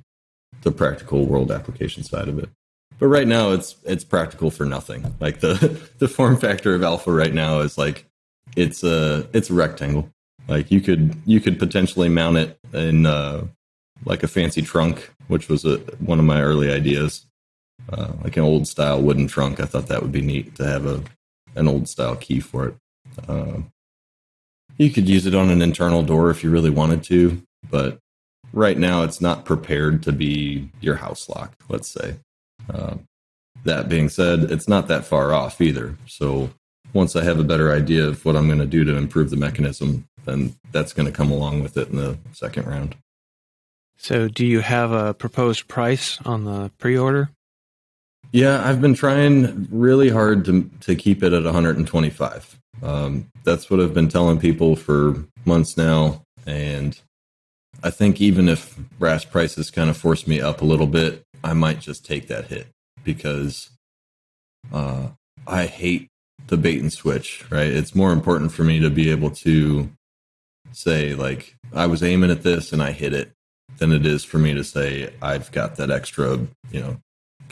the 0.62 0.72
practical 0.72 1.26
world 1.26 1.50
application 1.50 2.04
side 2.04 2.28
of 2.28 2.38
it 2.38 2.48
but 3.02 3.08
right 3.08 3.26
now 3.26 3.50
it's 3.50 3.74
it's 3.84 4.04
practical 4.04 4.48
for 4.52 4.64
nothing. 4.64 5.16
Like 5.18 5.40
the 5.40 5.80
the 5.98 6.06
form 6.06 6.36
factor 6.36 6.72
of 6.72 6.84
alpha 6.84 7.10
right 7.10 7.34
now 7.34 7.58
is 7.58 7.76
like 7.76 8.06
it's 8.54 8.84
a 8.84 9.28
it's 9.32 9.50
a 9.50 9.54
rectangle. 9.54 10.08
Like 10.46 10.70
you 10.70 10.80
could 10.80 11.20
you 11.26 11.40
could 11.40 11.58
potentially 11.58 12.08
mount 12.08 12.36
it 12.36 12.60
in 12.72 13.06
uh, 13.06 13.48
like 14.04 14.22
a 14.22 14.28
fancy 14.28 14.62
trunk, 14.62 15.12
which 15.26 15.48
was 15.48 15.64
a, 15.64 15.78
one 15.98 16.20
of 16.20 16.24
my 16.24 16.42
early 16.42 16.70
ideas, 16.70 17.26
uh, 17.88 18.12
like 18.22 18.36
an 18.36 18.44
old 18.44 18.66
style 18.68 19.00
wooden 19.00 19.26
trunk. 19.26 19.60
I 19.60 19.66
thought 19.66 19.86
that 19.88 20.02
would 20.02 20.12
be 20.12 20.22
neat 20.22 20.54
to 20.56 20.64
have 20.64 20.86
a 20.86 21.02
an 21.54 21.68
old 21.68 21.88
style 21.88 22.16
key 22.16 22.40
for 22.40 22.68
it. 22.68 22.74
Uh, 23.28 23.58
you 24.78 24.90
could 24.90 25.08
use 25.08 25.26
it 25.26 25.34
on 25.34 25.50
an 25.50 25.62
internal 25.62 26.02
door 26.02 26.30
if 26.30 26.42
you 26.42 26.50
really 26.50 26.70
wanted 26.70 27.02
to, 27.04 27.42
but 27.70 27.98
right 28.52 28.78
now 28.78 29.02
it's 29.02 29.20
not 29.20 29.44
prepared 29.44 30.02
to 30.04 30.12
be 30.12 30.70
your 30.80 30.96
house 30.96 31.28
lock. 31.28 31.54
Let's 31.68 31.88
say 31.88 32.16
uh, 32.72 32.94
that 33.64 33.88
being 33.88 34.08
said, 34.08 34.50
it's 34.50 34.68
not 34.68 34.88
that 34.88 35.04
far 35.04 35.32
off 35.32 35.60
either. 35.60 35.96
So 36.06 36.50
once 36.92 37.16
I 37.16 37.24
have 37.24 37.38
a 37.38 37.44
better 37.44 37.72
idea 37.72 38.06
of 38.06 38.24
what 38.24 38.36
I'm 38.36 38.46
going 38.46 38.58
to 38.58 38.66
do 38.66 38.84
to 38.84 38.96
improve 38.96 39.30
the 39.30 39.36
mechanism, 39.36 40.06
then 40.24 40.54
that's 40.72 40.92
going 40.92 41.06
to 41.06 41.12
come 41.12 41.30
along 41.30 41.62
with 41.62 41.76
it 41.76 41.88
in 41.88 41.96
the 41.96 42.18
second 42.32 42.66
round. 42.66 42.96
So, 43.96 44.26
do 44.26 44.44
you 44.44 44.60
have 44.60 44.90
a 44.90 45.14
proposed 45.14 45.68
price 45.68 46.18
on 46.24 46.44
the 46.44 46.72
pre-order? 46.78 47.30
Yeah, 48.32 48.66
I've 48.66 48.80
been 48.80 48.94
trying 48.94 49.68
really 49.70 50.08
hard 50.08 50.46
to 50.46 50.70
to 50.80 50.96
keep 50.96 51.22
it 51.22 51.34
at 51.34 51.44
125. 51.44 52.58
Um, 52.82 53.30
that's 53.44 53.70
what 53.70 53.78
I've 53.78 53.92
been 53.94 54.08
telling 54.08 54.40
people 54.40 54.74
for 54.74 55.24
months 55.44 55.76
now, 55.76 56.24
and 56.46 56.98
I 57.82 57.90
think 57.90 58.20
even 58.20 58.48
if 58.48 58.76
brass 58.98 59.24
prices 59.24 59.70
kind 59.70 59.90
of 59.90 59.98
force 59.98 60.26
me 60.26 60.40
up 60.40 60.62
a 60.62 60.64
little 60.64 60.86
bit, 60.86 61.24
I 61.44 61.52
might 61.52 61.80
just 61.80 62.06
take 62.06 62.28
that 62.28 62.46
hit 62.46 62.68
because 63.04 63.70
uh, 64.72 65.08
I 65.46 65.66
hate 65.66 66.08
the 66.46 66.56
bait 66.56 66.80
and 66.80 66.92
switch, 66.92 67.44
right? 67.50 67.66
It's 67.66 67.94
more 67.94 68.12
important 68.12 68.52
for 68.52 68.64
me 68.64 68.80
to 68.80 68.90
be 68.90 69.10
able 69.10 69.30
to 69.30 69.90
say, 70.70 71.14
like, 71.14 71.56
I 71.74 71.86
was 71.86 72.02
aiming 72.02 72.30
at 72.30 72.42
this 72.42 72.72
and 72.72 72.82
I 72.82 72.92
hit 72.92 73.12
it 73.12 73.32
than 73.78 73.92
it 73.92 74.06
is 74.06 74.24
for 74.24 74.38
me 74.38 74.54
to 74.54 74.64
say, 74.64 75.12
I've 75.20 75.50
got 75.52 75.76
that 75.76 75.90
extra, 75.90 76.38
you 76.70 76.80
know, 76.80 76.96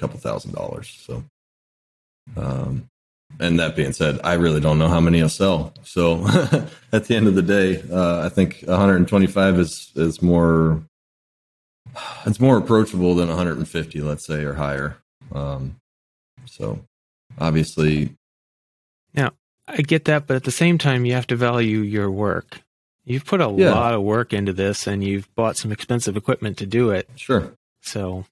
couple 0.01 0.19
thousand 0.19 0.53
dollars. 0.53 0.97
So, 1.07 1.25
um, 2.37 2.89
and 3.39 3.59
that 3.59 3.77
being 3.77 3.93
said, 3.93 4.21
I 4.25 4.35
really 4.35 4.61
don't 4.61 4.79
know 4.79 4.89
how 4.89 5.01
many 5.01 5.23
I'll 5.23 5.29
sell. 5.29 5.73
So 5.83 6.27
at 6.93 7.05
the 7.05 7.17
end 7.17 7.29
of 7.29 7.35
the 7.35 7.43
day, 7.43 7.83
uh, 7.91 8.25
I 8.25 8.29
think 8.29 8.63
125 8.67 9.59
is 9.59 9.93
is 9.95 10.21
more 10.21 10.83
it's 12.27 12.41
more 12.41 12.57
approachable 12.57 13.15
than 13.15 13.29
150, 13.29 14.01
let's 14.01 14.27
say, 14.27 14.45
or 14.45 14.55
higher. 14.55 14.97
Um, 15.33 15.77
so 16.47 16.81
obviously, 17.39 18.17
now 19.15 19.33
I 19.67 19.83
get 19.83 20.05
that, 20.07 20.27
but 20.27 20.37
at 20.37 20.45
the 20.45 20.51
same 20.51 20.79
time, 20.79 21.05
you 21.05 21.13
have 21.15 21.27
to 21.29 21.37
value 21.37 21.79
your 21.79 22.11
work. 22.11 22.61
You've 23.05 23.25
put 23.25 23.41
a 23.41 23.53
yeah. 23.57 23.73
lot 23.73 23.95
of 23.95 24.03
work 24.03 24.33
into 24.33 24.53
this, 24.53 24.87
and 24.87 25.03
you've 25.03 25.33
bought 25.35 25.57
some 25.57 25.73
expensive 25.73 26.17
equipment 26.17 26.59
to 26.59 26.67
do 26.67 26.91
it. 26.91 27.09
Sure. 27.17 27.55
So, 27.83 28.27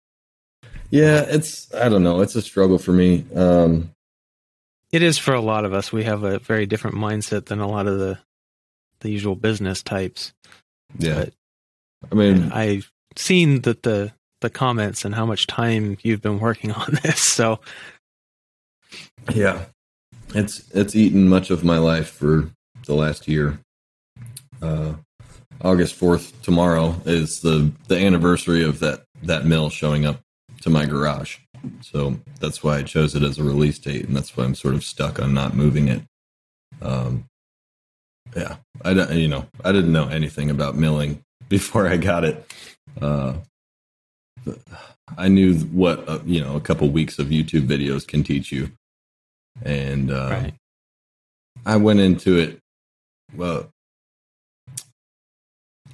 yeah, 0.91 1.25
it's 1.29 1.73
I 1.75 1.89
don't 1.89 2.03
know. 2.03 2.21
It's 2.21 2.35
a 2.35 2.43
struggle 2.43 2.79
for 2.79 2.93
me. 2.93 3.25
Um, 3.35 3.91
it 4.91 5.03
is 5.03 5.19
for 5.19 5.35
a 5.35 5.41
lot 5.41 5.65
of 5.65 5.73
us. 5.73 5.93
We 5.93 6.05
have 6.05 6.23
a 6.23 6.39
very 6.39 6.67
different 6.67 6.97
mindset 6.97 7.47
than 7.47 7.61
a 7.61 7.69
lot 7.69 7.87
of 7.87 7.99
the 7.99 8.19
the 9.01 9.11
usual 9.11 9.37
business 9.37 9.83
types. 9.83 10.33
Yeah. 10.99 11.25
But, 11.25 11.33
I 12.11 12.15
mean, 12.15 12.53
I've 12.53 12.91
seen 13.17 13.63
that 13.63 13.83
the 13.83 14.13
the 14.41 14.51
comments 14.51 15.05
and 15.05 15.15
how 15.15 15.27
much 15.27 15.47
time 15.47 15.99
you've 16.03 16.23
been 16.23 16.39
working 16.39 16.73
on 16.73 16.99
this. 17.03 17.21
So 17.21 17.61
yeah, 19.35 19.67
it's 20.35 20.69
it's 20.73 20.97
eaten 20.97 21.29
much 21.29 21.51
of 21.51 21.65
my 21.65 21.79
life 21.79 22.09
for 22.09 22.51
the 22.87 22.95
last 22.95 23.29
year. 23.29 23.59
Uh, 24.63 24.95
August 25.63 25.95
fourth 25.95 26.41
tomorrow 26.43 26.97
is 27.05 27.41
the 27.41 27.71
the 27.89 27.99
anniversary 27.99 28.65
of 28.65 28.79
that 28.79 29.05
that 29.23 29.45
mill 29.45 29.69
showing 29.69 30.07
up 30.07 30.21
to 30.69 30.75
my 30.75 30.87
garage. 30.87 31.39
So 31.81 32.21
that's 32.41 32.63
why 32.63 32.79
I 32.79 32.83
chose 32.83 33.15
it 33.15 33.23
as 33.23 33.39
a 33.39 33.43
release 33.45 33.79
date, 33.79 34.07
and 34.07 34.17
that's 34.17 34.37
why 34.37 34.45
I'm 34.45 34.55
sort 34.55 34.75
of 34.75 34.85
stuck 34.85 35.21
on 35.21 35.35
not 35.35 35.57
moving 35.57 35.89
it. 35.89 36.03
Um, 36.81 37.25
yeah, 38.37 38.57
I 38.85 38.95
don't, 38.95 39.13
you 39.13 39.29
know, 39.29 39.47
I 39.65 39.73
didn't 39.73 39.93
know 39.93 40.09
anything 40.09 40.51
about 40.51 40.77
milling 40.77 41.25
before 41.49 41.89
I 41.89 41.97
got 41.97 42.25
it. 42.25 42.53
Uh, 43.01 43.35
I 45.17 45.29
knew 45.29 45.55
what 45.57 46.09
uh, 46.09 46.21
you 46.25 46.41
know 46.41 46.57
a 46.57 46.61
couple 46.61 46.89
weeks 46.91 47.19
of 47.19 47.29
YouTube 47.29 47.67
videos 47.67 48.07
can 48.07 48.23
teach 48.23 48.53
you, 48.53 48.71
and 49.63 50.13
uh, 50.13 50.29
right. 50.31 50.55
I 51.67 51.77
went 51.77 52.01
into 52.01 52.39
it 52.39 52.61
well 53.35 53.71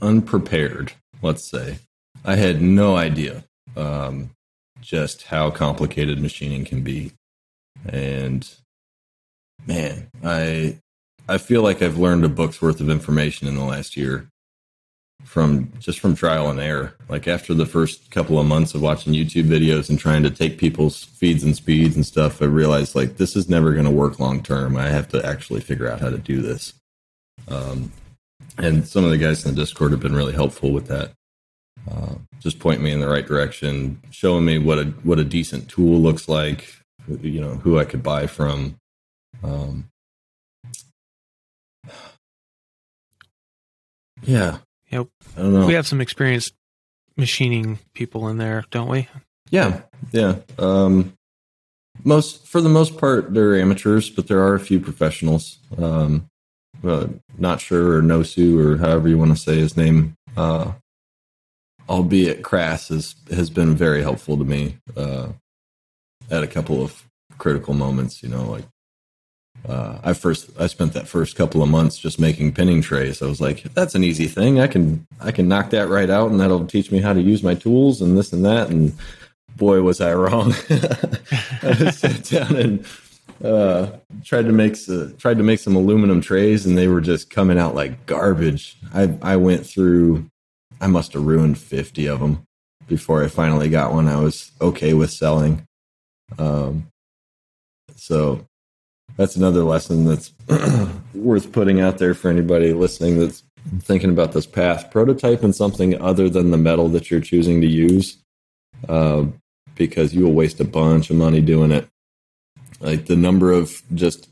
unprepared. 0.02 0.92
Let's 1.22 1.44
say 1.44 1.78
I 2.24 2.36
had 2.36 2.60
no 2.60 2.96
idea 2.96 3.44
um, 3.76 4.33
just 4.84 5.24
how 5.24 5.50
complicated 5.50 6.20
machining 6.20 6.64
can 6.64 6.82
be, 6.82 7.12
and 7.86 8.48
man, 9.66 10.08
I 10.22 10.78
I 11.28 11.38
feel 11.38 11.62
like 11.62 11.82
I've 11.82 11.98
learned 11.98 12.24
a 12.24 12.28
book's 12.28 12.60
worth 12.60 12.80
of 12.80 12.90
information 12.90 13.48
in 13.48 13.56
the 13.56 13.64
last 13.64 13.96
year 13.96 14.28
from 15.24 15.72
just 15.78 16.00
from 16.00 16.14
trial 16.14 16.50
and 16.50 16.60
error. 16.60 16.94
Like 17.08 17.26
after 17.26 17.54
the 17.54 17.66
first 17.66 18.10
couple 18.10 18.38
of 18.38 18.46
months 18.46 18.74
of 18.74 18.82
watching 18.82 19.14
YouTube 19.14 19.44
videos 19.44 19.88
and 19.88 19.98
trying 19.98 20.22
to 20.24 20.30
take 20.30 20.58
people's 20.58 21.04
feeds 21.04 21.42
and 21.42 21.56
speeds 21.56 21.96
and 21.96 22.04
stuff, 22.04 22.42
I 22.42 22.46
realized 22.46 22.94
like 22.94 23.16
this 23.16 23.36
is 23.36 23.48
never 23.48 23.72
going 23.72 23.86
to 23.86 23.90
work 23.90 24.20
long 24.20 24.42
term. 24.42 24.76
I 24.76 24.88
have 24.88 25.08
to 25.08 25.24
actually 25.24 25.60
figure 25.60 25.90
out 25.90 26.00
how 26.00 26.10
to 26.10 26.18
do 26.18 26.42
this. 26.42 26.74
Um, 27.48 27.92
and 28.58 28.86
some 28.86 29.04
of 29.04 29.10
the 29.10 29.18
guys 29.18 29.44
in 29.44 29.54
the 29.54 29.60
Discord 29.60 29.92
have 29.92 30.00
been 30.00 30.14
really 30.14 30.34
helpful 30.34 30.72
with 30.72 30.86
that. 30.88 31.12
Uh, 31.90 32.14
just 32.40 32.58
point 32.58 32.80
me 32.80 32.92
in 32.92 33.00
the 33.00 33.08
right 33.08 33.26
direction, 33.26 34.00
showing 34.10 34.44
me 34.44 34.58
what 34.58 34.78
a 34.78 34.84
what 35.02 35.18
a 35.18 35.24
decent 35.24 35.68
tool 35.68 36.00
looks 36.00 36.28
like, 36.28 36.76
you 37.20 37.40
know, 37.40 37.54
who 37.56 37.78
I 37.78 37.84
could 37.84 38.02
buy 38.02 38.26
from. 38.26 38.76
Um, 39.42 39.88
yeah, 44.22 44.58
Yep. 44.94 45.08
I 45.36 45.40
don't 45.40 45.52
know. 45.52 45.66
We 45.66 45.74
have 45.74 45.88
some 45.88 46.00
experienced 46.00 46.54
machining 47.16 47.80
people 47.94 48.28
in 48.28 48.38
there, 48.38 48.64
don't 48.70 48.88
we? 48.88 49.08
Yeah, 49.50 49.82
yeah. 50.12 50.36
Um, 50.56 51.14
most 52.04 52.46
for 52.46 52.60
the 52.60 52.68
most 52.68 52.96
part, 52.96 53.34
they're 53.34 53.58
amateurs, 53.58 54.08
but 54.08 54.28
there 54.28 54.40
are 54.40 54.54
a 54.54 54.60
few 54.60 54.78
professionals. 54.78 55.58
Um, 55.76 56.28
uh, 56.86 57.08
not 57.38 57.60
sure 57.60 57.96
or 57.96 58.02
Nosu 58.02 58.58
or 58.64 58.76
however 58.76 59.08
you 59.08 59.18
want 59.18 59.32
to 59.32 59.36
say 59.36 59.56
his 59.56 59.76
name. 59.76 60.14
Uh, 60.36 60.72
albeit 61.88 62.42
crass 62.42 62.88
has 62.88 63.14
has 63.30 63.50
been 63.50 63.74
very 63.74 64.02
helpful 64.02 64.36
to 64.36 64.44
me 64.44 64.78
uh, 64.96 65.28
at 66.30 66.42
a 66.42 66.46
couple 66.48 66.82
of 66.82 67.04
critical 67.38 67.74
moments. 67.74 68.22
You 68.22 68.30
know, 68.30 68.44
like 68.50 68.64
uh, 69.68 69.98
I 70.02 70.12
first 70.12 70.50
I 70.58 70.66
spent 70.66 70.92
that 70.92 71.08
first 71.08 71.36
couple 71.36 71.62
of 71.62 71.68
months 71.68 71.98
just 71.98 72.20
making 72.20 72.52
pinning 72.52 72.82
trays. 72.82 73.22
I 73.22 73.26
was 73.26 73.40
like, 73.40 73.62
that's 73.74 73.94
an 73.94 74.04
easy 74.04 74.26
thing. 74.26 74.60
I 74.60 74.66
can 74.66 75.06
I 75.20 75.32
can 75.32 75.48
knock 75.48 75.70
that 75.70 75.88
right 75.88 76.10
out, 76.10 76.30
and 76.30 76.40
that'll 76.40 76.66
teach 76.66 76.90
me 76.90 77.00
how 77.00 77.12
to 77.12 77.20
use 77.20 77.42
my 77.42 77.54
tools 77.54 78.02
and 78.02 78.16
this 78.16 78.32
and 78.32 78.44
that. 78.44 78.70
And 78.70 78.92
boy, 79.56 79.80
was 79.82 80.00
I 80.00 80.14
wrong. 80.14 80.52
I 81.62 81.90
sat 81.90 82.24
down 82.24 82.56
and 82.56 82.86
uh, 83.42 83.90
tried 84.22 84.46
to 84.46 84.52
make 84.52 84.76
tried 85.18 85.38
to 85.38 85.44
make 85.44 85.60
some 85.60 85.76
aluminum 85.76 86.20
trays, 86.20 86.66
and 86.66 86.76
they 86.76 86.88
were 86.88 87.00
just 87.00 87.30
coming 87.30 87.58
out 87.58 87.74
like 87.74 88.06
garbage. 88.06 88.76
I 88.92 89.16
I 89.22 89.36
went 89.36 89.66
through. 89.66 90.30
I 90.80 90.86
must 90.86 91.12
have 91.12 91.24
ruined 91.24 91.58
fifty 91.58 92.06
of 92.06 92.20
them 92.20 92.46
before 92.86 93.24
I 93.24 93.28
finally 93.28 93.68
got 93.68 93.92
one 93.92 94.08
I 94.08 94.20
was 94.20 94.52
okay 94.60 94.94
with 94.94 95.10
selling. 95.10 95.66
Um, 96.38 96.88
so 97.96 98.46
that's 99.16 99.36
another 99.36 99.62
lesson 99.62 100.04
that's 100.04 100.32
worth 101.14 101.52
putting 101.52 101.80
out 101.80 101.98
there 101.98 102.14
for 102.14 102.28
anybody 102.28 102.72
listening 102.72 103.18
that's 103.18 103.44
thinking 103.80 104.10
about 104.10 104.32
this 104.32 104.46
path. 104.46 104.90
Prototyping 104.92 105.54
something 105.54 106.00
other 106.00 106.28
than 106.28 106.50
the 106.50 106.56
metal 106.56 106.88
that 106.90 107.10
you're 107.10 107.20
choosing 107.20 107.60
to 107.60 107.66
use, 107.66 108.18
uh, 108.88 109.24
because 109.74 110.14
you 110.14 110.24
will 110.24 110.32
waste 110.32 110.60
a 110.60 110.64
bunch 110.64 111.10
of 111.10 111.16
money 111.16 111.40
doing 111.40 111.70
it. 111.70 111.88
Like 112.80 113.06
the 113.06 113.16
number 113.16 113.52
of 113.52 113.82
just 113.94 114.28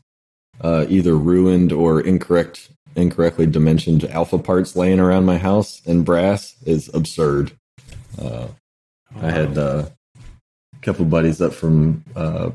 uh, 0.61 0.87
either 0.89 1.17
ruined 1.17 1.73
or 1.73 2.01
incorrect, 2.01 2.71
incorrectly 2.97 3.47
dimensioned 3.47 4.05
alpha 4.11 4.39
parts 4.39 4.77
laying 4.77 5.01
around 5.01 5.25
my 5.25 5.39
house 5.39 5.81
in 5.85 6.05
brass 6.05 6.57
is 6.65 6.91
absurd. 6.95 7.53
Uh, 8.21 8.49
I 9.21 9.31
had 9.31 9.59
uh, 9.59 9.87
a 10.17 10.79
couple 10.83 11.05
buddies 11.05 11.41
up 11.41 11.53
from 11.53 12.05
uh, 12.17 12.51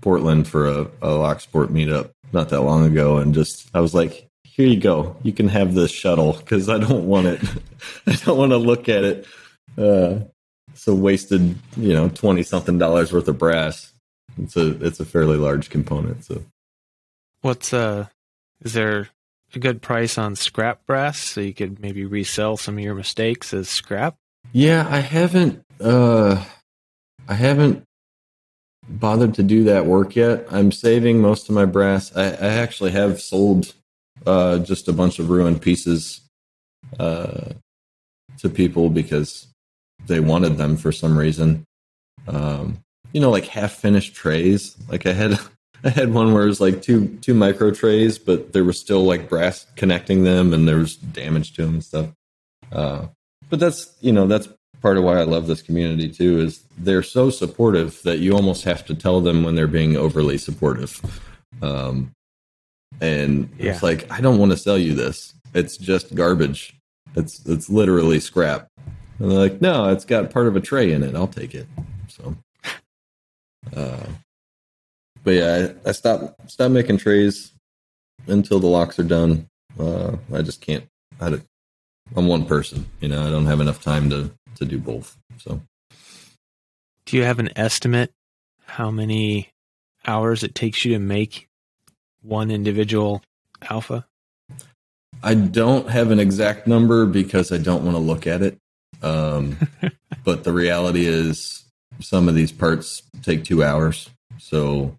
Portland 0.00 0.48
for 0.48 0.68
a, 0.68 0.90
a 1.02 1.10
lock 1.10 1.40
sport 1.40 1.72
meetup 1.72 2.10
not 2.32 2.48
that 2.50 2.62
long 2.62 2.86
ago, 2.86 3.18
and 3.18 3.34
just 3.34 3.68
I 3.74 3.80
was 3.80 3.94
like, 3.94 4.28
"Here 4.44 4.66
you 4.66 4.78
go, 4.78 5.16
you 5.22 5.32
can 5.32 5.48
have 5.48 5.74
this 5.74 5.90
shuttle 5.90 6.34
because 6.34 6.68
I 6.68 6.78
don't 6.78 7.06
want 7.06 7.26
it. 7.26 7.40
I 8.06 8.12
don't 8.12 8.38
want 8.38 8.52
to 8.52 8.58
look 8.58 8.88
at 8.88 9.04
it." 9.04 9.26
Uh, 9.76 10.20
so 10.74 10.94
wasted, 10.94 11.56
you 11.76 11.92
know, 11.92 12.08
twenty 12.08 12.42
something 12.42 12.78
dollars 12.78 13.12
worth 13.12 13.28
of 13.28 13.38
brass. 13.38 13.92
It's 14.40 14.56
a 14.56 14.84
it's 14.84 15.00
a 15.00 15.04
fairly 15.04 15.36
large 15.36 15.70
component. 15.70 16.24
So, 16.24 16.42
what's 17.42 17.72
uh, 17.72 18.06
is 18.62 18.72
there 18.72 19.08
a 19.56 19.58
good 19.58 19.82
price 19.82 20.18
on 20.18 20.36
scrap 20.36 20.86
brass 20.86 21.18
so 21.18 21.40
you 21.40 21.54
could 21.54 21.80
maybe 21.80 22.04
resell 22.04 22.56
some 22.56 22.78
of 22.78 22.84
your 22.84 22.94
mistakes 22.94 23.52
as 23.52 23.68
scrap? 23.68 24.16
Yeah, 24.52 24.86
I 24.88 25.00
haven't. 25.00 25.64
Uh, 25.80 26.44
I 27.28 27.34
haven't 27.34 27.84
bothered 28.88 29.34
to 29.34 29.42
do 29.42 29.64
that 29.64 29.86
work 29.86 30.16
yet. 30.16 30.46
I'm 30.50 30.72
saving 30.72 31.20
most 31.20 31.48
of 31.48 31.54
my 31.54 31.64
brass. 31.64 32.14
I, 32.16 32.24
I 32.24 32.48
actually 32.48 32.90
have 32.90 33.20
sold 33.20 33.72
uh, 34.26 34.58
just 34.58 34.88
a 34.88 34.92
bunch 34.92 35.18
of 35.18 35.30
ruined 35.30 35.62
pieces 35.62 36.20
uh, 36.98 37.52
to 38.38 38.48
people 38.48 38.90
because 38.90 39.46
they 40.06 40.20
wanted 40.20 40.56
them 40.56 40.76
for 40.76 40.92
some 40.92 41.16
reason. 41.16 41.64
Um, 42.26 42.78
you 43.12 43.20
know, 43.20 43.30
like 43.30 43.46
half 43.46 43.72
finished 43.72 44.14
trays. 44.14 44.76
Like 44.88 45.06
I 45.06 45.12
had, 45.12 45.38
I 45.84 45.90
had 45.90 46.12
one 46.12 46.32
where 46.32 46.44
it 46.44 46.48
was 46.48 46.60
like 46.60 46.82
two 46.82 47.18
two 47.22 47.34
micro 47.34 47.70
trays, 47.70 48.18
but 48.18 48.52
there 48.52 48.64
was 48.64 48.78
still 48.78 49.04
like 49.04 49.28
brass 49.28 49.66
connecting 49.76 50.24
them, 50.24 50.52
and 50.52 50.68
there 50.68 50.76
was 50.76 50.96
damage 50.96 51.54
to 51.54 51.64
them 51.64 51.74
and 51.74 51.84
stuff. 51.84 52.06
Uh, 52.72 53.06
but 53.48 53.58
that's 53.58 53.96
you 54.00 54.12
know 54.12 54.26
that's 54.26 54.48
part 54.82 54.96
of 54.96 55.04
why 55.04 55.18
I 55.18 55.24
love 55.24 55.46
this 55.46 55.62
community 55.62 56.08
too 56.08 56.40
is 56.40 56.64
they're 56.78 57.02
so 57.02 57.30
supportive 57.30 58.00
that 58.02 58.18
you 58.18 58.34
almost 58.34 58.64
have 58.64 58.84
to 58.86 58.94
tell 58.94 59.20
them 59.20 59.42
when 59.42 59.54
they're 59.54 59.66
being 59.66 59.96
overly 59.96 60.38
supportive. 60.38 61.00
Um, 61.62 62.12
and 63.00 63.50
yeah. 63.58 63.72
it's 63.72 63.82
like 63.82 64.10
I 64.10 64.20
don't 64.20 64.38
want 64.38 64.52
to 64.52 64.58
sell 64.58 64.78
you 64.78 64.94
this. 64.94 65.34
It's 65.54 65.76
just 65.76 66.14
garbage. 66.14 66.76
It's 67.16 67.44
it's 67.46 67.68
literally 67.68 68.20
scrap. 68.20 68.68
And 69.18 69.30
they're 69.30 69.38
like, 69.38 69.60
no, 69.60 69.88
it's 69.90 70.06
got 70.06 70.30
part 70.30 70.46
of 70.46 70.56
a 70.56 70.60
tray 70.60 70.92
in 70.92 71.02
it. 71.02 71.14
I'll 71.14 71.28
take 71.28 71.54
it. 71.54 71.66
So, 72.08 72.34
uh, 73.76 74.06
but 75.24 75.32
yeah, 75.32 75.72
I, 75.84 75.88
I 75.88 75.92
stopped 75.92 76.50
stopped 76.50 76.72
making 76.72 76.98
trays 76.98 77.52
until 78.26 78.60
the 78.60 78.66
locks 78.66 78.98
are 78.98 79.04
done. 79.04 79.48
Uh, 79.78 80.16
I 80.32 80.42
just 80.42 80.60
can't. 80.60 80.86
I, 81.20 81.40
I'm 82.16 82.26
one 82.26 82.46
person. 82.46 82.86
You 83.00 83.08
know, 83.08 83.26
I 83.26 83.30
don't 83.30 83.46
have 83.46 83.60
enough 83.60 83.82
time 83.82 84.10
to 84.10 84.30
to 84.56 84.64
do 84.64 84.78
both. 84.78 85.16
So, 85.38 85.60
do 87.06 87.16
you 87.16 87.24
have 87.24 87.38
an 87.38 87.50
estimate 87.56 88.12
how 88.66 88.90
many 88.90 89.48
hours 90.06 90.42
it 90.42 90.54
takes 90.54 90.84
you 90.84 90.92
to 90.92 90.98
make 90.98 91.48
one 92.22 92.50
individual 92.50 93.22
alpha? 93.68 94.06
I 95.22 95.34
don't 95.34 95.88
have 95.90 96.10
an 96.10 96.20
exact 96.20 96.66
number 96.66 97.04
because 97.04 97.52
I 97.52 97.58
don't 97.58 97.84
want 97.84 97.94
to 97.94 98.02
look 98.02 98.26
at 98.26 98.42
it. 98.42 98.58
Um, 99.02 99.58
but 100.24 100.44
the 100.44 100.52
reality 100.52 101.06
is, 101.06 101.64
some 102.00 102.28
of 102.28 102.34
these 102.34 102.52
parts 102.52 103.02
take 103.22 103.44
two 103.44 103.62
hours. 103.62 104.08
So, 104.38 104.96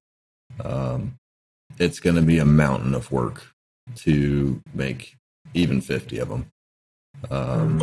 um, 0.63 1.15
it's 1.77 1.99
going 1.99 2.15
to 2.15 2.21
be 2.21 2.37
a 2.37 2.45
mountain 2.45 2.93
of 2.93 3.11
work 3.11 3.53
to 3.95 4.61
make 4.73 5.15
even 5.53 5.81
50 5.81 6.19
of 6.19 6.29
them. 6.29 6.45
Um, 7.29 7.79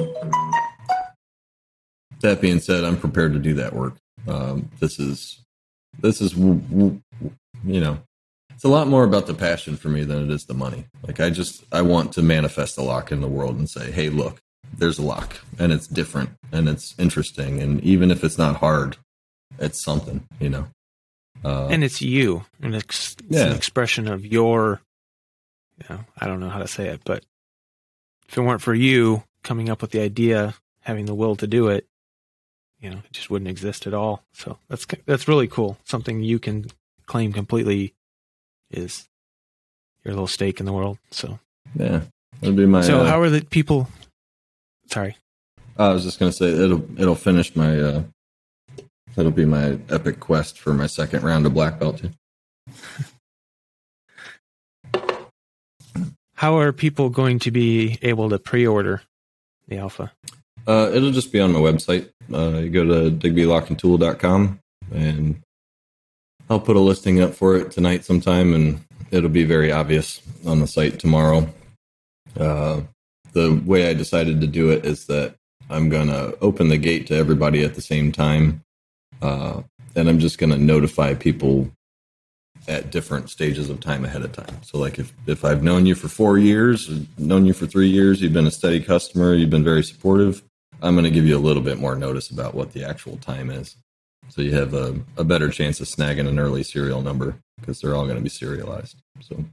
that 2.21 2.41
being 2.41 2.61
said, 2.61 2.85
I'm 2.85 2.99
prepared 2.99 3.33
to 3.35 3.38
do 3.38 3.55
that 3.55 3.75
work. 3.75 3.95
Um, 4.27 4.71
this 4.81 4.99
is 4.99 5.43
this 6.01 6.21
is 6.21 6.37
you 6.37 7.01
know 7.64 7.99
it's 8.59 8.64
a 8.64 8.69
lot 8.69 8.88
more 8.88 9.05
about 9.05 9.27
the 9.27 9.35
passion 9.35 9.77
for 9.77 9.88
me 9.88 10.03
than 10.03 10.25
it 10.25 10.31
is 10.33 10.45
the 10.45 10.55
money. 10.55 10.87
Like 11.07 11.21
I 11.21 11.31
just 11.31 11.62
I 11.71 11.83
want 11.83 12.12
to 12.14 12.23
manifest 12.23 12.77
a 12.77 12.83
lock 12.83 13.12
in 13.12 13.21
the 13.21 13.29
world 13.29 13.57
and 13.57 13.71
say, 13.71 13.93
hey, 13.93 14.11
look, 14.11 14.41
there's 14.77 14.99
a 14.99 15.03
lock 15.03 15.38
and 15.59 15.73
it's 15.73 15.87
different 15.87 16.31
and 16.51 16.69
it's 16.69 16.95
interesting 16.99 17.62
and 17.62 17.81
even 17.83 18.11
if 18.11 18.25
it's 18.25 18.38
not 18.38 18.57
hard, 18.57 18.97
it's 19.61 19.83
something, 19.85 20.27
you 20.41 20.49
know. 20.49 20.67
Uh, 21.44 21.68
and 21.68 21.85
it's 21.85 22.03
you, 22.03 22.44
and 22.61 22.74
it's, 22.74 23.14
it's 23.20 23.38
yeah. 23.38 23.46
an 23.46 23.57
expression 23.57 24.09
of 24.09 24.27
your. 24.27 24.81
You 25.79 25.94
know, 25.94 26.01
I 26.18 26.27
don't 26.27 26.40
know 26.40 26.48
how 26.48 26.59
to 26.59 26.66
say 26.66 26.88
it, 26.88 27.03
but 27.05 27.24
if 28.29 28.37
it 28.37 28.40
weren't 28.40 28.62
for 28.62 28.74
you 28.74 29.22
coming 29.44 29.70
up 29.70 29.81
with 29.81 29.92
the 29.92 30.01
idea, 30.01 30.54
having 30.81 31.06
the 31.06 31.15
will 31.15 31.37
to 31.37 31.46
do 31.46 31.69
it, 31.69 31.87
you 32.81 32.90
know, 32.90 32.96
it 32.96 33.13
just 33.13 33.31
wouldn't 33.31 33.48
exist 33.48 33.87
at 33.87 33.94
all. 33.94 34.25
So 34.33 34.58
that's 34.69 34.87
that's 35.06 35.29
really 35.29 35.46
cool. 35.46 35.79
Something 35.85 36.23
you 36.23 36.38
can 36.38 36.67
claim 37.06 37.33
completely 37.33 37.94
is 38.71 39.08
your 40.04 40.15
little 40.15 40.27
stake 40.27 40.60
in 40.60 40.67
the 40.67 40.73
world. 40.73 40.98
So 41.10 41.38
yeah, 41.77 42.02
that'll 42.40 42.56
be 42.56 42.67
my. 42.67 42.83
So 42.83 43.00
uh, 43.00 43.04
how 43.04 43.21
are 43.21 43.31
the 43.31 43.42
people? 43.42 43.88
Sorry, 44.87 45.17
I 45.77 45.90
was 45.90 46.04
just 46.04 46.19
gonna 46.19 46.33
say 46.33 46.48
it'll 46.50 47.00
it'll 47.00 47.15
finish 47.15 47.54
my. 47.54 47.81
uh 47.81 48.02
That'll 49.19 49.33
be 49.33 49.44
my 49.44 49.81
epic 49.90 50.21
quest 50.21 50.60
for 50.60 50.73
my 50.73 50.87
second 50.87 51.25
round 51.25 51.44
of 51.44 51.52
black 51.52 51.81
belt 51.81 52.00
how 56.38 56.56
are 56.56 56.73
people 56.73 57.10
going 57.10 57.40
to 57.40 57.50
be 57.50 57.98
able 58.00 58.29
to 58.31 58.38
pre-order 58.38 59.02
the 59.66 59.77
alpha? 59.79 60.12
Uh, 60.69 60.88
it'll 60.94 61.10
just 61.10 61.33
be 61.33 61.40
on 61.40 61.52
my 61.52 61.58
website. 61.58 62.10
Uh, 62.33 62.58
you 62.58 62.71
go 62.71 62.85
to 62.85 63.10
digbylockandtool.com 63.10 64.60
and 64.94 65.42
I'll 66.48 66.60
put 66.60 66.77
a 66.77 66.81
listing 66.81 67.21
up 67.21 67.35
for 67.35 67.56
it 67.56 67.73
tonight 67.73 68.04
sometime 68.04 68.54
and 68.54 68.85
it'll 69.10 69.31
be 69.31 69.42
very 69.42 69.73
obvious 69.73 70.23
on 70.46 70.60
the 70.60 70.69
site 70.69 71.00
tomorrow. 71.00 71.52
Uh, 72.38 72.83
the 73.33 73.60
way 73.66 73.88
I 73.88 73.94
decided 73.94 74.40
to 74.40 74.46
do 74.46 74.71
it 74.71 74.87
is 74.87 75.06
that 75.06 75.35
I'm 75.69 75.88
gonna 75.88 76.35
open 76.40 76.69
the 76.69 76.79
gate 76.79 77.08
to 77.08 77.16
everybody 77.16 77.64
at 77.64 77.75
the 77.75 77.83
same 77.83 78.12
time, 78.12 78.62
uh, 79.23 79.62
and 79.94 80.08
I'm 80.08 80.19
just 80.19 80.38
gonna 80.38 80.58
notify 80.58 81.14
people 81.14 81.71
at 82.66 82.90
different 82.90 83.31
stages 83.31 83.71
of 83.71 83.81
time 83.81 84.04
ahead 84.04 84.23
of 84.23 84.33
time. 84.33 84.62
So, 84.62 84.79
like 84.79 84.98
if 84.98 85.12
if 85.27 85.44
I've 85.44 85.62
known 85.62 85.87
you 85.87 85.94
for 85.94 86.08
four 86.08 86.38
years, 86.38 86.90
known 87.16 87.46
you 87.46 87.52
for 87.52 87.66
three 87.66 87.88
years, 87.88 88.21
you've 88.21 88.33
been 88.33 88.46
a 88.46 88.50
steady 88.50 88.81
customer, 88.81 89.35
you've 89.35 89.50
been 89.50 89.64
very 89.64 89.83
supportive. 89.83 90.42
I'm 90.81 90.94
going 90.94 91.04
to 91.04 91.10
give 91.10 91.27
you 91.27 91.37
a 91.37 91.40
little 91.40 91.62
bit 91.62 91.81
more 91.81 91.96
notice 91.96 92.31
about 92.31 92.54
what 92.54 92.73
the 92.73 92.85
actual 92.85 93.16
time 93.16 93.50
is, 93.50 93.77
so 94.29 94.42
you 94.42 94.52
have 94.54 94.75
a, 94.75 95.00
a 95.16 95.25
better 95.25 95.48
chance 95.48 95.81
of 95.81 95.88
snagging 95.88 96.29
an 96.29 96.38
early 96.38 96.62
serial 96.62 97.02
number 97.02 97.37
because 97.58 97.81
they're 97.81 97.96
all 97.96 98.04
going 98.04 98.16
to 98.16 98.23
be 98.23 98.29
serialized. 98.29 98.96
So, 99.21 99.44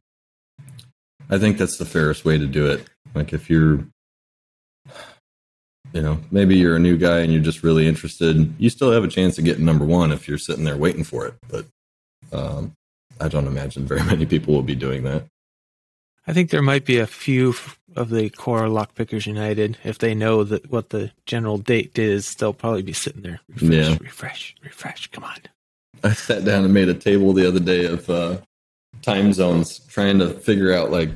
I 1.29 1.37
think 1.37 1.57
that's 1.57 1.77
the 1.77 1.85
fairest 1.85 2.25
way 2.25 2.37
to 2.37 2.45
do 2.45 2.67
it. 2.67 2.85
Like 3.13 3.33
if 3.33 3.49
you're 3.49 3.85
you 5.95 6.01
know, 6.01 6.19
maybe 6.29 6.57
you're 6.57 6.75
a 6.75 6.79
new 6.79 6.97
guy 6.97 7.19
and 7.21 7.31
you're 7.31 7.41
just 7.41 7.63
really 7.63 7.87
interested. 7.87 8.53
You 8.59 8.69
still 8.69 8.91
have 8.91 9.05
a 9.05 9.07
chance 9.07 9.37
of 9.39 9.45
getting 9.45 9.63
number 9.63 9.85
one 9.85 10.11
if 10.11 10.27
you're 10.27 10.37
sitting 10.37 10.65
there 10.65 10.75
waiting 10.75 11.05
for 11.05 11.25
it. 11.25 11.35
But 11.47 11.65
um, 12.33 12.73
I 13.21 13.29
don't 13.29 13.47
imagine 13.47 13.87
very 13.87 14.03
many 14.13 14.25
people 14.25 14.53
will 14.53 14.61
be 14.61 14.75
doing 14.75 15.03
that. 15.03 15.23
I 16.27 16.33
think 16.33 16.49
there 16.49 16.61
might 16.61 16.83
be 16.85 16.97
a 16.97 17.07
few 17.07 17.55
of 17.95 18.09
the 18.09 18.29
core 18.29 18.63
Lockpickers 18.63 19.25
United. 19.25 19.77
If 19.85 19.99
they 19.99 20.13
know 20.13 20.43
that 20.43 20.69
what 20.69 20.89
the 20.89 21.11
general 21.25 21.57
date 21.57 21.97
is, 21.97 22.35
they'll 22.35 22.51
probably 22.51 22.81
be 22.81 22.93
sitting 22.93 23.21
there. 23.21 23.39
Refresh, 23.47 23.71
Yeah. 23.71 23.97
refresh, 24.01 24.55
refresh. 24.63 25.07
Come 25.11 25.23
on. 25.23 25.37
I 26.03 26.11
sat 26.11 26.43
down 26.43 26.65
and 26.65 26.73
made 26.73 26.89
a 26.89 26.93
table 26.93 27.31
the 27.31 27.47
other 27.47 27.59
day 27.61 27.85
of 27.85 28.09
uh, 28.09 28.39
time 29.01 29.31
zones, 29.31 29.79
trying 29.87 30.19
to 30.19 30.31
figure 30.31 30.73
out 30.73 30.91
like, 30.91 31.11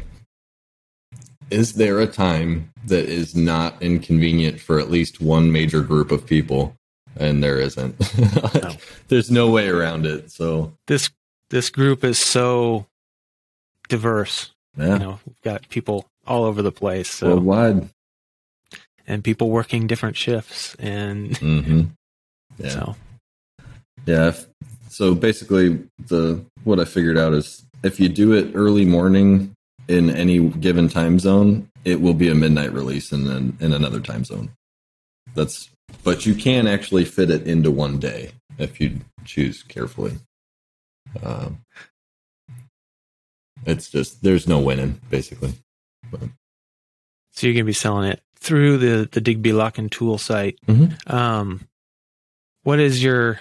is 1.52 1.74
there 1.74 2.00
a 2.00 2.08
time 2.08 2.72
that 2.86 3.06
is 3.06 3.36
not 3.36 3.82
inconvenient 3.82 4.60
for 4.60 4.80
at 4.80 4.90
least 4.90 5.22
one 5.22 5.52
major 5.52 5.82
group 5.82 6.12
of 6.12 6.26
people? 6.26 6.76
And 7.18 7.44
there 7.44 7.60
isn't. 7.60 7.96
No. 8.62 8.72
There's 9.08 9.32
no 9.32 9.50
way 9.50 9.68
around 9.68 10.06
it. 10.06 10.32
So 10.32 10.74
This 10.88 11.10
this 11.50 11.70
group 11.70 12.04
is 12.04 12.18
so 12.20 12.86
diverse. 13.88 14.52
yeah, 14.78 14.94
You 14.94 15.00
know, 15.00 15.20
we've 15.26 15.42
got 15.42 15.68
people 15.70 16.06
all 16.28 16.44
over 16.44 16.62
the 16.62 16.72
place. 16.72 17.10
So 17.10 17.28
worldwide. 17.30 17.90
and 19.08 19.24
people 19.24 19.50
working 19.50 19.88
different 19.88 20.16
shifts 20.18 20.76
and 20.80 21.36
hmm 21.40 21.82
Yeah. 22.58 22.70
so 22.70 22.96
Yeah. 24.06 24.34
So 24.90 25.16
basically, 25.16 25.80
the 26.08 26.44
what 26.64 26.80
I 26.80 26.86
figured 26.86 27.18
out 27.18 27.34
is 27.34 27.64
if 27.84 28.00
you 28.00 28.10
do 28.10 28.34
it 28.34 28.52
early 28.56 28.86
morning 28.86 29.54
in 29.90 30.10
any 30.12 30.48
given 30.50 30.88
time 30.88 31.20
zone, 31.20 31.70
it 31.84 32.00
will 32.00 32.14
be 32.14 32.30
a 32.30 32.36
midnight 32.36 32.72
release 32.72 33.12
in 33.12 33.28
an, 33.28 33.58
in 33.60 33.74
another 33.74 34.00
time 34.00 34.24
zone. 34.24 34.52
That's 35.34 35.70
but 36.04 36.26
you 36.26 36.36
can 36.36 36.68
actually 36.68 37.04
fit 37.06 37.32
it 37.32 37.48
into 37.48 37.72
one 37.72 38.00
day 38.00 38.32
if 38.60 38.80
you 38.80 39.00
choose 39.26 39.64
carefully. 39.64 40.14
Um, 41.24 41.62
it's 43.66 43.90
just 43.90 44.22
there's 44.22 44.48
no 44.48 44.60
winning 44.60 45.02
basically. 45.10 45.54
so 46.12 47.48
you're 47.48 47.54
gonna 47.54 47.64
be 47.66 47.74
selling 47.74 48.12
it 48.12 48.22
through 48.36 48.78
the 48.78 49.10
the 49.12 49.22
Digby 49.22 49.54
Lock 49.54 49.80
and 49.80 49.92
Tool 49.92 50.20
site. 50.20 50.60
Mhm. 50.68 51.12
Um, 51.12 51.68
what 52.64 52.80
is 52.80 53.04
your 53.04 53.40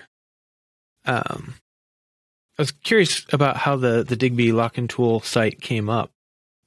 um? 1.04 1.54
I 2.58 2.62
was 2.62 2.72
curious 2.72 3.26
about 3.32 3.58
how 3.58 3.76
the 3.76 4.02
the 4.02 4.16
Digby 4.16 4.52
Lock 4.52 4.78
and 4.78 4.88
Tool 4.88 5.20
site 5.20 5.60
came 5.60 5.90
up. 5.90 6.10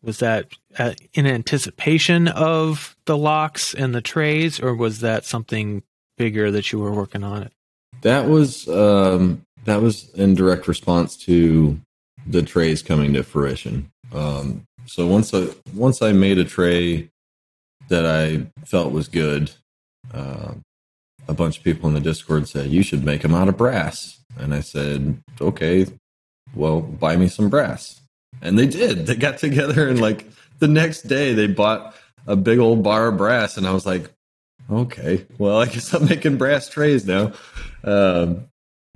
Was 0.03 0.19
that 0.19 0.47
uh, 0.79 0.93
in 1.13 1.27
anticipation 1.27 2.27
of 2.27 2.95
the 3.05 3.17
locks 3.17 3.73
and 3.73 3.93
the 3.93 4.01
trays, 4.01 4.59
or 4.59 4.75
was 4.75 5.01
that 5.01 5.25
something 5.25 5.83
bigger 6.17 6.49
that 6.51 6.71
you 6.71 6.79
were 6.79 6.91
working 6.91 7.23
on 7.23 7.43
it? 7.43 7.53
That 8.01 8.27
was 8.27 8.67
um, 8.67 9.43
that 9.65 9.81
was 9.81 10.09
in 10.13 10.33
direct 10.33 10.67
response 10.67 11.15
to 11.17 11.79
the 12.25 12.41
trays 12.41 12.81
coming 12.81 13.13
to 13.13 13.23
fruition. 13.23 13.91
Um, 14.13 14.65
so 14.85 15.07
once 15.07 15.33
I 15.33 15.47
once 15.73 16.01
I 16.01 16.11
made 16.11 16.37
a 16.37 16.45
tray 16.45 17.09
that 17.89 18.05
I 18.05 18.47
felt 18.65 18.91
was 18.91 19.07
good, 19.07 19.51
uh, 20.13 20.53
a 21.27 21.33
bunch 21.33 21.59
of 21.59 21.63
people 21.63 21.87
in 21.89 21.95
the 21.95 22.01
Discord 22.01 22.47
said 22.47 22.71
you 22.71 22.83
should 22.83 23.03
make 23.03 23.21
them 23.21 23.35
out 23.35 23.47
of 23.49 23.57
brass, 23.57 24.19
and 24.37 24.53
I 24.53 24.61
said 24.61 25.21
okay, 25.39 25.85
well 26.55 26.81
buy 26.81 27.15
me 27.15 27.27
some 27.27 27.49
brass, 27.49 28.00
and 28.41 28.57
they 28.57 28.67
did. 28.67 29.07
They 29.07 29.15
got 29.15 29.37
together 29.37 29.87
and 29.87 29.99
like 29.99 30.27
the 30.59 30.67
next 30.67 31.03
day 31.03 31.33
they 31.33 31.47
bought 31.47 31.95
a 32.27 32.35
big 32.35 32.59
old 32.59 32.83
bar 32.83 33.07
of 33.07 33.17
brass, 33.17 33.57
and 33.57 33.67
I 33.67 33.71
was 33.71 33.85
like, 33.85 34.09
okay, 34.69 35.25
well 35.37 35.57
I 35.61 35.65
guess 35.65 35.93
I'm 35.93 36.05
making 36.05 36.37
brass 36.37 36.69
trays 36.69 37.05
now. 37.05 37.33
Um, 37.83 38.47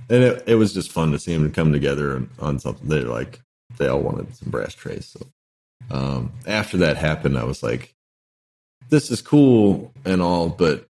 and 0.08 0.22
it, 0.22 0.44
it 0.46 0.54
was 0.54 0.72
just 0.72 0.92
fun 0.92 1.10
to 1.12 1.18
see 1.18 1.34
them 1.34 1.50
come 1.50 1.72
together 1.72 2.26
on- 2.38 2.58
something. 2.58 2.88
They're 2.88 3.02
like 3.02 3.40
they 3.78 3.88
all 3.88 4.00
wanted 4.00 4.34
some 4.36 4.50
brass 4.50 4.74
trays. 4.74 5.06
So 5.06 5.26
um, 5.90 6.32
after 6.46 6.78
that 6.78 6.96
happened, 6.96 7.36
I 7.36 7.44
was 7.44 7.62
like, 7.62 7.94
"This 8.88 9.10
is 9.10 9.20
cool 9.20 9.92
and 10.04 10.22
all, 10.22 10.48
but 10.48 10.86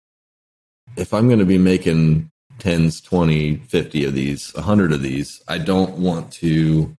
if 0.95 1.13
I'm 1.13 1.27
going 1.27 1.39
to 1.39 1.45
be 1.45 1.57
making 1.57 2.29
tens, 2.59 3.01
20, 3.01 3.57
50 3.57 4.05
of 4.05 4.13
these, 4.13 4.53
100 4.53 4.93
of 4.93 5.01
these, 5.01 5.41
I 5.47 5.57
don't 5.57 5.97
want 5.97 6.31
to 6.33 6.95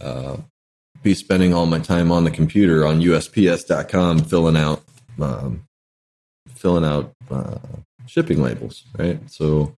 uh, 0.00 0.36
be 1.02 1.14
spending 1.14 1.54
all 1.54 1.66
my 1.66 1.78
time 1.78 2.10
on 2.10 2.24
the 2.24 2.30
computer 2.30 2.86
on 2.86 3.00
USPS.com 3.00 4.20
filling 4.24 4.56
out 4.56 4.82
um, 5.20 5.64
filling 6.54 6.84
out 6.84 7.12
uh, 7.30 7.58
shipping 8.06 8.42
labels, 8.42 8.84
right? 8.98 9.18
So 9.30 9.74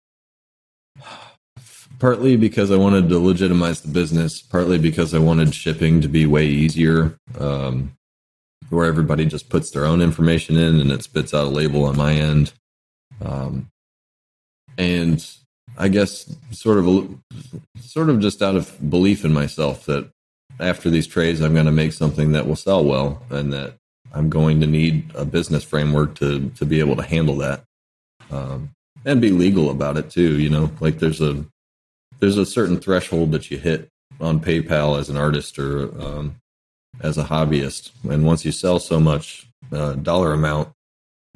partly 1.99 2.37
because 2.37 2.71
I 2.71 2.77
wanted 2.77 3.09
to 3.09 3.19
legitimize 3.19 3.81
the 3.81 3.89
business, 3.89 4.41
partly 4.41 4.79
because 4.79 5.15
I 5.15 5.19
wanted 5.19 5.55
shipping 5.55 6.01
to 6.01 6.09
be 6.09 6.27
way 6.27 6.47
easier, 6.47 7.19
um, 7.39 7.93
where 8.71 8.87
everybody 8.87 9.25
just 9.27 9.49
puts 9.49 9.71
their 9.71 9.85
own 9.85 10.01
information 10.01 10.57
in 10.57 10.81
and 10.81 10.93
it 10.93 11.03
spits 11.03 11.35
out 11.35 11.47
a 11.47 11.51
label 11.51 11.85
on 11.85 11.97
my 11.97 12.15
end. 12.15 12.53
Um, 13.25 13.69
and 14.77 15.27
I 15.77 15.89
guess 15.89 16.35
sort 16.51 16.79
of 16.79 17.19
sort 17.81 18.11
of 18.11 18.21
just 18.21 18.43
out 18.43 18.57
of 18.57 18.91
belief 18.91 19.25
in 19.25 19.33
myself 19.33 19.87
that 19.87 20.11
after 20.61 20.91
these 20.91 21.07
trades, 21.07 21.41
I'm 21.41 21.55
going 21.55 21.67
to 21.67 21.73
make 21.73 21.93
something 21.93 22.33
that 22.33 22.47
will 22.47 22.57
sell 22.57 22.85
well, 22.85 23.23
and 23.31 23.53
that 23.53 23.75
I'm 24.13 24.29
going 24.29 24.61
to 24.61 24.67
need 24.67 25.11
a 25.15 25.25
business 25.25 25.65
framework 25.65 26.15
to 26.17 26.51
to 26.51 26.65
be 26.65 26.81
able 26.81 26.97
to 26.97 27.03
handle 27.03 27.37
that, 27.37 27.65
um, 28.31 28.71
and 29.05 29.21
be 29.21 29.31
legal 29.31 29.71
about 29.71 29.97
it 29.97 30.11
too. 30.11 30.39
You 30.39 30.51
know, 30.51 30.71
like 30.81 30.99
there's 30.99 31.21
a 31.21 31.45
there's 32.21 32.39
a 32.39 32.47
certain 32.47 32.79
threshold 32.79 33.33
that 33.33 33.51
you 33.51 33.59
hit 33.59 33.89
on 34.21 34.41
PayPal 34.41 34.99
as 34.99 35.09
an 35.09 35.17
artist 35.17 35.59
or 35.59 35.85
um, 36.03 36.37
as 37.01 37.19
a 37.19 37.25
hobbyist, 37.25 37.91
and 38.09 38.27
once 38.27 38.45
you 38.45 38.53
sell 38.53 38.79
so 38.79 38.99
much 38.99 39.47
uh, 39.73 39.93
dollar 39.95 40.33
amount, 40.33 40.71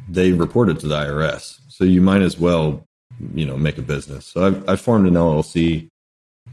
they 0.09 0.33
report 0.33 0.69
it 0.69 0.81
to 0.81 0.89
the 0.89 0.97
IRS. 0.97 1.61
So 1.69 1.85
you 1.85 2.01
might 2.01 2.23
as 2.23 2.39
well, 2.39 2.85
you 3.35 3.47
know, 3.47 3.57
make 3.57 3.79
a 3.79 3.83
business. 3.83 4.27
So 4.27 4.47
I've, 4.47 4.69
I 4.69 4.77
formed 4.77 5.07
an 5.07 5.15
LLC 5.15 5.89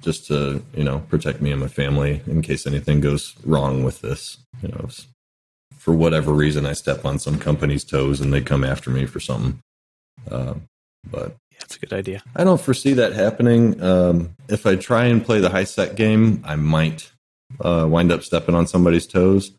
just 0.02 0.28
to, 0.28 0.64
you 0.76 0.84
know, 0.84 1.00
protect 1.10 1.41
me 1.41 1.52
and 1.52 1.62
my 1.62 1.68
family 1.68 2.22
in 2.28 2.41
case 2.41 2.66
anything 2.66 3.02
goes 3.02 3.36
wrong 3.45 3.84
with 3.84 4.02
this. 4.02 4.38
You 4.62 4.70
know, 4.70 4.89
for 5.78 5.93
whatever 5.93 6.34
reason, 6.34 6.66
I 6.66 6.74
step 6.74 7.06
on 7.06 7.20
some 7.20 7.39
company's 7.39 7.84
toes 7.84 8.22
and 8.22 8.32
they 8.34 8.41
come 8.41 8.64
after 8.64 8.89
me 8.89 9.06
for 9.06 9.20
something. 9.20 9.60
Uh, 10.30 10.56
but 11.10 11.36
Yeah, 11.52 11.58
that's 11.62 11.76
a 11.76 11.80
good 11.80 11.93
idea. 11.93 12.24
I 12.36 12.43
don't 12.43 12.60
foresee 12.62 12.93
that 12.93 13.14
happening. 13.14 13.82
Um, 13.82 14.36
if 14.50 14.66
I 14.66 14.76
try 14.76 15.06
and 15.06 15.24
play 15.24 15.39
the 15.39 15.50
high 15.50 15.64
set 15.64 15.95
game, 15.95 16.41
I 16.45 16.56
might 16.56 17.12
uh, 17.62 17.88
wind 17.89 18.12
up 18.12 18.24
stepping 18.24 18.56
on 18.56 18.68
somebody's 18.68 19.08
toes. 19.08 19.52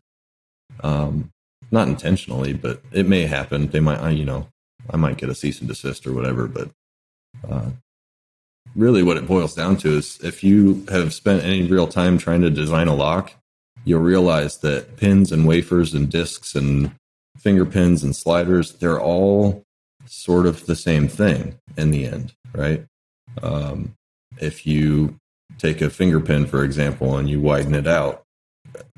Um, 0.83 1.29
not 1.71 1.87
intentionally, 1.87 2.53
but 2.53 2.81
it 2.91 3.07
may 3.07 3.25
happen. 3.25 3.67
They 3.67 3.79
might, 3.79 3.99
I- 3.99 4.09
you 4.11 4.25
know, 4.25 4.47
I 4.89 4.97
might 4.97 5.17
get 5.17 5.29
a 5.29 5.35
cease 5.35 5.59
and 5.59 5.67
desist 5.67 6.05
or 6.07 6.13
whatever. 6.13 6.47
But 6.47 6.69
uh, 7.49 7.69
really, 8.75 9.03
what 9.03 9.17
it 9.17 9.27
boils 9.27 9.53
down 9.53 9.77
to 9.77 9.97
is 9.97 10.19
if 10.23 10.43
you 10.43 10.85
have 10.89 11.13
spent 11.13 11.43
any 11.43 11.63
real 11.63 11.87
time 11.87 12.17
trying 12.17 12.41
to 12.41 12.49
design 12.49 12.87
a 12.87 12.95
lock, 12.95 13.33
you'll 13.85 14.01
realize 14.01 14.57
that 14.59 14.97
pins 14.97 15.31
and 15.31 15.47
wafers 15.47 15.93
and 15.93 16.09
discs 16.09 16.55
and 16.55 16.91
finger 17.37 17.65
pins 17.65 18.03
and 18.03 18.15
sliders, 18.15 18.73
they're 18.73 19.01
all 19.01 19.63
sort 20.05 20.45
of 20.45 20.65
the 20.65 20.75
same 20.75 21.07
thing 21.07 21.57
in 21.77 21.91
the 21.91 22.05
end, 22.05 22.33
right? 22.53 22.85
Um, 23.41 23.95
if 24.39 24.65
you 24.65 25.15
take 25.57 25.81
a 25.81 25.89
finger 25.89 26.19
pin, 26.19 26.45
for 26.45 26.63
example, 26.63 27.17
and 27.17 27.29
you 27.29 27.39
widen 27.39 27.73
it 27.73 27.87
out, 27.87 28.23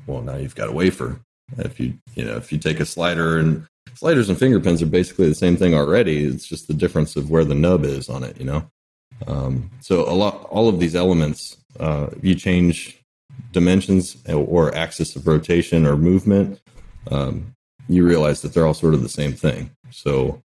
well, 0.06 0.22
now 0.22 0.36
you've 0.36 0.54
got 0.54 0.68
a 0.68 0.72
wafer. 0.72 1.20
If 1.58 1.78
you, 1.78 1.94
you 2.14 2.24
know, 2.24 2.36
if 2.36 2.52
you 2.52 2.58
take 2.58 2.80
a 2.80 2.86
slider 2.86 3.38
and 3.38 3.66
sliders 3.94 4.28
and 4.28 4.38
finger 4.38 4.60
pins 4.60 4.82
are 4.82 4.86
basically 4.86 5.28
the 5.28 5.34
same 5.34 5.56
thing 5.56 5.74
already. 5.74 6.24
It's 6.24 6.46
just 6.46 6.68
the 6.68 6.74
difference 6.74 7.16
of 7.16 7.30
where 7.30 7.44
the 7.44 7.54
nub 7.54 7.84
is 7.84 8.08
on 8.08 8.24
it, 8.24 8.38
you 8.38 8.44
know? 8.44 8.68
Um, 9.26 9.70
so 9.80 10.08
a 10.08 10.12
lot, 10.12 10.44
all 10.50 10.68
of 10.68 10.78
these 10.78 10.94
elements, 10.96 11.56
uh, 11.78 12.08
if 12.16 12.24
you 12.24 12.34
change 12.34 13.00
dimensions 13.52 14.16
or 14.28 14.74
axis 14.74 15.16
of 15.16 15.26
rotation 15.26 15.86
or 15.86 15.96
movement, 15.96 16.60
um, 17.10 17.54
you 17.88 18.06
realize 18.06 18.42
that 18.42 18.54
they're 18.54 18.66
all 18.66 18.74
sort 18.74 18.94
of 18.94 19.02
the 19.02 19.08
same 19.08 19.32
thing. 19.32 19.70
So 19.90 20.42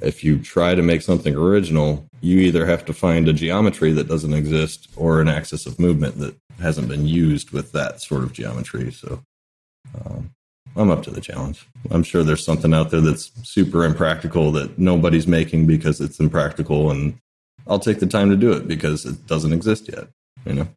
if 0.00 0.24
you 0.24 0.38
try 0.38 0.74
to 0.74 0.82
make 0.82 1.02
something 1.02 1.34
original, 1.34 2.06
you 2.20 2.38
either 2.40 2.66
have 2.66 2.84
to 2.86 2.92
find 2.92 3.28
a 3.28 3.32
geometry 3.32 3.92
that 3.92 4.08
doesn't 4.08 4.34
exist 4.34 4.88
or 4.96 5.20
an 5.20 5.28
axis 5.28 5.66
of 5.66 5.78
movement 5.78 6.18
that 6.18 6.34
hasn't 6.60 6.88
been 6.88 7.06
used 7.06 7.50
with 7.50 7.72
that 7.72 8.00
sort 8.00 8.22
of 8.22 8.32
geometry. 8.32 8.90
So 8.92 9.22
um, 10.04 10.30
I'm 10.76 10.90
up 10.90 11.02
to 11.04 11.10
the 11.10 11.20
challenge. 11.20 11.68
I'm 11.90 12.02
sure 12.02 12.22
there's 12.22 12.44
something 12.44 12.74
out 12.74 12.90
there 12.90 13.00
that's 13.00 13.30
super 13.48 13.84
impractical 13.84 14.50
that 14.52 14.78
nobody's 14.78 15.26
making 15.26 15.66
because 15.66 16.00
it's 16.00 16.20
impractical, 16.20 16.90
and 16.90 17.18
I'll 17.66 17.78
take 17.78 17.98
the 18.00 18.06
time 18.06 18.30
to 18.30 18.36
do 18.36 18.52
it 18.52 18.66
because 18.68 19.04
it 19.06 19.26
doesn't 19.26 19.52
exist 19.52 19.88
yet. 19.88 20.08
You 20.44 20.54
know. 20.54 20.68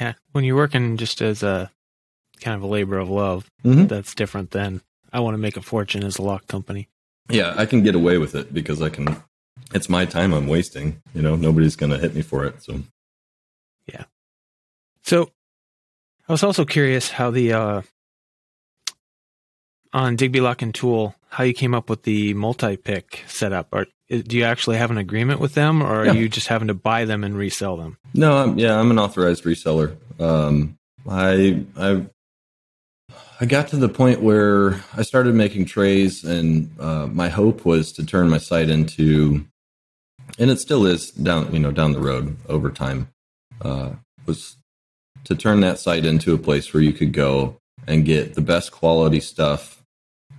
Yeah, 0.00 0.14
when 0.32 0.44
you're 0.44 0.56
working 0.56 0.96
just 0.96 1.20
as 1.22 1.42
a 1.42 1.70
kind 2.40 2.56
of 2.56 2.62
a 2.62 2.66
labor 2.66 2.98
of 2.98 3.08
love, 3.10 3.50
Mhm. 3.64 3.88
that's 3.88 4.14
different 4.14 4.50
than 4.52 4.82
I 5.12 5.20
want 5.20 5.34
to 5.34 5.38
make 5.38 5.56
a 5.56 5.62
fortune 5.62 6.04
as 6.04 6.18
a 6.18 6.22
lock 6.22 6.46
company. 6.46 6.88
Yeah, 7.28 7.54
I 7.56 7.66
can 7.66 7.82
get 7.82 7.94
away 7.94 8.18
with 8.18 8.34
it 8.34 8.52
because 8.54 8.80
I 8.82 8.88
can. 8.88 9.16
It's 9.74 9.88
my 9.88 10.04
time 10.04 10.32
I'm 10.32 10.46
wasting. 10.46 11.00
You 11.14 11.22
know, 11.22 11.36
nobody's 11.36 11.76
going 11.76 11.90
to 11.92 11.98
hit 11.98 12.14
me 12.14 12.22
for 12.22 12.44
it. 12.44 12.62
So 12.62 12.82
yeah. 13.86 14.04
So 15.02 15.32
I 16.28 16.32
was 16.32 16.42
also 16.42 16.64
curious 16.64 17.10
how 17.10 17.30
the 17.30 17.52
uh, 17.52 17.82
on 19.92 20.16
Digby 20.16 20.40
Lock 20.40 20.62
and 20.62 20.74
Tool 20.74 21.14
how 21.30 21.44
you 21.44 21.54
came 21.54 21.74
up 21.74 21.88
with 21.88 22.02
the 22.02 22.34
multi-pick 22.34 23.24
setup. 23.28 23.68
Or 23.72 23.86
do 24.08 24.36
you 24.36 24.44
actually 24.44 24.76
have 24.78 24.90
an 24.90 24.98
agreement 24.98 25.40
with 25.40 25.54
them, 25.54 25.82
or 25.82 26.00
are 26.02 26.06
Yeah. 26.06 26.12
you 26.12 26.28
just 26.28 26.48
having 26.48 26.68
to 26.68 26.74
buy 26.74 27.04
them 27.04 27.22
and 27.24 27.36
resell 27.36 27.76
them? 27.76 27.96
no, 28.14 28.36
I'm, 28.36 28.58
yeah, 28.58 28.78
I'm 28.78 28.90
an 28.90 28.98
authorized 28.98 29.44
reseller. 29.44 29.96
Um, 30.20 30.76
I 31.08 31.64
I 31.78 32.06
I 33.40 33.46
got 33.46 33.68
to 33.68 33.76
the 33.76 33.88
point 33.88 34.20
where 34.20 34.84
I 34.96 35.02
started 35.02 35.34
making 35.34 35.64
trays, 35.66 36.24
and 36.24 36.70
uh, 36.78 37.06
my 37.06 37.28
hope 37.28 37.64
was 37.64 37.92
to 37.92 38.04
turn 38.04 38.28
my 38.28 38.36
site 38.38 38.68
into, 38.68 39.46
and 40.38 40.50
it 40.50 40.58
still 40.60 40.84
is 40.86 41.10
down 41.12 41.52
you 41.52 41.58
know 41.58 41.70
down 41.70 41.92
the 41.92 42.00
road 42.00 42.36
over 42.48 42.70
time, 42.70 43.08
uh, 43.62 43.90
was 44.26 44.56
to 45.24 45.34
turn 45.34 45.60
that 45.60 45.78
site 45.78 46.04
into 46.04 46.34
a 46.34 46.38
place 46.38 46.74
where 46.74 46.82
you 46.82 46.92
could 46.92 47.12
go 47.12 47.56
and 47.86 48.04
get 48.04 48.34
the 48.34 48.40
best 48.42 48.72
quality 48.72 49.20
stuff 49.20 49.79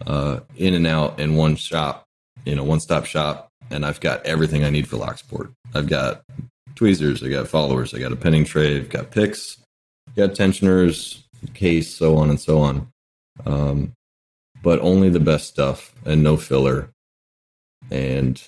uh, 0.06 0.40
in 0.56 0.74
and 0.74 0.88
out 0.88 1.20
in 1.20 1.36
one 1.36 1.56
shop, 1.56 2.06
you 2.46 2.56
know, 2.56 2.64
one 2.64 2.80
stop 2.80 3.06
shop, 3.06 3.50
and 3.70 3.86
I've 3.86 4.00
got 4.00 4.26
everything 4.26 4.64
I 4.64 4.70
need 4.70 4.88
for 4.88 4.98
Locksport. 4.98 5.54
I've 5.74 5.88
got 5.88 6.24
tweezers, 6.76 7.24
I 7.24 7.30
got 7.30 7.48
followers, 7.48 7.94
I 7.94 8.00
got 8.00 8.12
a 8.12 8.16
pinning 8.16 8.46
tray, 8.46 8.78
I've 8.78 8.90
got 8.90 9.12
picks, 9.12 9.58
got 10.16 10.36
tensioners, 10.36 11.24
case, 11.54 11.96
so 11.96 12.18
on 12.18 12.30
and 12.30 12.40
so 12.40 12.60
on. 12.60 12.88
Um, 13.46 13.94
but 14.62 14.80
only 14.80 15.10
the 15.10 15.20
best 15.20 15.48
stuff 15.48 15.94
and 16.06 16.22
no 16.24 16.38
filler. 16.38 16.90
And 17.90 18.42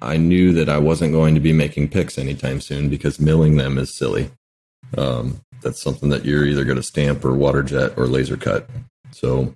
I 0.00 0.16
knew 0.16 0.52
that 0.52 0.68
I 0.68 0.78
wasn't 0.78 1.12
going 1.12 1.34
to 1.34 1.40
be 1.40 1.52
making 1.52 1.88
picks 1.88 2.18
anytime 2.18 2.60
soon 2.60 2.88
because 2.88 3.18
milling 3.18 3.56
them 3.56 3.78
is 3.78 3.92
silly. 3.92 4.30
Um, 4.96 5.40
that's 5.60 5.82
something 5.82 6.08
that 6.10 6.24
you're 6.24 6.46
either 6.46 6.64
going 6.64 6.76
to 6.76 6.82
stamp 6.82 7.24
or 7.24 7.34
water 7.34 7.62
jet 7.62 7.94
or 7.96 8.06
laser 8.06 8.36
cut. 8.36 8.68
So 9.10 9.54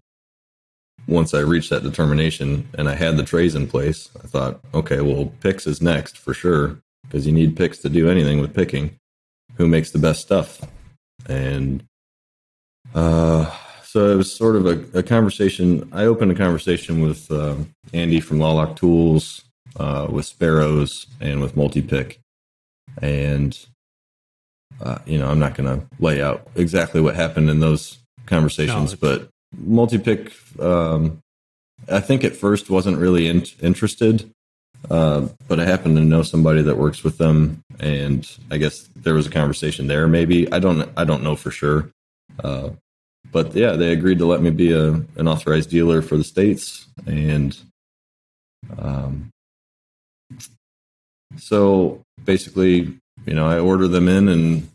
once 1.06 1.34
I 1.34 1.40
reached 1.40 1.70
that 1.70 1.82
determination 1.82 2.68
and 2.78 2.88
I 2.88 2.94
had 2.94 3.16
the 3.16 3.24
trays 3.24 3.54
in 3.54 3.66
place, 3.66 4.08
I 4.22 4.26
thought, 4.26 4.60
okay, 4.72 5.00
well, 5.00 5.32
picks 5.40 5.66
is 5.66 5.82
next 5.82 6.16
for 6.16 6.32
sure 6.34 6.78
because 7.02 7.26
you 7.26 7.32
need 7.32 7.56
picks 7.56 7.78
to 7.78 7.88
do 7.88 8.08
anything 8.08 8.40
with 8.40 8.54
picking. 8.54 8.96
Who 9.56 9.66
makes 9.66 9.90
the 9.90 9.98
best 9.98 10.22
stuff? 10.22 10.60
And 11.28 11.84
uh, 12.94 13.50
so 13.84 14.10
it 14.10 14.16
was 14.16 14.34
sort 14.34 14.56
of 14.56 14.66
a, 14.66 14.98
a 14.98 15.02
conversation. 15.02 15.88
I 15.92 16.04
opened 16.04 16.32
a 16.32 16.36
conversation 16.36 17.02
with 17.02 17.30
um, 17.30 17.70
Andy 17.92 18.20
from 18.20 18.38
Lawlock 18.38 18.76
Tools, 18.76 19.42
uh, 19.78 20.06
with 20.10 20.24
Sparrows, 20.24 21.06
and 21.20 21.40
with 21.40 21.54
Multipick. 21.54 22.18
And, 23.00 23.58
uh, 24.80 24.98
you 25.04 25.18
know, 25.18 25.28
I'm 25.28 25.38
not 25.38 25.54
going 25.54 25.78
to 25.78 25.86
lay 25.98 26.22
out 26.22 26.46
exactly 26.54 27.00
what 27.00 27.14
happened 27.14 27.50
in 27.50 27.60
those 27.60 27.98
conversations, 28.26 28.92
No, 28.92 28.98
but 29.00 29.28
Multipick, 29.56 30.32
um, 30.60 31.22
I 31.90 32.00
think 32.00 32.24
at 32.24 32.36
first 32.36 32.70
wasn't 32.70 32.98
really 32.98 33.28
in- 33.28 33.46
interested. 33.60 34.30
Uh, 34.90 35.28
but 35.46 35.60
I 35.60 35.64
happen 35.64 35.94
to 35.94 36.00
know 36.00 36.22
somebody 36.22 36.62
that 36.62 36.76
works 36.76 37.04
with 37.04 37.18
them, 37.18 37.62
and 37.78 38.28
I 38.50 38.56
guess 38.58 38.88
there 38.96 39.14
was 39.14 39.26
a 39.26 39.30
conversation 39.30 39.86
there. 39.86 40.08
Maybe 40.08 40.52
I 40.52 40.58
don't. 40.58 40.90
I 40.96 41.04
don't 41.04 41.22
know 41.22 41.36
for 41.36 41.52
sure. 41.52 41.90
Uh, 42.42 42.70
but 43.30 43.54
yeah, 43.54 43.72
they 43.72 43.92
agreed 43.92 44.18
to 44.18 44.26
let 44.26 44.42
me 44.42 44.50
be 44.50 44.72
a 44.72 44.94
an 45.16 45.28
authorized 45.28 45.70
dealer 45.70 46.02
for 46.02 46.16
the 46.16 46.24
states, 46.24 46.86
and 47.06 47.56
um, 48.76 49.30
so 51.36 52.02
basically, 52.24 52.98
you 53.24 53.34
know, 53.34 53.46
I 53.46 53.58
order 53.58 53.86
them 53.86 54.08
in, 54.08 54.28
and 54.28 54.68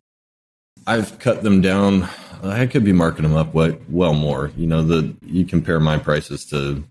I've 0.85 1.19
cut 1.19 1.43
them 1.43 1.61
down. 1.61 2.07
I 2.43 2.67
could 2.67 2.83
be 2.83 2.93
marking 2.93 3.23
them 3.23 3.35
up 3.35 3.53
well 3.53 4.13
more. 4.13 4.51
You 4.55 4.67
know, 4.67 4.81
the 4.83 5.15
you 5.25 5.45
compare 5.45 5.79
my 5.79 5.97
prices 5.97 6.45
to. 6.45 6.83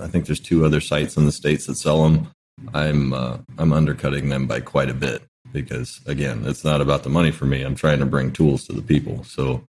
I 0.00 0.06
think 0.06 0.26
there's 0.26 0.40
two 0.40 0.64
other 0.64 0.80
sites 0.80 1.16
in 1.16 1.26
the 1.26 1.32
states 1.32 1.66
that 1.66 1.76
sell 1.76 2.04
them. 2.04 2.28
I'm 2.72 3.12
uh, 3.12 3.38
I'm 3.58 3.72
undercutting 3.72 4.28
them 4.28 4.46
by 4.46 4.60
quite 4.60 4.90
a 4.90 4.94
bit 4.94 5.22
because 5.52 6.00
again, 6.06 6.42
it's 6.46 6.64
not 6.64 6.80
about 6.80 7.02
the 7.02 7.10
money 7.10 7.30
for 7.30 7.46
me. 7.46 7.62
I'm 7.62 7.74
trying 7.74 7.98
to 7.98 8.06
bring 8.06 8.32
tools 8.32 8.66
to 8.66 8.72
the 8.72 8.82
people. 8.82 9.24
So 9.24 9.64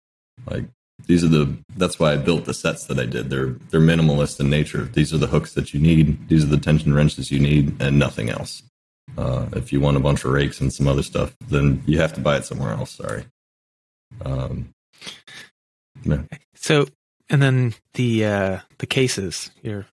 like 0.46 0.66
these 1.06 1.24
are 1.24 1.30
the 1.30 1.58
that's 1.76 2.00
why 2.00 2.14
I 2.14 2.18
built 2.18 2.46
the 2.46 2.54
sets 2.54 2.86
that 2.86 3.00
I 3.00 3.06
did. 3.06 3.30
They're 3.30 3.56
they're 3.70 3.82
minimalist 3.82 4.40
in 4.40 4.50
nature. 4.50 4.84
These 4.84 5.14
are 5.14 5.18
the 5.18 5.28
hooks 5.28 5.54
that 5.54 5.74
you 5.74 5.80
need. 5.80 6.28
These 6.30 6.44
are 6.44 6.48
the 6.48 6.58
tension 6.58 6.94
wrenches 6.94 7.32
you 7.32 7.40
need, 7.40 7.82
and 7.82 8.00
nothing 8.00 8.30
else. 8.30 8.64
Uh, 9.18 9.48
if 9.54 9.72
you 9.72 9.80
want 9.80 9.98
a 9.98 10.02
bunch 10.02 10.26
of 10.26 10.32
rakes 10.32 10.60
and 10.60 10.74
some 10.74 10.88
other 10.88 11.04
stuff, 11.04 11.36
then 11.48 11.82
you 11.86 12.00
have 12.00 12.14
to 12.14 12.22
buy 12.22 12.38
it 12.38 12.46
somewhere 12.46 12.74
else. 12.74 12.92
Sorry. 12.92 13.26
Um, 14.24 14.70
So, 16.56 16.88
and 17.30 17.42
then 17.42 17.76
the 17.94 18.26
uh, 18.26 18.60
the 18.78 18.86
cases. 18.86 19.52
here. 19.62 19.86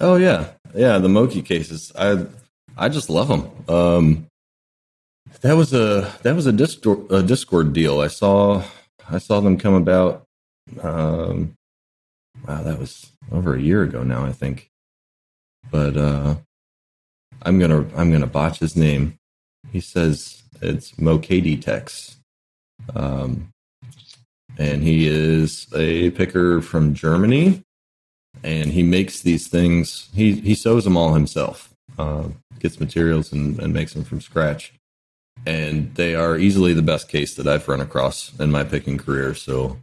Oh 0.00 0.16
yeah, 0.16 0.50
yeah. 0.74 0.98
The 0.98 1.08
Moki 1.08 1.42
cases, 1.42 1.92
I 1.98 2.26
I 2.76 2.88
just 2.88 3.10
love 3.10 3.28
them. 3.28 3.50
Um, 3.68 4.26
that 5.42 5.56
was 5.56 5.72
a 5.72 6.12
that 6.22 6.34
was 6.34 6.46
a 6.46 6.52
Discord 6.52 7.10
a 7.10 7.22
Discord 7.22 7.72
deal. 7.72 8.00
I 8.00 8.08
saw 8.08 8.62
I 9.08 9.18
saw 9.18 9.40
them 9.40 9.58
come 9.58 9.74
about. 9.74 10.24
Um, 10.82 11.54
wow, 12.46 12.62
that 12.62 12.78
was 12.78 13.10
over 13.32 13.54
a 13.54 13.60
year 13.60 13.82
ago 13.82 14.02
now, 14.02 14.24
I 14.24 14.32
think. 14.32 14.70
But 15.70 15.96
uh, 15.96 16.36
I'm 17.42 17.58
gonna 17.58 17.86
I'm 17.96 18.12
gonna 18.12 18.26
botch 18.26 18.58
his 18.58 18.76
name. 18.76 19.18
He 19.72 19.80
says 19.80 20.42
it's 20.60 20.92
Mokadi 20.92 21.60
Tex. 21.60 22.16
Um, 22.94 23.50
and 24.60 24.82
he 24.82 25.08
is 25.08 25.66
a 25.74 26.10
picker 26.10 26.60
from 26.60 26.92
Germany 26.92 27.64
and 28.44 28.70
he 28.70 28.82
makes 28.82 29.22
these 29.22 29.48
things. 29.48 30.10
He 30.14 30.34
he 30.34 30.54
sews 30.54 30.84
them 30.84 30.96
all 30.96 31.14
himself. 31.14 31.70
Uh, 31.98 32.28
gets 32.60 32.78
materials 32.78 33.32
and, 33.32 33.58
and 33.58 33.72
makes 33.72 33.94
them 33.94 34.04
from 34.04 34.20
scratch. 34.20 34.74
And 35.46 35.94
they 35.94 36.14
are 36.14 36.36
easily 36.36 36.74
the 36.74 36.82
best 36.82 37.08
case 37.08 37.34
that 37.34 37.48
I've 37.48 37.66
run 37.68 37.80
across 37.80 38.38
in 38.38 38.50
my 38.50 38.62
picking 38.64 38.98
career. 38.98 39.34
So 39.34 39.78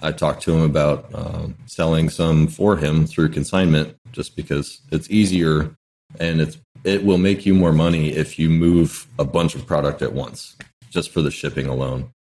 I 0.00 0.12
talked 0.12 0.42
to 0.42 0.52
him 0.54 0.62
about 0.62 1.12
um, 1.12 1.56
selling 1.66 2.08
some 2.08 2.46
for 2.46 2.76
him 2.76 3.06
through 3.06 3.30
consignment, 3.30 3.96
just 4.12 4.36
because 4.36 4.80
it's 4.92 5.10
easier 5.10 5.74
and 6.20 6.40
it's 6.40 6.58
it 6.84 7.04
will 7.04 7.18
make 7.18 7.44
you 7.44 7.54
more 7.54 7.72
money 7.72 8.10
if 8.10 8.38
you 8.38 8.48
move 8.48 9.06
a 9.18 9.24
bunch 9.24 9.54
of 9.56 9.66
product 9.66 10.02
at 10.02 10.12
once, 10.12 10.56
just 10.88 11.10
for 11.10 11.20
the 11.20 11.30
shipping 11.30 11.66
alone. 11.66 12.12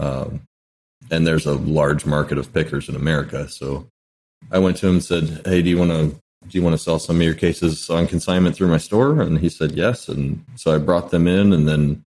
Um, 0.00 0.42
and 1.10 1.26
there's 1.26 1.46
a 1.46 1.54
large 1.54 2.06
market 2.06 2.38
of 2.38 2.52
pickers 2.52 2.88
in 2.88 2.96
America, 2.96 3.48
so 3.48 3.88
I 4.50 4.58
went 4.58 4.76
to 4.78 4.88
him 4.88 4.94
and 4.94 5.04
said, 5.04 5.42
"Hey, 5.44 5.62
do 5.62 5.70
you 5.70 5.78
want 5.78 5.90
to 5.90 6.16
do 6.48 6.58
you 6.58 6.62
want 6.62 6.74
to 6.74 6.82
sell 6.82 6.98
some 6.98 7.16
of 7.16 7.22
your 7.22 7.34
cases 7.34 7.88
on 7.88 8.06
consignment 8.06 8.56
through 8.56 8.68
my 8.68 8.78
store?" 8.78 9.20
And 9.20 9.38
he 9.38 9.48
said 9.48 9.72
yes. 9.72 10.08
And 10.08 10.44
so 10.56 10.74
I 10.74 10.78
brought 10.78 11.10
them 11.10 11.26
in, 11.28 11.52
and 11.52 11.68
then 11.68 12.04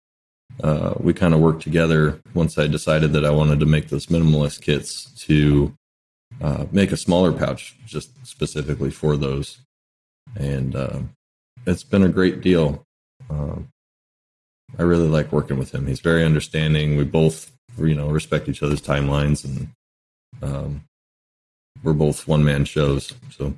uh, 0.64 0.94
we 1.00 1.14
kind 1.14 1.34
of 1.34 1.40
worked 1.40 1.64
together. 1.64 2.20
Once 2.34 2.58
I 2.58 2.68
decided 2.68 3.14
that 3.14 3.26
I 3.26 3.32
wanted 3.32 3.60
to 3.60 3.66
make 3.66 3.90
those 3.90 4.08
minimalist 4.08 4.62
kits 4.62 5.12
to 5.26 5.74
uh, 6.42 6.66
make 6.72 6.92
a 6.92 6.98
smaller 6.98 7.32
pouch 7.32 7.76
just 7.86 8.26
specifically 8.26 8.92
for 8.92 9.16
those, 9.18 9.60
and 10.36 10.76
uh, 10.76 11.00
it's 11.66 11.84
been 11.84 12.04
a 12.04 12.10
great 12.10 12.42
deal. 12.42 12.86
Um, 13.30 13.70
I 14.78 14.84
really 14.84 15.08
like 15.08 15.32
working 15.32 15.58
with 15.58 15.74
him. 15.74 15.88
He's 15.88 16.00
very 16.00 16.24
understanding. 16.24 16.98
We 16.98 17.04
both, 17.04 17.52
you 17.78 17.96
know, 17.96 18.10
respect 18.10 18.50
each 18.50 18.64
other's 18.64 18.82
timelines 18.82 19.44
and. 19.46 19.70
Um, 20.42 20.84
we're 21.84 21.94
both 21.94 22.28
one 22.28 22.44
man 22.44 22.66
shows. 22.66 23.14
So 23.30 23.54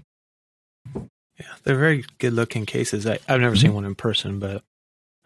yeah, 0.94 1.54
they're 1.64 1.78
very 1.78 2.06
good 2.20 2.34
looking 2.34 2.66
cases. 2.66 3.08
I, 3.08 3.20
I've 3.28 3.42
never 3.42 3.56
seen 3.56 3.74
one 3.74 3.86
in 3.86 3.96
person, 3.96 4.40
but 4.40 4.64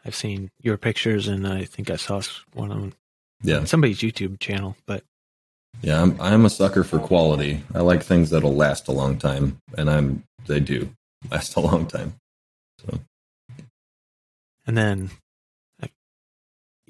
I've 0.06 0.16
seen 0.16 0.52
your 0.62 0.78
pictures, 0.78 1.28
and 1.28 1.48
I 1.48 1.66
think 1.66 1.90
I 1.90 1.96
saw 1.96 2.22
one 2.54 2.72
on 2.72 2.94
yeah, 3.44 3.64
somebody's 3.64 4.00
YouTube 4.00 4.40
channel. 4.40 4.76
But 4.86 5.04
Yeah, 5.82 6.02
I'm 6.02 6.20
I'm 6.22 6.46
a 6.46 6.50
sucker 6.50 6.84
for 6.84 7.00
quality. 7.00 7.64
I 7.74 7.80
like 7.80 8.04
things 8.04 8.30
that'll 8.30 8.56
last 8.56 8.88
a 8.88 8.92
long 8.92 9.18
time, 9.18 9.58
and 9.78 9.90
I'm 9.90 10.24
they 10.48 10.60
do 10.60 10.90
last 11.32 11.56
a 11.56 11.60
long 11.60 11.88
time. 11.88 12.16
So 12.86 13.00
And 14.68 14.78
then 14.78 15.12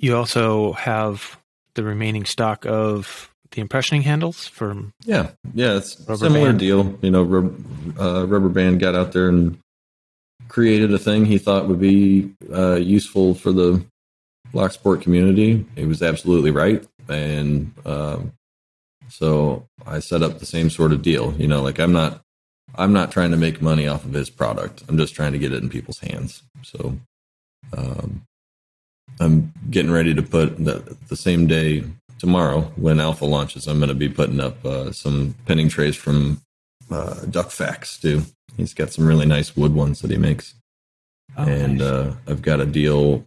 you 0.01 0.17
also 0.17 0.73
have 0.73 1.39
the 1.75 1.83
remaining 1.83 2.25
stock 2.25 2.65
of 2.65 3.29
the 3.51 3.63
impressioning 3.63 4.01
handles 4.01 4.47
from 4.47 4.93
yeah, 5.05 5.31
yeah, 5.53 5.77
it's 5.77 6.03
similar 6.05 6.47
band. 6.47 6.59
deal. 6.59 6.97
You 7.01 7.11
know, 7.11 7.23
rub, 7.23 7.99
uh, 7.99 8.25
Rubber 8.27 8.49
Band 8.49 8.79
got 8.79 8.95
out 8.95 9.13
there 9.13 9.29
and 9.29 9.57
created 10.47 10.93
a 10.93 10.99
thing 10.99 11.25
he 11.25 11.37
thought 11.37 11.67
would 11.67 11.79
be 11.79 12.33
uh, 12.53 12.75
useful 12.75 13.35
for 13.35 13.51
the 13.51 13.85
lock 14.53 14.71
sport 14.71 15.01
community. 15.01 15.65
He 15.75 15.85
was 15.85 16.01
absolutely 16.01 16.51
right, 16.51 16.85
and 17.07 17.71
um, 17.85 18.33
so 19.07 19.67
I 19.85 19.99
set 19.99 20.23
up 20.23 20.39
the 20.39 20.45
same 20.45 20.69
sort 20.69 20.93
of 20.93 21.01
deal. 21.01 21.33
You 21.37 21.47
know, 21.47 21.61
like 21.61 21.79
I'm 21.79 21.93
not 21.93 22.21
I'm 22.75 22.93
not 22.93 23.11
trying 23.11 23.31
to 23.31 23.37
make 23.37 23.61
money 23.61 23.87
off 23.87 24.05
of 24.05 24.13
his 24.13 24.29
product. 24.29 24.83
I'm 24.87 24.97
just 24.97 25.13
trying 25.13 25.33
to 25.33 25.39
get 25.39 25.53
it 25.53 25.61
in 25.61 25.69
people's 25.69 25.99
hands. 25.99 26.41
So 26.63 26.97
um, 27.77 28.23
I'm 29.19 29.53
getting 29.69 29.91
ready 29.91 30.13
to 30.15 30.21
put 30.23 30.63
the, 30.63 30.97
the 31.09 31.15
same 31.15 31.47
day 31.47 31.83
tomorrow 32.19 32.61
when 32.75 32.99
Alpha 32.99 33.25
launches. 33.25 33.67
I'm 33.67 33.77
going 33.77 33.89
to 33.89 33.95
be 33.95 34.09
putting 34.09 34.39
up 34.39 34.63
uh, 34.65 34.91
some 34.91 35.35
pinning 35.45 35.69
trays 35.69 35.95
from 35.95 36.41
uh, 36.89 37.25
Duck 37.25 37.51
Facts 37.51 37.97
too. 37.99 38.23
He's 38.57 38.73
got 38.73 38.91
some 38.91 39.05
really 39.05 39.25
nice 39.25 39.55
wood 39.55 39.73
ones 39.73 40.01
that 40.01 40.11
he 40.11 40.17
makes, 40.17 40.55
Oh, 41.37 41.43
and 41.43 41.77
nice. 41.77 41.87
uh, 41.87 42.15
I've 42.27 42.41
got 42.41 42.59
a 42.59 42.65
deal 42.65 43.25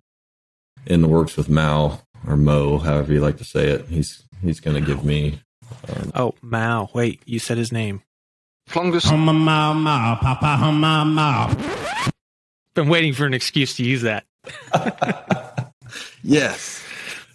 in 0.87 1.01
the 1.01 1.09
works 1.09 1.37
with 1.37 1.49
Mao 1.49 2.01
or 2.27 2.37
Mo, 2.37 2.79
however 2.79 3.13
you 3.13 3.21
like 3.21 3.39
to 3.39 3.45
say 3.45 3.69
it. 3.69 3.87
He's 3.89 4.23
he's 4.43 4.61
going 4.61 4.75
to 4.79 4.87
give 4.87 5.05
me 5.05 5.41
oh 6.15 6.35
Mao. 6.43 6.91
Wait, 6.93 7.23
you 7.25 7.39
said 7.39 7.57
his 7.57 7.73
name. 7.73 8.03
Plungus. 8.67 9.05
Humma 9.07 9.35
ma 9.35 9.73
ma, 9.73 10.17
papa 10.17 10.59
humma 10.61 11.07
ma. 11.07 11.55
Been 12.75 12.89
waiting 12.89 13.13
for 13.15 13.25
an 13.25 13.33
excuse 13.35 13.75
to 13.77 13.85
use 13.85 14.03
that. 14.03 14.25
Yes. 16.23 16.83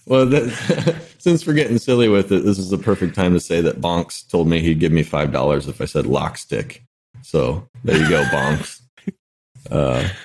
Well, 0.05 0.25
that, 0.27 1.01
since 1.19 1.45
we're 1.45 1.53
getting 1.53 1.77
silly 1.77 2.09
with 2.09 2.31
it, 2.31 2.43
this 2.43 2.57
is 2.57 2.69
the 2.69 2.77
perfect 2.77 3.13
time 3.15 3.33
to 3.33 3.39
say 3.39 3.61
that 3.61 3.79
Bonks 3.81 4.27
told 4.27 4.47
me 4.47 4.59
he'd 4.61 4.79
give 4.79 4.91
me 4.91 5.03
five 5.03 5.31
dollars 5.31 5.67
if 5.67 5.81
I 5.81 5.85
said 5.85 6.05
lock 6.05 6.37
stick. 6.37 6.83
So 7.21 7.67
there 7.83 7.97
you 7.97 8.09
go, 8.09 8.23
Bonks. 8.25 8.81
Uh, 9.69 10.07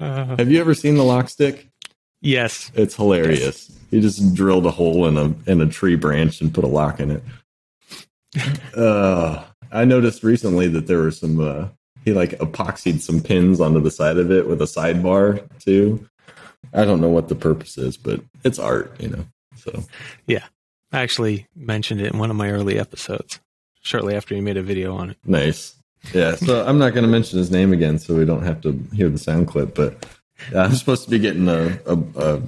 Uh, 0.00 0.34
have 0.38 0.50
you 0.50 0.58
ever 0.58 0.72
seen 0.72 0.94
the 0.94 1.04
lock 1.04 1.28
stick? 1.28 1.68
yes. 2.22 2.72
It's 2.74 2.96
hilarious. 2.96 3.70
He 3.90 4.00
just 4.00 4.32
drilled 4.34 4.64
a 4.64 4.70
hole 4.70 5.06
in 5.06 5.18
a 5.18 5.34
in 5.50 5.60
a 5.60 5.66
tree 5.66 5.94
branch 5.94 6.40
and 6.40 6.54
put 6.54 6.64
a 6.64 6.68
lock 6.68 7.00
in 7.00 7.10
it. 7.10 7.22
Uh, 8.74 9.44
I 9.70 9.84
noticed 9.84 10.22
recently 10.22 10.68
that 10.68 10.86
there 10.86 11.00
were 11.00 11.10
some. 11.10 11.38
Uh, 11.40 11.68
he 12.04 12.12
like 12.14 12.30
epoxied 12.38 13.00
some 13.00 13.20
pins 13.20 13.60
onto 13.60 13.80
the 13.80 13.90
side 13.90 14.16
of 14.16 14.30
it 14.30 14.48
with 14.48 14.62
a 14.62 14.64
sidebar 14.64 15.46
too. 15.58 16.08
I 16.72 16.84
don't 16.84 17.00
know 17.00 17.08
what 17.08 17.28
the 17.28 17.34
purpose 17.34 17.78
is, 17.78 17.96
but 17.96 18.20
it's 18.44 18.58
art, 18.58 18.94
you 19.00 19.08
know. 19.08 19.24
So 19.56 19.84
yeah, 20.26 20.44
I 20.92 21.00
actually 21.00 21.46
mentioned 21.54 22.00
it 22.00 22.12
in 22.12 22.18
one 22.18 22.30
of 22.30 22.36
my 22.36 22.50
early 22.50 22.78
episodes, 22.78 23.40
shortly 23.82 24.14
after 24.14 24.34
you 24.34 24.42
made 24.42 24.56
a 24.56 24.62
video 24.62 24.94
on 24.96 25.10
it. 25.10 25.16
nice. 25.24 25.74
Yeah. 26.14 26.34
So 26.36 26.66
I'm 26.66 26.78
not 26.78 26.94
going 26.94 27.04
to 27.04 27.10
mention 27.10 27.38
his 27.38 27.50
name 27.50 27.74
again, 27.74 27.98
so 27.98 28.14
we 28.14 28.24
don't 28.24 28.42
have 28.42 28.62
to 28.62 28.72
hear 28.94 29.10
the 29.10 29.18
sound 29.18 29.48
clip. 29.48 29.74
But 29.74 30.06
yeah, 30.50 30.62
I'm 30.62 30.74
supposed 30.74 31.04
to 31.04 31.10
be 31.10 31.18
getting 31.18 31.46
a, 31.48 31.78
a, 31.86 31.98
a 32.16 32.42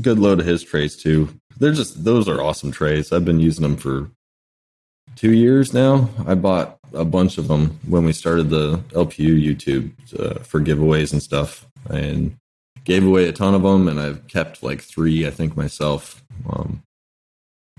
good 0.00 0.18
load 0.18 0.40
of 0.40 0.46
his 0.46 0.62
trays 0.62 0.96
too. 0.96 1.28
They're 1.58 1.72
just 1.72 2.04
those 2.04 2.28
are 2.28 2.40
awesome 2.40 2.72
trays. 2.72 3.12
I've 3.12 3.24
been 3.24 3.40
using 3.40 3.62
them 3.62 3.76
for 3.76 4.10
two 5.16 5.32
years 5.32 5.74
now. 5.74 6.08
I 6.26 6.34
bought 6.34 6.78
a 6.94 7.04
bunch 7.04 7.36
of 7.36 7.48
them 7.48 7.78
when 7.86 8.04
we 8.04 8.12
started 8.12 8.48
the 8.48 8.78
LPU 8.90 9.38
YouTube 9.38 9.92
uh, 10.18 10.42
for 10.42 10.60
giveaways 10.60 11.12
and 11.12 11.22
stuff, 11.22 11.66
and 11.90 12.36
gave 12.84 13.06
away 13.06 13.28
a 13.28 13.32
ton 13.32 13.54
of 13.54 13.62
them. 13.62 13.88
And 13.88 13.98
I've 14.00 14.26
kept 14.28 14.62
like 14.62 14.80
three, 14.80 15.26
I 15.26 15.30
think 15.30 15.56
myself. 15.56 16.22
Um, 16.48 16.82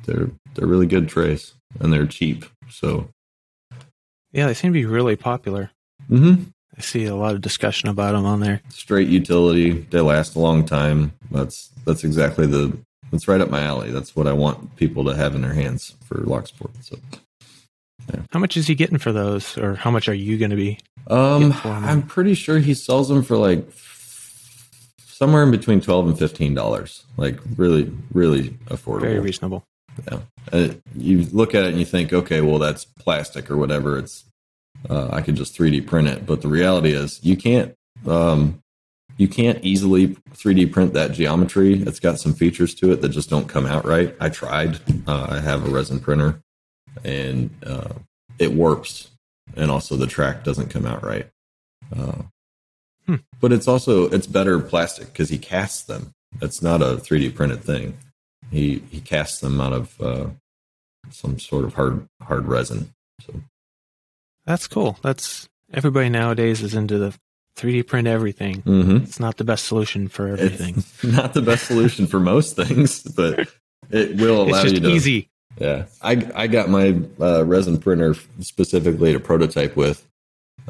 they're 0.06 0.30
they're 0.56 0.68
really 0.68 0.88
good 0.88 1.08
trays, 1.10 1.54
and 1.80 1.92
they're 1.94 2.08
cheap. 2.08 2.46
So. 2.70 3.10
Yeah, 4.32 4.46
they 4.48 4.54
seem 4.54 4.72
to 4.72 4.80
be 4.80 4.86
really 4.86 5.16
popular. 5.16 5.72
hmm 6.08 6.36
I 6.78 6.82
see 6.82 7.06
a 7.06 7.16
lot 7.16 7.34
of 7.36 7.42
discussion 7.42 7.90
about 7.90 8.14
them 8.14 8.26
on 8.26 8.40
there. 8.40 8.62
straight 8.70 9.10
utility. 9.10 9.72
They 9.72 10.00
last 10.02 10.36
a 10.36 10.40
long 10.40 10.66
time. 10.66 11.12
That's 11.32 11.72
that's 11.86 12.04
exactly 12.04 12.46
the 12.48 12.78
that's 13.12 13.28
right 13.28 13.42
up 13.42 13.50
my 13.50 13.62
alley. 13.64 13.92
That's 13.92 14.16
what 14.16 14.28
I 14.28 14.34
want 14.34 14.76
people 14.78 15.04
to 15.06 15.16
have 15.16 15.34
in 15.36 15.42
their 15.42 15.54
hands 15.54 15.96
for 16.06 16.20
lock 16.20 16.48
sport. 16.48 16.72
So 16.82 16.98
How 18.32 18.40
much 18.40 18.56
is 18.56 18.68
he 18.68 18.76
getting 18.76 18.98
for 19.00 19.12
those, 19.12 19.58
or 19.58 19.76
how 19.76 19.92
much 19.92 20.08
are 20.08 20.14
you 20.14 20.38
going 20.38 20.52
to 20.52 20.56
be? 20.56 20.78
um 21.08 21.50
Get 21.50 21.60
for 21.60 21.68
'em. 21.70 21.84
I'm 21.86 22.02
pretty 22.04 22.36
sure 22.36 22.60
he 22.60 22.74
sells 22.76 23.10
them 23.10 23.24
for 23.24 23.36
like 23.36 23.70
somewhere 25.20 25.44
in 25.44 25.52
between 25.52 25.82
twelve 25.82 26.08
and 26.08 26.18
fifteen 26.18 26.56
dollars. 26.56 27.04
Like 27.18 27.38
really, 27.58 27.92
really 28.12 28.52
affordable. 28.68 29.02
Very 29.02 29.20
reasonable. 29.20 29.66
Yeah. 30.10 30.20
Uh, 30.52 30.70
you 30.96 31.24
look 31.34 31.54
at 31.54 31.66
it 31.66 31.70
and 31.70 31.78
you 31.78 31.86
think, 31.86 32.14
okay, 32.14 32.40
well, 32.40 32.58
that's 32.58 32.86
plastic 32.86 33.52
or 33.52 33.58
whatever. 33.58 33.98
It's 33.98 34.24
uh, 34.90 35.10
I 35.12 35.22
could 35.22 35.36
just 35.36 35.58
3D 35.58 35.86
print 35.86 36.08
it, 36.08 36.26
but 36.26 36.42
the 36.42 36.48
reality 36.48 36.94
is 36.94 37.20
you 37.22 37.36
can't. 37.36 37.76
Um, 38.08 38.64
you 39.18 39.28
can't 39.28 39.60
easily 39.62 40.16
3D 40.32 40.72
print 40.72 40.94
that 40.94 41.12
geometry. 41.12 41.84
It's 41.84 42.00
got 42.00 42.22
some 42.22 42.34
features 42.34 42.74
to 42.76 42.94
it 42.94 43.02
that 43.02 43.10
just 43.10 43.30
don't 43.30 43.50
come 43.50 43.66
out 43.66 43.86
right. 43.86 44.16
I 44.22 44.30
tried. 44.30 44.80
Uh, 45.06 45.28
I 45.32 45.40
have 45.42 45.68
a 45.68 45.70
resin 45.70 46.00
printer, 46.00 46.42
and 47.04 47.50
uh, 47.66 47.90
it 48.40 48.54
warps, 48.54 49.10
and 49.58 49.70
also 49.70 49.98
the 49.98 50.08
track 50.08 50.46
doesn't 50.46 50.70
come 50.70 50.86
out 50.86 51.04
right. 51.04 51.28
Uh, 51.94 52.22
Hmm. 53.10 53.16
But 53.42 53.52
it's 53.52 53.68
also 53.68 54.08
it's 54.10 54.28
better 54.28 54.60
plastic 54.60 55.08
because 55.08 55.30
he 55.30 55.40
casts 55.40 55.82
them. 55.82 56.14
It's 56.44 56.62
not 56.62 56.84
a 56.84 56.98
3D 56.98 57.34
printed 57.34 57.64
thing. 57.64 57.98
He 58.52 58.84
he 58.92 59.02
casts 59.02 59.40
them 59.40 59.60
out 59.60 59.74
of 59.74 60.00
uh, 60.00 60.28
some 61.10 61.40
sort 61.40 61.66
of 61.66 61.74
hard 61.74 62.08
hard 62.22 62.46
resin. 62.46 62.94
So 63.26 63.42
That's 64.46 64.68
cool. 64.68 65.00
That's 65.02 65.50
everybody 65.74 66.10
nowadays 66.10 66.62
is 66.62 66.76
into 66.76 67.00
the 67.00 67.18
3D 67.56 67.88
print 67.88 68.08
everything. 68.08 68.62
mm-hmm. 68.62 68.98
It's 68.98 69.20
not 69.20 69.38
the 69.38 69.44
best 69.44 69.66
solution 69.66 70.08
for 70.08 70.28
everything. 70.28 70.76
it's 70.78 71.04
not 71.04 71.34
the 71.34 71.42
best 71.42 71.66
solution 71.66 72.06
for 72.06 72.20
most 72.20 72.56
things, 72.56 73.02
but 73.02 73.50
it 73.90 74.18
will 74.18 74.44
allow 74.44 74.64
you 74.64 74.80
to. 74.82 74.90
easy. 74.90 75.30
Yeah, 75.58 75.86
I 76.00 76.30
I 76.36 76.46
got 76.46 76.70
my 76.70 77.02
uh, 77.20 77.44
resin 77.44 77.80
printer 77.80 78.14
specifically 78.40 79.14
to 79.14 79.20
prototype 79.20 79.76
with, 79.76 80.08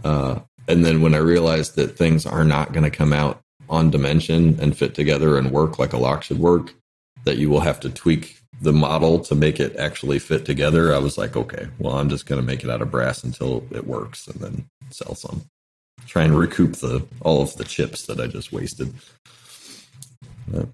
uh, 0.06 0.40
and 0.70 0.86
then 0.86 1.01
when 1.01 1.15
I 1.15 1.17
realized 1.17 1.76
that 1.76 1.97
things 1.97 2.28
are 2.28 2.45
not 2.45 2.72
going 2.74 2.84
to 2.84 2.95
come 2.95 3.11
out 3.11 3.41
on 3.70 3.89
dimension 3.89 4.59
and 4.61 4.78
fit 4.78 4.93
together 4.93 5.36
and 5.38 5.51
work 5.51 5.80
like 5.80 5.93
a 5.93 5.97
lock 5.97 6.24
should 6.24 6.39
work, 6.39 6.74
that 7.24 7.38
you 7.38 7.49
will 7.49 7.61
have 7.61 7.80
to 7.82 7.89
tweak 7.89 8.39
the 8.61 8.72
model 8.72 9.20
to 9.20 9.36
make 9.36 9.59
it 9.59 9.76
actually 9.78 10.20
fit 10.20 10.45
together. 10.45 10.93
I 10.93 10.99
was 10.99 11.17
like, 11.17 11.36
okay, 11.36 11.67
well, 11.80 11.95
I'm 11.95 12.07
just 12.07 12.28
going 12.28 12.39
to 12.39 12.45
make 12.45 12.63
it 12.63 12.70
out 12.70 12.84
of 12.84 12.91
brass 12.91 13.24
until 13.24 13.65
it 13.72 13.88
works, 13.88 14.28
and 14.28 14.39
then 14.39 14.65
sell 14.91 15.15
some. 15.15 15.45
Try 16.05 16.24
and 16.24 16.38
recoup 16.38 16.74
the 16.74 17.05
all 17.22 17.41
of 17.41 17.55
the 17.57 17.63
chips 17.63 18.05
that 18.05 18.20
I 18.20 18.28
just 18.28 18.51
wasted. 18.51 18.93
Hmm. 20.51 20.65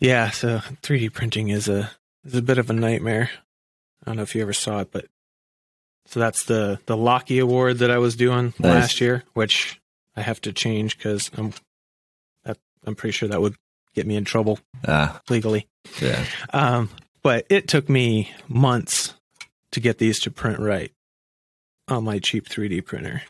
Yeah, 0.00 0.30
so 0.30 0.58
3D 0.82 1.12
printing 1.12 1.48
is 1.48 1.68
a 1.68 1.90
is 2.24 2.34
a 2.34 2.42
bit 2.42 2.58
of 2.58 2.70
a 2.70 2.74
nightmare. 2.74 3.30
I 4.02 4.10
don't 4.10 4.16
know 4.16 4.22
if 4.22 4.34
you 4.34 4.42
ever 4.42 4.52
saw 4.52 4.80
it, 4.80 4.90
but 4.90 5.06
so 6.06 6.20
that's 6.20 6.44
the 6.44 6.78
the 6.86 6.96
Locky 6.96 7.38
Award 7.38 7.78
that 7.78 7.90
I 7.90 7.98
was 7.98 8.16
doing 8.16 8.54
Nice. 8.58 8.74
last 8.74 9.00
year, 9.00 9.24
which 9.34 9.80
I 10.16 10.22
have 10.22 10.40
to 10.42 10.52
change 10.52 10.96
because 10.96 11.30
I'm 11.36 11.52
that, 12.44 12.58
I'm 12.84 12.94
pretty 12.94 13.12
sure 13.12 13.28
that 13.28 13.40
would 13.40 13.54
get 13.94 14.06
me 14.06 14.16
in 14.16 14.24
trouble 14.24 14.58
Ah, 14.86 15.20
legally. 15.28 15.66
yeah. 16.00 16.24
Um, 16.52 16.90
but 17.22 17.46
it 17.50 17.66
took 17.68 17.88
me 17.88 18.30
months 18.48 19.14
to 19.72 19.80
get 19.80 19.98
these 19.98 20.20
to 20.20 20.30
print 20.30 20.58
right 20.60 20.92
on 21.88 22.04
my 22.04 22.18
cheap 22.18 22.48
3D 22.48 22.84
printer. 22.84 23.22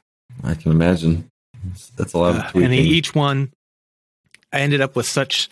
I 0.44 0.54
can 0.54 0.70
imagine. 0.72 1.30
That's 1.96 2.12
a 2.12 2.18
lot 2.18 2.34
of 2.36 2.40
Uh, 2.42 2.50
tweaking. 2.50 2.64
and 2.64 2.74
each 2.74 3.14
one, 3.14 3.52
I 4.52 4.60
ended 4.60 4.80
up 4.80 4.94
with 4.96 5.06
such 5.06 5.48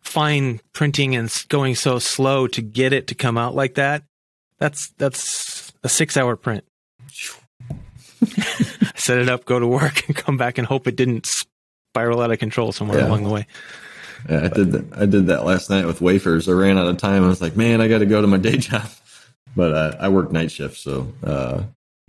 fine 0.00 0.60
printing 0.72 1.14
and 1.16 1.32
going 1.48 1.74
so 1.74 1.98
slow 1.98 2.46
to 2.48 2.62
get 2.62 2.92
it 2.92 3.06
to 3.08 3.14
come 3.14 3.36
out 3.38 3.54
like 3.54 3.74
that. 3.74 4.02
That's 4.58 4.90
that's 4.98 5.55
a 5.86 5.88
six 5.88 6.16
hour 6.16 6.36
print. 6.36 6.64
Set 8.96 9.18
it 9.18 9.28
up, 9.28 9.44
go 9.44 9.58
to 9.58 9.66
work, 9.66 10.06
and 10.08 10.16
come 10.16 10.36
back 10.36 10.58
and 10.58 10.66
hope 10.66 10.86
it 10.86 10.96
didn't 10.96 11.26
spiral 11.26 12.20
out 12.20 12.32
of 12.32 12.38
control 12.38 12.72
somewhere 12.72 12.98
Yeah. 12.98 13.06
along 13.08 13.24
the 13.24 13.30
way. 13.30 13.46
Yeah, 14.28 14.44
I 14.44 14.48
did 14.48 14.72
that. 14.72 14.84
I 15.00 15.06
did 15.06 15.26
that 15.28 15.44
last 15.44 15.70
night 15.70 15.86
with 15.86 16.00
wafers. 16.00 16.48
I 16.48 16.52
ran 16.52 16.76
out 16.78 16.88
of 16.88 16.96
time. 16.96 17.22
I 17.24 17.28
was 17.28 17.40
like, 17.40 17.56
man, 17.56 17.80
I 17.80 17.88
got 17.88 17.98
to 17.98 18.06
go 18.06 18.20
to 18.20 18.26
my 18.26 18.38
day 18.38 18.56
job. 18.68 18.88
But 19.54 19.72
uh, 19.72 19.96
I 20.00 20.08
work 20.08 20.32
night 20.32 20.50
shift, 20.50 20.76
so 20.76 21.12
uh, 21.24 21.62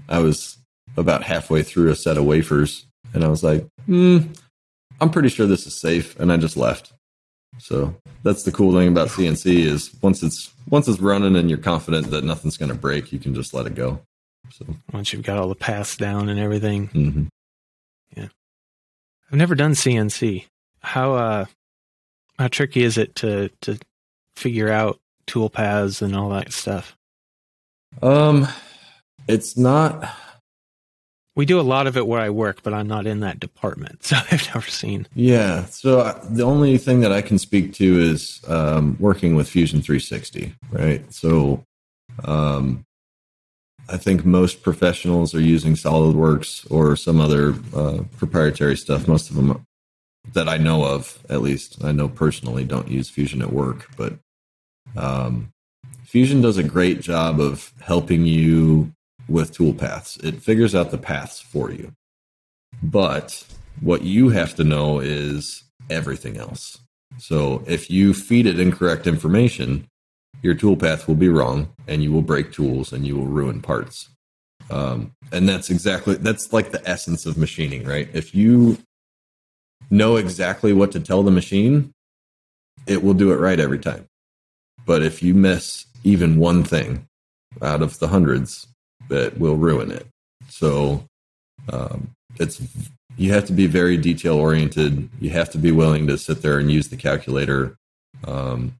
I 0.09 0.19
was 0.19 0.57
about 0.97 1.23
halfway 1.23 1.63
through 1.63 1.91
a 1.91 1.95
set 1.95 2.17
of 2.17 2.25
wafers, 2.25 2.85
and 3.13 3.23
I 3.23 3.27
was 3.29 3.41
like, 3.43 3.65
hmm, 3.85 4.17
I'm 4.99 5.11
pretty 5.11 5.29
sure 5.29 5.45
this 5.45 5.65
is 5.67 5.79
safe, 5.79 6.19
and 6.19 6.31
I 6.33 6.37
just 6.37 6.57
left. 6.57 6.91
So 7.59 7.95
that's 8.23 8.43
the 8.43 8.51
cool 8.51 8.73
thing 8.73 8.87
about 8.89 9.09
CNC 9.09 9.45
is 9.65 9.93
once 10.01 10.23
it's 10.23 10.51
once 10.69 10.87
it's 10.87 10.99
running 10.99 11.35
and 11.35 11.49
you're 11.49 11.57
confident 11.59 12.09
that 12.11 12.23
nothing's 12.23 12.57
going 12.57 12.69
to 12.71 12.75
break, 12.77 13.11
you 13.13 13.19
can 13.19 13.33
just 13.33 13.53
let 13.53 13.65
it 13.65 13.75
go. 13.75 14.01
So 14.51 14.65
Once 14.93 15.11
you've 15.13 15.23
got 15.23 15.37
all 15.37 15.49
the 15.49 15.55
paths 15.55 15.97
down 15.97 16.29
and 16.29 16.39
everything. 16.39 16.87
mhm. 16.89 17.27
I've 19.29 19.37
never 19.37 19.55
done 19.55 19.73
CNC. 19.73 20.45
How 20.79 21.13
uh 21.15 21.45
how 22.39 22.47
tricky 22.47 22.83
is 22.83 22.97
it 22.97 23.13
to 23.15 23.49
to 23.61 23.77
figure 24.37 24.69
out 24.69 24.99
tool 25.25 25.49
paths 25.49 26.01
and 26.01 26.15
all 26.15 26.29
that 26.29 26.53
stuff? 26.53 26.95
um, 28.01 28.47
it's 29.27 29.57
not. 29.57 30.09
We 31.37 31.45
do 31.45 31.59
a 31.59 31.61
lot 31.61 31.85
of 31.85 31.95
it 31.95 32.07
where 32.07 32.19
I 32.19 32.31
work, 32.31 32.63
but 32.63 32.73
I'm 32.73 32.87
not 32.87 33.05
in 33.05 33.19
that 33.19 33.39
department, 33.39 34.03
so 34.03 34.17
I've 34.31 34.47
never 34.55 34.67
seen. 34.67 35.07
Yeah. 35.13 35.65
So 35.65 35.99
uh, 35.99 36.19
the 36.27 36.41
only 36.41 36.79
thing 36.79 37.01
that 37.01 37.11
I 37.11 37.21
can 37.21 37.37
speak 37.37 37.73
to 37.75 37.99
is 37.99 38.41
um, 38.47 38.97
working 38.99 39.35
with 39.35 39.47
Fusion 39.47 39.79
360, 39.83 40.55
right? 40.71 41.13
So 41.13 41.63
um, 42.25 42.85
I 43.87 43.97
think 43.97 44.25
most 44.25 44.63
professionals 44.63 45.35
are 45.35 45.39
using 45.39 45.75
SolidWorks 45.75 46.69
or 46.71 46.95
some 46.95 47.21
other 47.21 47.53
uh, 47.75 47.99
proprietary 48.17 48.75
stuff. 48.75 49.07
Most 49.07 49.29
of 49.29 49.35
them 49.35 49.63
that 50.33 50.49
I 50.49 50.57
know 50.57 50.85
of, 50.85 51.23
at 51.29 51.43
least 51.43 51.83
I 51.83 51.91
know 51.91 52.09
personally, 52.09 52.63
don't 52.63 52.89
use 52.89 53.11
Fusion 53.11 53.43
at 53.43 53.53
work. 53.53 53.95
But 53.95 54.17
um, 54.95 55.53
Fusion 56.03 56.41
does 56.41 56.57
a 56.57 56.63
great 56.63 56.99
job 56.99 57.39
of 57.39 57.71
helping 57.79 58.25
you 58.25 58.91
with 59.27 59.55
toolpaths. 59.55 60.23
It 60.23 60.41
figures 60.41 60.73
out 60.75 60.91
the 60.91 60.97
paths 60.97 61.39
for 61.39 61.71
you. 61.71 61.93
But 62.81 63.45
what 63.81 64.03
you 64.03 64.29
have 64.29 64.55
to 64.55 64.63
know 64.63 64.99
is 64.99 65.63
everything 65.89 66.37
else. 66.37 66.79
So 67.17 67.63
if 67.67 67.89
you 67.89 68.13
feed 68.13 68.45
it 68.45 68.59
incorrect 68.59 69.07
information, 69.07 69.87
your 70.41 70.55
toolpath 70.55 71.07
will 71.07 71.15
be 71.15 71.29
wrong 71.29 71.69
and 71.87 72.03
you 72.03 72.11
will 72.11 72.21
break 72.21 72.51
tools 72.51 72.93
and 72.93 73.05
you 73.05 73.17
will 73.17 73.25
ruin 73.25 73.61
parts. 73.61 74.09
Um, 74.69 75.13
and 75.31 75.47
that's 75.47 75.69
exactly 75.69 76.15
that's 76.15 76.51
like 76.51 76.71
the 76.71 76.87
essence 76.87 77.25
of 77.25 77.37
machining, 77.37 77.85
right? 77.85 78.09
If 78.13 78.35
you 78.35 78.77
know 79.89 80.17
exactly 80.17 80.73
what 80.73 80.91
to 80.91 80.99
tell 80.99 81.23
the 81.23 81.31
machine, 81.31 81.93
it 82.85 83.03
will 83.03 83.13
do 83.13 83.31
it 83.31 83.37
right 83.37 83.59
every 83.59 83.79
time. 83.79 84.07
But 84.85 85.03
if 85.03 85.23
you 85.23 85.33
miss 85.33 85.85
even 86.03 86.39
one 86.39 86.63
thing 86.63 87.07
out 87.61 87.81
of 87.81 87.99
the 87.99 88.09
hundreds, 88.09 88.67
that 89.09 89.39
will 89.39 89.55
ruin 89.55 89.91
it. 89.91 90.07
So 90.49 91.03
um, 91.71 92.11
it's 92.39 92.61
you 93.17 93.33
have 93.33 93.45
to 93.45 93.53
be 93.53 93.67
very 93.67 93.97
detail 93.97 94.35
oriented. 94.35 95.09
You 95.19 95.31
have 95.31 95.49
to 95.51 95.57
be 95.57 95.71
willing 95.71 96.07
to 96.07 96.17
sit 96.17 96.41
there 96.41 96.59
and 96.59 96.71
use 96.71 96.89
the 96.89 96.97
calculator. 96.97 97.75
Um, 98.25 98.73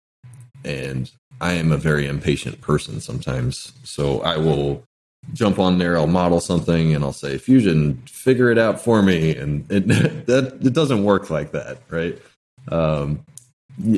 and 0.64 1.12
I 1.42 1.54
am 1.54 1.72
a 1.72 1.78
very 1.78 2.08
impatient 2.08 2.62
person 2.62 3.02
sometimes, 3.02 3.74
so 3.84 4.22
I 4.22 4.38
will 4.38 4.84
jump 5.34 5.60
on 5.60 5.78
there. 5.78 5.98
I'll 5.98 6.08
model 6.08 6.40
something 6.40 6.94
and 6.94 7.04
I'll 7.04 7.14
say, 7.14 7.38
"Fusion, 7.38 8.02
figure 8.08 8.52
it 8.52 8.58
out 8.58 8.80
for 8.82 9.02
me," 9.02 9.36
and 9.36 9.70
it 9.72 9.88
that 10.28 10.58
it 10.62 10.74
doesn't 10.74 11.04
work 11.04 11.30
like 11.30 11.52
that, 11.52 11.80
right? 11.90 12.20
Um, 12.70 13.26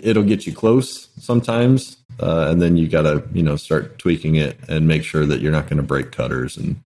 it'll 0.03 0.23
get 0.23 0.45
you 0.45 0.53
close 0.53 1.09
sometimes, 1.19 1.97
uh, 2.19 2.47
and 2.49 2.61
then 2.61 2.77
you 2.77 2.87
got 2.87 3.03
to 3.03 3.23
you 3.33 3.43
know 3.43 3.55
start 3.55 3.97
tweaking 3.99 4.35
it 4.35 4.57
and 4.67 4.87
make 4.87 5.03
sure 5.03 5.25
that 5.25 5.41
you're 5.41 5.51
not 5.51 5.67
going 5.67 5.77
to 5.77 5.83
break 5.83 6.11
cutters. 6.11 6.57
And 6.57 6.81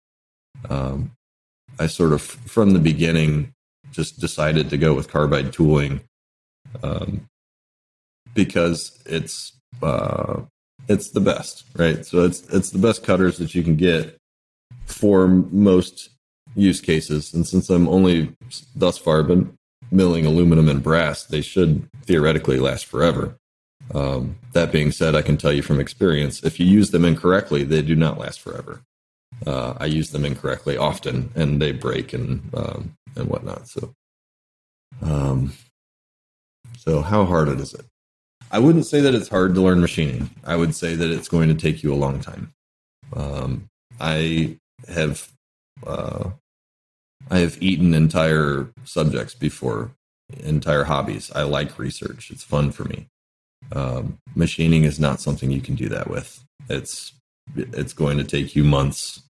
um, 0.70 1.12
I 1.80 1.88
sort 1.88 2.14
of 2.14 2.22
from 2.22 2.72
the 2.72 2.80
beginning 2.80 3.54
just 3.92 4.20
decided 4.20 4.70
to 4.70 4.78
go 4.78 4.94
with 4.94 5.10
carbide 5.10 5.54
tooling 5.54 6.02
um, 6.84 7.28
because 8.34 9.02
it's 9.06 9.54
uh, 9.82 10.42
it's 10.88 11.12
the 11.12 11.22
best, 11.22 11.64
right? 11.76 12.06
So 12.06 12.26
it's 12.26 12.42
it's 12.54 12.72
the 12.72 12.80
best 12.80 13.04
cutters 13.04 13.38
that 13.38 13.56
you 13.56 13.64
can 13.64 13.76
get 13.76 14.18
for 14.86 15.28
most 15.28 16.10
use 16.56 16.82
cases. 16.82 17.34
And 17.34 17.48
since 17.48 17.70
I'm 17.70 17.88
only 17.88 18.36
thus 18.76 18.98
far 18.98 19.24
been 19.24 19.54
milling 19.92 20.26
aluminum 20.26 20.70
and 20.70 20.84
brass, 20.84 21.24
they 21.24 21.42
should 21.42 21.88
theoretically 22.04 22.58
last 22.58 22.86
forever. 22.86 23.38
Um, 23.94 24.38
that 24.54 24.72
being 24.72 24.92
said, 24.92 25.16
I 25.16 25.22
can 25.22 25.38
tell 25.38 25.52
you 25.52 25.62
from 25.62 25.80
experience, 25.80 26.44
if 26.44 26.60
you 26.60 26.66
use 26.66 26.92
them 26.92 27.06
incorrectly, 27.06 27.64
they 27.64 27.82
do 27.82 27.96
not 27.96 28.18
last 28.18 28.40
forever. 28.40 28.82
Uh, 29.46 29.74
I 29.78 29.86
use 29.86 30.12
them 30.12 30.24
incorrectly 30.24 30.78
often, 30.78 31.32
and 31.36 31.62
they 31.62 31.72
break 31.72 32.14
and 32.14 32.50
um, 32.54 32.96
and 33.16 33.28
whatnot. 33.28 33.68
So, 33.68 33.94
um, 35.02 35.54
so 36.78 37.02
how 37.02 37.26
hard 37.26 37.50
is 37.50 37.74
it? 37.74 37.86
I 38.52 38.60
wouldn't 38.60 38.86
say 38.86 39.00
that 39.02 39.16
it's 39.16 39.30
hard 39.30 39.56
to 39.56 39.62
learn 39.62 39.82
machining. 39.82 40.30
I 40.46 40.56
would 40.58 40.76
say 40.76 40.96
that 40.96 41.10
it's 41.10 41.30
going 41.30 41.50
to 41.50 41.56
take 41.56 41.84
you 41.84 41.94
a 41.94 41.96
long 41.96 42.20
time. 42.20 42.54
Um, 43.14 43.70
I 44.00 44.58
have 44.88 45.30
uh, 45.86 46.32
I 47.30 47.40
have 47.40 47.62
eaten 47.62 47.94
entire 47.94 48.70
subjects 48.84 49.34
before, 49.34 49.92
entire 50.40 50.84
hobbies. 50.86 51.32
I 51.34 51.44
like 51.44 51.80
research. 51.80 52.30
It's 52.32 52.44
fun 52.44 52.72
for 52.72 52.84
me. 52.84 53.08
Um, 53.74 54.18
machining 54.36 54.84
is 54.84 55.00
not 55.00 55.22
something 55.22 55.52
you 55.52 55.62
can 55.62 55.76
do 55.76 55.90
that 55.90 56.10
with. 56.10 56.44
It's 56.70 57.14
it's 57.56 57.94
going 57.94 58.18
to 58.18 58.24
take 58.24 58.56
you 58.56 58.64
months 58.64 59.24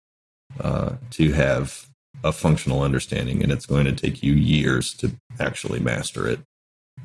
uh, 0.58 0.96
to 1.10 1.32
have 1.32 1.86
a 2.22 2.32
functional 2.32 2.82
understanding, 2.82 3.42
and 3.42 3.52
it's 3.52 3.66
going 3.66 3.84
to 3.86 3.92
take 3.92 4.22
you 4.22 4.32
years 4.32 4.94
to 4.94 5.12
actually 5.38 5.80
master 5.80 6.28
it. 6.28 6.40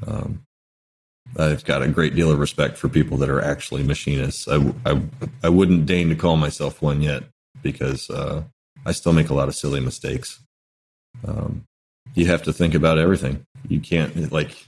Um, 0.05 0.43
I've 1.37 1.65
got 1.65 1.81
a 1.81 1.87
great 1.87 2.15
deal 2.15 2.31
of 2.31 2.39
respect 2.39 2.77
for 2.77 2.89
people 2.89 3.17
that 3.17 3.29
are 3.29 3.41
actually 3.41 3.83
machinists. 3.83 4.47
I, 4.47 4.73
I, 4.85 5.01
I 5.43 5.49
wouldn't 5.49 5.85
deign 5.85 6.09
to 6.09 6.15
call 6.15 6.37
myself 6.37 6.81
one 6.81 7.01
yet 7.01 7.23
because 7.61 8.09
uh, 8.09 8.43
I 8.85 8.91
still 8.91 9.13
make 9.13 9.29
a 9.29 9.33
lot 9.33 9.47
of 9.47 9.55
silly 9.55 9.79
mistakes. 9.79 10.39
Um, 11.27 11.63
you 12.13 12.27
have 12.27 12.43
to 12.43 12.53
think 12.53 12.75
about 12.75 12.99
everything. 12.99 13.45
You 13.67 13.79
can't 13.79 14.31
like. 14.31 14.65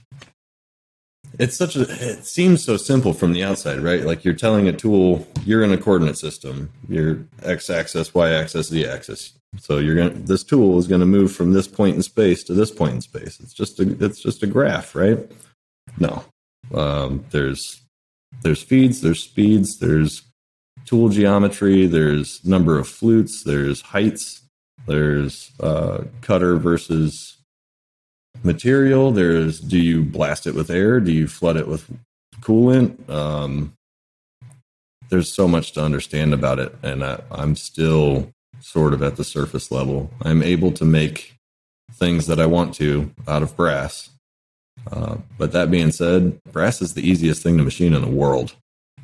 It's 1.38 1.56
such 1.56 1.76
a. 1.76 1.82
It 1.82 2.26
seems 2.26 2.64
so 2.64 2.76
simple 2.76 3.12
from 3.12 3.32
the 3.32 3.44
outside, 3.44 3.80
right? 3.80 4.04
Like 4.04 4.24
you're 4.24 4.34
telling 4.34 4.68
a 4.68 4.72
tool, 4.72 5.26
you're 5.44 5.62
in 5.62 5.72
a 5.72 5.78
coordinate 5.78 6.18
system. 6.18 6.70
Your 6.88 7.24
x-axis, 7.42 8.14
y-axis, 8.14 8.68
z-axis. 8.68 9.34
So 9.58 9.78
you're 9.78 9.94
gonna. 9.94 10.10
This 10.10 10.44
tool 10.44 10.78
is 10.78 10.86
going 10.86 11.00
to 11.00 11.06
move 11.06 11.32
from 11.32 11.52
this 11.52 11.68
point 11.68 11.96
in 11.96 12.02
space 12.02 12.42
to 12.44 12.54
this 12.54 12.70
point 12.70 12.94
in 12.94 13.00
space. 13.00 13.38
It's 13.40 13.54
just 13.54 13.78
a. 13.80 14.04
It's 14.04 14.20
just 14.20 14.42
a 14.42 14.46
graph, 14.46 14.94
right? 14.94 15.18
No, 15.98 16.24
um, 16.74 17.24
there's 17.30 17.80
there's 18.42 18.62
feeds, 18.62 19.00
there's 19.00 19.22
speeds, 19.22 19.78
there's 19.78 20.22
tool 20.84 21.08
geometry, 21.08 21.86
there's 21.86 22.44
number 22.44 22.78
of 22.78 22.88
flutes, 22.88 23.42
there's 23.44 23.80
heights, 23.80 24.42
there's 24.86 25.52
uh, 25.60 26.04
cutter 26.20 26.56
versus 26.56 27.37
material. 28.42 29.10
There's 29.12 29.60
do 29.60 29.78
you 29.78 30.04
blast 30.04 30.46
it 30.46 30.54
with 30.54 30.70
air? 30.70 31.00
Do 31.00 31.12
you 31.12 31.28
flood 31.28 31.56
it 31.56 31.68
with 31.68 31.90
coolant? 32.40 33.08
Um, 33.08 33.74
there's 35.08 35.32
so 35.32 35.48
much 35.48 35.72
to 35.72 35.82
understand 35.82 36.34
about 36.34 36.58
it, 36.58 36.74
and 36.82 37.04
I, 37.04 37.20
I'm 37.30 37.56
still 37.56 38.30
sort 38.60 38.92
of 38.92 39.02
at 39.02 39.16
the 39.16 39.24
surface 39.24 39.70
level. 39.70 40.10
I'm 40.22 40.42
able 40.42 40.72
to 40.72 40.84
make 40.84 41.36
things 41.92 42.26
that 42.26 42.40
I 42.40 42.46
want 42.46 42.74
to 42.74 43.12
out 43.26 43.42
of 43.42 43.56
brass. 43.56 44.10
Uh, 44.90 45.16
but 45.36 45.52
that 45.52 45.70
being 45.70 45.90
said, 45.90 46.40
brass 46.52 46.80
is 46.80 46.94
the 46.94 47.08
easiest 47.08 47.42
thing 47.42 47.58
to 47.58 47.64
machine 47.64 47.94
in 47.94 48.02
the 48.02 48.08
world. 48.08 48.54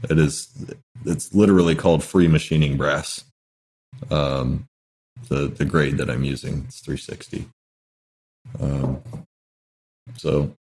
It 0.09 0.19
is. 0.19 0.49
It's 1.05 1.35
literally 1.35 1.75
called 1.75 2.05
free 2.05 2.29
machining 2.29 2.77
brass. 2.77 3.25
Um, 4.11 4.67
the 5.29 5.49
the 5.49 5.65
grade 5.65 5.99
that 5.99 6.11
I'm 6.11 6.25
using 6.25 6.65
it's 6.69 6.81
360. 6.81 7.49
Um, 8.61 9.03
so, 10.17 10.55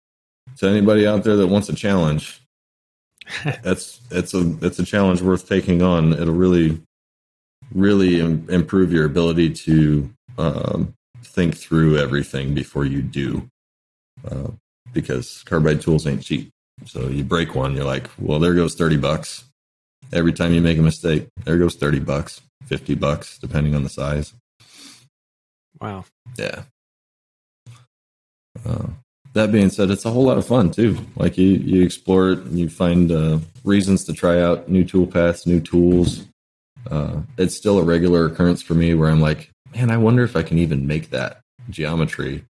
to 0.59 0.69
anybody 0.69 1.07
out 1.07 1.25
there 1.25 1.37
that 1.37 1.47
wants 1.47 1.69
a 1.69 1.75
challenge, 1.75 2.41
that's 3.63 4.01
it's 4.11 4.35
a 4.35 4.57
it's 4.63 4.79
a 4.79 4.85
challenge 4.85 5.23
worth 5.23 5.49
taking 5.49 5.83
on. 5.83 6.13
It'll 6.13 6.35
really 6.35 6.81
really 7.75 8.21
Im- 8.21 8.49
improve 8.51 8.93
your 8.93 9.07
ability 9.07 9.51
to 9.51 10.11
um, 10.39 10.95
think 11.23 11.57
through 11.57 11.99
everything 11.99 12.55
before 12.55 12.85
you 12.85 13.03
do, 13.03 13.49
uh, 14.31 14.51
because 14.93 15.43
carbide 15.45 15.81
tools 15.81 16.07
ain't 16.07 16.23
cheap. 16.23 16.51
So 16.87 17.09
you 17.09 17.25
break 17.25 17.55
one, 17.55 17.77
you're 17.77 17.85
like, 17.85 18.09
well, 18.19 18.39
there 18.39 18.55
goes 18.55 18.75
thirty 18.75 18.97
bucks. 18.97 19.45
Every 20.13 20.33
time 20.33 20.53
you 20.53 20.61
make 20.61 20.79
a 20.79 20.83
mistake, 20.83 21.29
there 21.45 21.59
goes 21.59 21.77
thirty 21.77 22.01
bucks, 22.01 22.41
fifty 22.67 22.95
bucks, 22.95 23.39
depending 23.39 23.75
on 23.75 23.83
the 23.83 23.89
size. 23.89 24.35
Wow. 25.81 26.05
Yeah. 26.39 26.63
Uh, 28.67 28.89
that 29.35 29.51
being 29.51 29.71
said, 29.71 29.91
it's 29.91 30.05
a 30.05 30.11
whole 30.11 30.25
lot 30.25 30.39
of 30.39 30.47
fun 30.47 30.71
too. 30.71 30.99
Like 31.17 31.39
you, 31.39 31.47
you 31.47 31.83
explore 31.83 32.33
it, 32.33 32.41
and 32.41 32.59
you 32.59 32.69
find 32.69 33.11
uh, 33.11 33.39
reasons 33.65 34.05
to 34.05 34.13
try 34.13 34.41
out 34.41 34.69
new 34.69 34.85
tool 34.85 35.07
paths, 35.07 35.47
new 35.47 35.61
tools. 35.61 36.27
Uh, 36.91 37.23
it's 37.39 37.57
still 37.57 37.79
a 37.79 37.85
regular 37.85 38.27
occurrence 38.27 38.63
for 38.63 38.75
me 38.75 38.95
where 38.95 39.09
I'm 39.09 39.21
like, 39.21 39.51
man, 39.75 39.91
I 39.91 39.97
wonder 39.97 40.23
if 40.25 40.37
I 40.37 40.43
can 40.43 40.59
even 40.59 40.87
make 40.87 41.11
that 41.11 41.41
geometry 41.71 42.45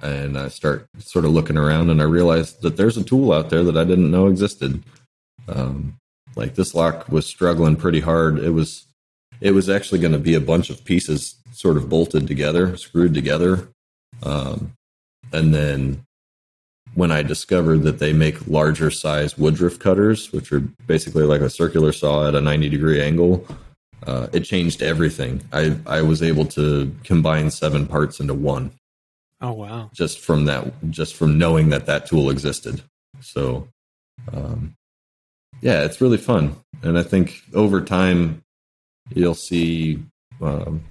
and 0.00 0.36
I 0.38 0.48
start 0.48 0.86
sort 0.98 1.24
of 1.24 1.30
looking 1.32 1.56
around, 1.56 1.90
and 1.90 2.00
I 2.00 2.04
realize 2.04 2.54
that 2.58 2.76
there's 2.76 2.96
a 2.96 3.04
tool 3.04 3.32
out 3.32 3.50
there 3.50 3.62
that 3.64 3.76
I 3.76 3.84
didn't 3.84 4.10
know 4.10 4.26
existed. 4.26 4.82
Um, 5.48 5.96
like 6.34 6.54
this 6.54 6.74
lock 6.74 7.08
was 7.08 7.26
struggling 7.26 7.76
pretty 7.76 8.00
hard. 8.00 8.38
It 8.38 8.50
was 8.50 8.86
it 9.40 9.52
was 9.52 9.68
actually 9.68 9.98
going 9.98 10.12
to 10.12 10.18
be 10.18 10.34
a 10.34 10.40
bunch 10.40 10.70
of 10.70 10.84
pieces 10.84 11.36
sort 11.52 11.76
of 11.76 11.88
bolted 11.88 12.26
together, 12.26 12.76
screwed 12.76 13.14
together, 13.14 13.68
um, 14.22 14.72
and 15.32 15.54
then 15.54 16.04
when 16.94 17.10
I 17.10 17.22
discovered 17.22 17.82
that 17.82 17.98
they 17.98 18.12
make 18.12 18.46
larger 18.46 18.90
size 18.90 19.38
woodruff 19.38 19.78
cutters, 19.78 20.32
which 20.32 20.52
are 20.52 20.60
basically 20.86 21.24
like 21.24 21.40
a 21.40 21.50
circular 21.50 21.92
saw 21.92 22.28
at 22.28 22.34
a 22.34 22.40
90 22.40 22.68
degree 22.68 23.00
angle, 23.00 23.46
uh, 24.06 24.26
it 24.32 24.40
changed 24.40 24.82
everything. 24.82 25.42
I, 25.52 25.76
I 25.86 26.02
was 26.02 26.22
able 26.22 26.44
to 26.46 26.94
combine 27.04 27.50
seven 27.50 27.86
parts 27.86 28.20
into 28.20 28.34
one. 28.34 28.72
Oh, 29.40 29.52
wow. 29.52 29.90
Just 29.92 30.20
from 30.20 30.44
that, 30.46 30.72
just 30.90 31.14
from 31.14 31.38
knowing 31.38 31.70
that 31.70 31.86
that 31.86 32.06
tool 32.06 32.30
existed. 32.30 32.82
So, 33.20 33.68
um, 34.32 34.76
yeah, 35.60 35.84
it's 35.84 36.00
really 36.00 36.18
fun. 36.18 36.56
And 36.82 36.98
I 36.98 37.02
think 37.02 37.42
over 37.54 37.80
time, 37.80 38.42
you'll 39.14 39.34
see 39.34 40.02
um, 40.40 40.82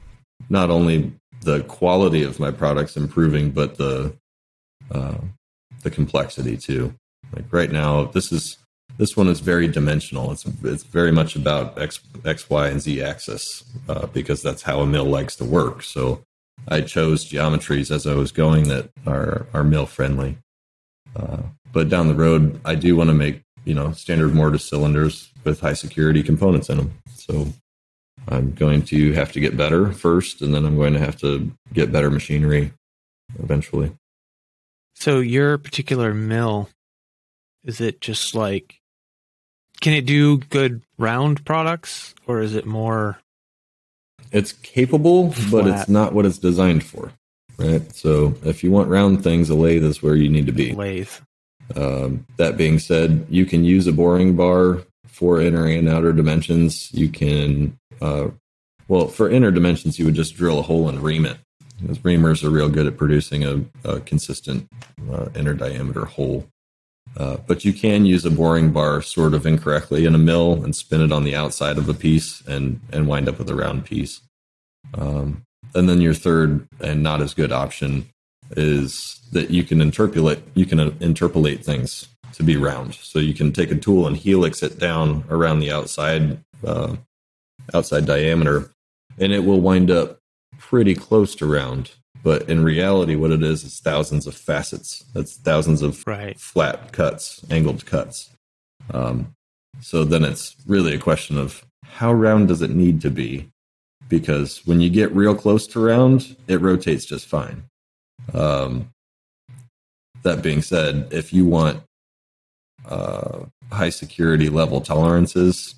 not 0.50 0.70
only 0.70 1.14
the 1.42 1.62
quality 1.64 2.24
of 2.24 2.40
my 2.40 2.52
products 2.52 2.98
improving, 2.98 3.52
but 3.52 3.76
the 3.76 4.16
uh, 4.92 5.18
the 5.84 5.90
complexity 5.90 6.58
too. 6.58 6.94
Like 7.34 7.46
right 7.52 7.72
now, 7.72 8.06
this 8.06 8.32
is 8.32 8.58
this 8.98 9.16
one 9.16 9.28
is 9.28 9.40
very 9.40 9.68
dimensional. 9.68 10.32
It's 10.32 10.46
it's 10.64 10.84
very 10.84 11.12
much 11.12 11.36
about 11.36 11.82
x 11.82 12.00
x 12.26 12.50
y 12.50 12.68
and 12.68 12.82
z 12.82 13.02
axis 13.02 13.64
uh, 13.88 14.08
because 14.08 14.42
that's 14.42 14.62
how 14.62 14.82
a 14.82 14.86
mill 14.86 15.06
likes 15.06 15.36
to 15.38 15.46
work. 15.46 15.84
So 15.84 16.24
I 16.68 16.82
chose 16.82 17.30
geometries 17.30 17.90
as 17.90 18.06
I 18.06 18.16
was 18.16 18.32
going 18.32 18.68
that 18.68 18.90
are 19.08 19.48
are 19.54 19.64
mill 19.64 19.86
friendly. 19.86 20.38
Uh, 21.16 21.44
but 21.74 21.90
down 21.90 22.08
the 22.08 22.16
road, 22.16 22.60
I 22.66 22.76
do 22.76 22.96
want 22.96 23.10
to 23.10 23.14
make 23.14 23.42
you 23.66 23.74
know 23.74 23.92
standard 23.94 24.34
mortise 24.34 24.68
cylinders 24.68 25.32
with 25.44 25.62
high 25.62 25.74
security 25.74 26.22
components 26.22 26.70
in 26.70 26.78
them. 26.78 26.94
So 27.16 27.48
I'm 28.28 28.52
going 28.52 28.84
to 28.84 29.14
have 29.14 29.32
to 29.32 29.40
get 29.40 29.58
better 29.58 29.92
first, 29.92 30.42
and 30.42 30.54
then 30.54 30.66
I'm 30.66 30.76
going 30.76 30.94
to 30.94 31.00
have 31.00 31.18
to 31.22 31.52
get 31.74 31.92
better 31.92 32.12
machinery 32.12 32.74
eventually. 33.40 33.92
So 35.02 35.20
your 35.20 35.58
particular 35.58 36.14
mill, 36.14 36.70
is 37.64 37.82
it 37.82 38.02
just 38.02 38.36
like 38.36 38.80
can 39.82 39.94
it 39.94 40.06
do 40.06 40.38
good 40.38 40.84
round 41.00 41.44
products 41.44 42.14
or 42.28 42.40
is 42.40 42.54
it 42.54 42.68
more 42.68 43.18
It's 44.32 44.52
capable, 44.52 45.34
but 45.50 45.66
it's 45.66 45.90
not 45.90 46.14
what 46.14 46.28
it's 46.28 46.38
designed 46.38 46.84
for. 46.84 47.12
Right. 47.58 47.92
So 47.96 48.36
if 48.46 48.64
you 48.64 48.70
want 48.70 48.90
round 48.90 49.24
things, 49.24 49.50
a 49.50 49.56
lathe 49.56 49.84
is 49.84 50.04
where 50.04 50.16
you 50.16 50.30
need 50.30 50.46
to 50.46 50.52
be. 50.52 50.72
lathe? 50.72 51.10
Um, 51.76 52.28
that 52.38 52.56
being 52.56 52.78
said, 52.78 53.26
you 53.28 53.48
can 53.48 53.66
use 53.66 53.88
a 53.88 53.92
boring 53.92 54.36
bar 54.36 54.84
for 55.08 55.42
inner 55.42 55.66
and 55.66 55.90
outer 55.90 56.14
dimensions. 56.14 56.94
You 56.94 57.10
can, 57.10 57.80
uh, 58.02 58.28
well, 58.88 59.08
for 59.08 59.32
inner 59.32 59.50
dimensions, 59.50 59.98
you 59.98 60.06
would 60.06 60.14
just 60.14 60.36
drill 60.36 60.60
a 60.60 60.62
hole 60.62 60.90
and 60.90 61.02
ream 61.02 61.26
it. 61.26 61.40
Because 61.82 62.00
reamers 62.00 62.44
are 62.44 62.50
real 62.50 62.70
good 62.70 62.88
at 62.88 62.98
producing 62.98 63.44
a, 63.44 63.64
a 63.84 64.00
consistent 64.02 64.70
uh, 65.12 65.30
inner 65.36 65.54
diameter 65.54 66.06
hole. 66.06 66.48
Uh, 67.18 67.38
but 67.48 67.66
you 67.66 67.74
can 67.74 68.06
use 68.06 68.24
a 68.24 68.32
boring 68.32 68.72
bar 68.72 69.02
sort 69.02 69.34
of 69.34 69.46
incorrectly 69.46 70.06
in 70.06 70.16
a 70.16 70.20
mill 70.20 70.64
and 70.64 70.76
spin 70.76 71.02
it 71.02 71.12
on 71.12 71.24
the 71.24 71.36
outside 71.36 71.78
of 71.78 71.90
a 71.90 71.94
piece 71.94 72.42
and, 72.48 72.80
and 72.92 73.08
wind 73.08 73.28
up 73.28 73.38
with 73.38 73.50
a 73.50 73.56
round 73.56 73.84
piece. 73.84 74.22
Um, 74.94 75.44
and 75.74 75.90
then 75.90 76.02
your 76.02 76.14
third 76.14 76.68
and 76.80 77.04
not 77.04 77.22
as 77.22 77.34
good 77.34 77.52
option 77.52 78.08
is 78.52 79.20
that 79.32 79.50
you 79.50 79.64
can 79.64 79.80
interpolate 79.80 80.44
you 80.56 80.66
can 80.66 80.80
uh, 80.80 80.92
interpolate 81.00 81.64
things 81.64 82.08
to 82.34 82.44
be 82.44 82.58
round. 82.58 82.96
So 82.96 83.20
you 83.20 83.34
can 83.34 83.52
take 83.52 83.72
a 83.72 83.76
tool 83.76 84.08
and 84.08 84.18
helix 84.18 84.64
it 84.64 84.80
down 84.80 85.24
around 85.30 85.60
the 85.60 85.72
outside 85.72 86.40
uh, 86.66 86.96
outside 87.74 88.06
diameter, 88.06 88.72
and 89.18 89.32
it 89.32 89.46
will 89.46 89.62
wind 89.62 89.90
up 89.90 90.20
pretty 90.62 90.94
close 90.96 91.36
to 91.36 91.46
round. 91.46 91.92
But 92.24 92.48
in 92.48 92.64
reality, 92.64 93.16
what 93.16 93.32
it 93.32 93.42
is 93.42 93.64
is 93.64 93.80
thousands 93.80 94.28
of 94.28 94.36
facets. 94.36 95.04
That's 95.14 95.36
thousands 95.38 95.82
of 95.82 96.04
Right. 96.06 96.40
flat 96.40 96.92
cuts, 96.94 97.44
angled 97.50 97.86
cuts. 97.86 98.30
Um, 98.94 99.34
so 99.80 100.04
then 100.04 100.24
it's 100.24 100.56
really 100.68 100.94
a 100.94 101.00
question 101.00 101.38
of 101.38 101.66
how 101.84 102.14
round 102.14 102.48
does 102.48 102.62
it 102.62 102.70
need 102.70 103.02
to 103.02 103.10
be? 103.10 103.50
Because 104.08 104.66
when 104.68 104.82
you 104.82 104.90
get 104.90 105.12
real 105.16 105.34
close 105.36 105.66
to 105.68 105.80
round, 105.80 106.36
it 106.48 106.62
rotates 106.62 107.06
just 107.06 107.26
fine. 107.28 107.64
Um, 108.34 108.92
that 110.22 110.44
being 110.44 110.62
said, 110.62 111.08
if 111.12 111.34
you 111.34 111.46
want 111.46 111.82
uh, 112.86 113.46
high 113.72 113.90
security 113.90 114.50
level 114.50 114.80
tolerances, 114.82 115.76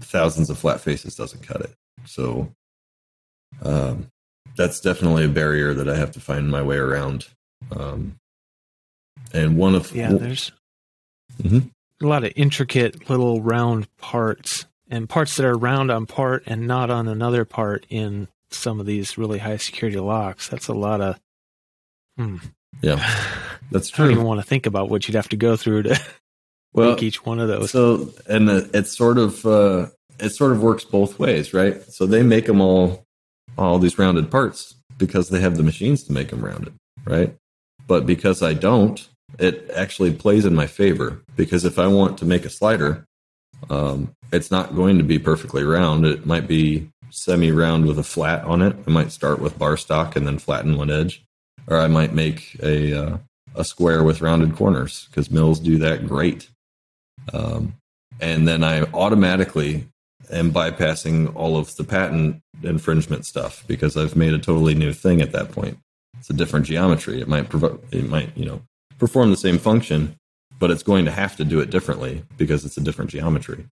thousands 0.00 0.48
of 0.48 0.58
flat 0.58 0.80
faces 0.80 1.14
doesn't 1.14 1.42
cut 1.42 1.60
it. 1.60 1.74
So 2.06 2.54
um, 3.62 4.08
that's 4.56 4.80
definitely 4.80 5.24
a 5.24 5.28
barrier 5.28 5.74
that 5.74 5.88
I 5.88 5.96
have 5.96 6.12
to 6.12 6.20
find 6.20 6.50
my 6.50 6.62
way 6.62 6.76
around. 6.76 7.26
Um, 7.70 8.16
and 9.32 9.56
one 9.56 9.74
of 9.74 9.94
Yeah, 9.94 10.12
there's 10.12 10.52
Mhm. 11.42 11.70
a 12.02 12.06
lot 12.06 12.24
of 12.24 12.32
intricate 12.36 13.08
little 13.10 13.42
round 13.42 13.88
parts 13.98 14.66
and 14.88 15.08
parts 15.08 15.36
that 15.36 15.44
are 15.46 15.56
round 15.58 15.90
on 15.90 16.06
part 16.06 16.44
and 16.46 16.66
not 16.66 16.90
on 16.90 17.08
another 17.08 17.44
part 17.44 17.84
in 17.88 18.28
some 18.50 18.78
of 18.80 18.86
these 18.86 19.18
really 19.18 19.38
high 19.38 19.56
security 19.56 19.98
locks. 19.98 20.48
That's 20.48 20.68
a 20.68 20.74
lot 20.74 21.00
of. 21.00 21.18
Hmm. 22.16 22.36
yeah, 22.82 22.96
that's 23.70 23.92
I 23.94 23.96
don't 24.04 24.12
even 24.12 24.24
want 24.24 24.40
to 24.40 24.46
think 24.46 24.66
about 24.66 24.88
what 24.88 25.06
you'd 25.08 25.16
have 25.16 25.28
to 25.30 25.36
go 25.36 25.56
through 25.56 25.82
to 25.84 26.00
Well, 26.72 26.90
make 26.90 27.02
each 27.02 27.24
one 27.24 27.40
of 27.40 27.48
those. 27.48 27.70
So, 27.70 28.12
and 28.28 28.48
it's 28.50 28.94
sort 28.96 29.18
of 29.18 29.44
uh, 29.46 29.86
it 30.20 30.30
sort 30.30 30.52
of 30.52 30.62
works 30.62 30.84
both 30.84 31.18
ways, 31.18 31.52
right? 31.54 31.82
So 31.84 32.06
they 32.06 32.22
make 32.22 32.46
them 32.46 32.60
all 32.60 33.05
all 33.58 33.78
these 33.78 33.98
rounded 33.98 34.30
parts 34.30 34.74
because 34.98 35.28
they 35.28 35.40
have 35.40 35.56
the 35.56 35.62
machines 35.62 36.02
to 36.04 36.12
make 36.12 36.28
them 36.28 36.44
rounded, 36.44 36.74
right? 37.04 37.34
But 37.86 38.06
because 38.06 38.42
I 38.42 38.54
don't, 38.54 39.06
it 39.38 39.70
actually 39.74 40.12
plays 40.12 40.44
in 40.44 40.54
my 40.54 40.66
favor 40.66 41.22
because 41.36 41.64
if 41.64 41.78
I 41.78 41.86
want 41.86 42.18
to 42.18 42.24
make 42.24 42.44
a 42.44 42.50
slider, 42.50 43.04
um, 43.70 44.12
it's 44.32 44.50
not 44.50 44.74
going 44.74 44.98
to 44.98 45.04
be 45.04 45.18
perfectly 45.18 45.64
round. 45.64 46.04
It 46.04 46.26
might 46.26 46.46
be 46.46 46.90
semi-round 47.10 47.86
with 47.86 47.98
a 47.98 48.04
flat 48.04 48.44
on 48.44 48.62
it. 48.62 48.76
I 48.86 48.90
might 48.90 49.12
start 49.12 49.40
with 49.40 49.58
bar 49.58 49.76
stock 49.76 50.16
and 50.16 50.26
then 50.26 50.38
flatten 50.38 50.76
one 50.76 50.90
edge, 50.90 51.24
or 51.66 51.78
I 51.78 51.88
might 51.88 52.12
make 52.12 52.58
a 52.62 52.94
uh, 52.94 53.18
a 53.54 53.64
square 53.64 54.04
with 54.04 54.20
rounded 54.20 54.54
corners 54.54 55.06
because 55.06 55.30
mills 55.30 55.60
do 55.60 55.78
that 55.78 56.06
great. 56.06 56.50
Um, 57.32 57.74
and 58.20 58.46
then 58.46 58.62
I 58.62 58.82
automatically 58.82 59.88
am 60.30 60.52
bypassing 60.52 61.34
all 61.34 61.56
of 61.56 61.76
the 61.76 61.84
patent 61.84 62.42
infringement 62.62 63.24
stuff 63.26 63.64
because 63.66 63.96
I've 63.96 64.16
made 64.16 64.32
a 64.34 64.38
totally 64.38 64.74
new 64.74 64.92
thing 64.92 65.20
at 65.20 65.32
that 65.32 65.52
point. 65.52 65.78
It's 66.18 66.30
a 66.30 66.34
different 66.34 66.66
geometry. 66.66 67.20
It 67.20 67.28
might 67.28 67.48
provo- 67.48 67.80
it 67.90 68.08
might 68.08 68.36
you 68.36 68.44
know 68.46 68.62
perform 68.98 69.30
the 69.30 69.36
same 69.36 69.58
function, 69.58 70.16
but 70.58 70.70
it's 70.70 70.82
going 70.82 71.04
to 71.04 71.10
have 71.10 71.36
to 71.36 71.44
do 71.44 71.60
it 71.60 71.70
differently 71.70 72.22
because 72.38 72.64
it's 72.64 72.76
a 72.76 72.80
different 72.80 73.10
geometry. 73.10 73.66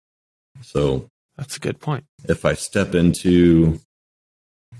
So 0.61 1.09
That's 1.37 1.57
a 1.57 1.59
good 1.59 1.79
point. 1.79 2.05
if 2.29 2.45
I 2.45 2.53
step 2.53 2.93
into 2.95 3.79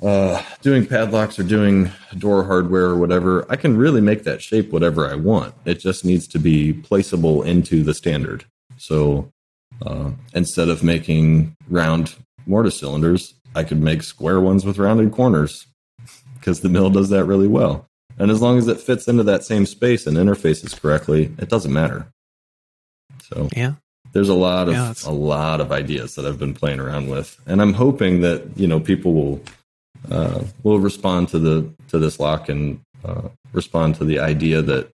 uh, 0.02 0.44
doing 0.62 0.86
padlocks 0.86 1.40
or 1.40 1.44
doing 1.44 1.90
door 2.18 2.44
hardware 2.44 2.86
or 2.86 2.98
whatever, 2.98 3.46
I 3.50 3.56
can 3.56 3.78
really 3.78 4.02
make 4.02 4.24
that 4.24 4.42
shape 4.42 4.72
whatever 4.72 5.10
I 5.10 5.16
want. 5.16 5.56
It 5.66 5.80
just 5.80 6.04
needs 6.06 6.28
to 6.28 6.40
be 6.40 6.74
placeable 6.74 7.46
into 7.46 7.82
the 7.84 7.94
standard. 7.94 8.46
So 8.78 9.32
uh, 9.82 10.12
instead 10.34 10.70
of 10.70 10.84
making 10.84 11.56
round 11.70 12.16
mortise 12.46 12.80
cylinders, 12.80 13.34
I 13.56 13.64
could 13.64 13.82
make 13.82 14.04
square 14.04 14.40
ones 14.40 14.66
with 14.66 14.78
rounded 14.78 15.12
corners 15.12 15.66
because 16.40 16.62
the 16.62 16.70
mill 16.70 16.90
does 16.90 17.10
that 17.10 17.26
really 17.26 17.48
well. 17.48 17.88
And 18.18 18.32
as 18.32 18.42
long 18.42 18.58
as 18.58 18.68
it 18.68 18.80
fits 18.80 19.08
into 19.08 19.24
that 19.24 19.44
same 19.44 19.66
space 19.66 20.08
and 20.08 20.16
interfaces 20.18 20.80
correctly, 20.80 21.34
it 21.38 21.50
doesn't 21.50 21.74
matter. 21.74 22.08
So 23.24 23.50
Yeah. 23.56 23.74
there's 24.14 24.30
a 24.30 24.34
lot 24.34 24.68
of 24.70 24.74
Yeah, 24.76 24.94
a 25.06 25.12
lot 25.12 25.60
of 25.60 25.72
ideas 25.72 26.16
that 26.16 26.26
I've 26.26 26.40
been 26.40 26.54
playing 26.54 26.80
around 26.80 27.10
with, 27.10 27.38
and 27.46 27.62
I'm 27.62 27.74
hoping 27.74 28.22
that 28.22 28.44
you 28.56 28.68
know 28.68 28.80
people 28.80 29.14
will 29.14 29.42
uh, 30.10 30.44
will 30.64 30.80
respond 30.80 31.30
to 31.30 31.40
the 31.40 31.70
to 31.90 32.00
this 32.00 32.20
lock 32.20 32.48
and 32.48 32.80
uh, 33.04 33.30
respond 33.54 33.96
to 33.96 34.06
the 34.06 34.20
idea 34.20 34.62
that 34.62 34.90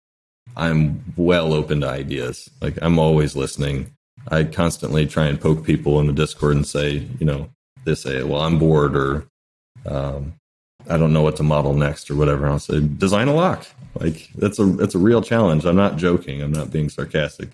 I'm 0.55 1.03
well 1.15 1.53
open 1.53 1.81
to 1.81 1.89
ideas. 1.89 2.49
Like 2.61 2.77
I'm 2.81 2.97
always 2.97 3.35
listening. 3.35 3.91
I 4.27 4.43
constantly 4.43 5.05
try 5.05 5.27
and 5.27 5.39
poke 5.39 5.65
people 5.65 5.99
in 5.99 6.07
the 6.07 6.13
Discord 6.13 6.55
and 6.55 6.65
say, 6.65 7.07
you 7.19 7.25
know, 7.25 7.49
they 7.85 7.95
say, 7.95 8.23
"Well, 8.23 8.41
I'm 8.41 8.59
bored," 8.59 8.95
or 8.95 9.25
um, 9.85 10.33
"I 10.89 10.97
don't 10.97 11.13
know 11.13 11.23
what 11.23 11.37
to 11.37 11.43
model 11.43 11.73
next," 11.73 12.11
or 12.11 12.15
whatever. 12.15 12.47
I'll 12.47 12.59
say, 12.59 12.79
"Design 12.79 13.27
a 13.27 13.33
lock." 13.33 13.67
Like 13.99 14.29
that's 14.35 14.59
a 14.59 14.65
that's 14.65 14.95
a 14.95 14.99
real 14.99 15.21
challenge. 15.21 15.65
I'm 15.65 15.75
not 15.75 15.97
joking. 15.97 16.41
I'm 16.41 16.51
not 16.51 16.71
being 16.71 16.89
sarcastic 16.89 17.49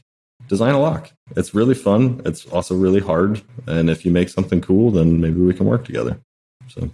design 0.48 0.74
a 0.74 0.80
lock. 0.80 1.12
It's 1.36 1.54
really 1.54 1.76
fun. 1.76 2.22
It's 2.26 2.46
also 2.46 2.76
really 2.76 3.00
hard. 3.00 3.42
And 3.66 3.90
if 3.90 4.06
you 4.06 4.12
make 4.12 4.30
something 4.30 4.62
cool, 4.62 4.92
then 4.92 5.20
maybe 5.20 5.42
we 5.42 5.54
can 5.54 5.66
work 5.66 5.86
together. 5.86 6.20
So 6.68 6.90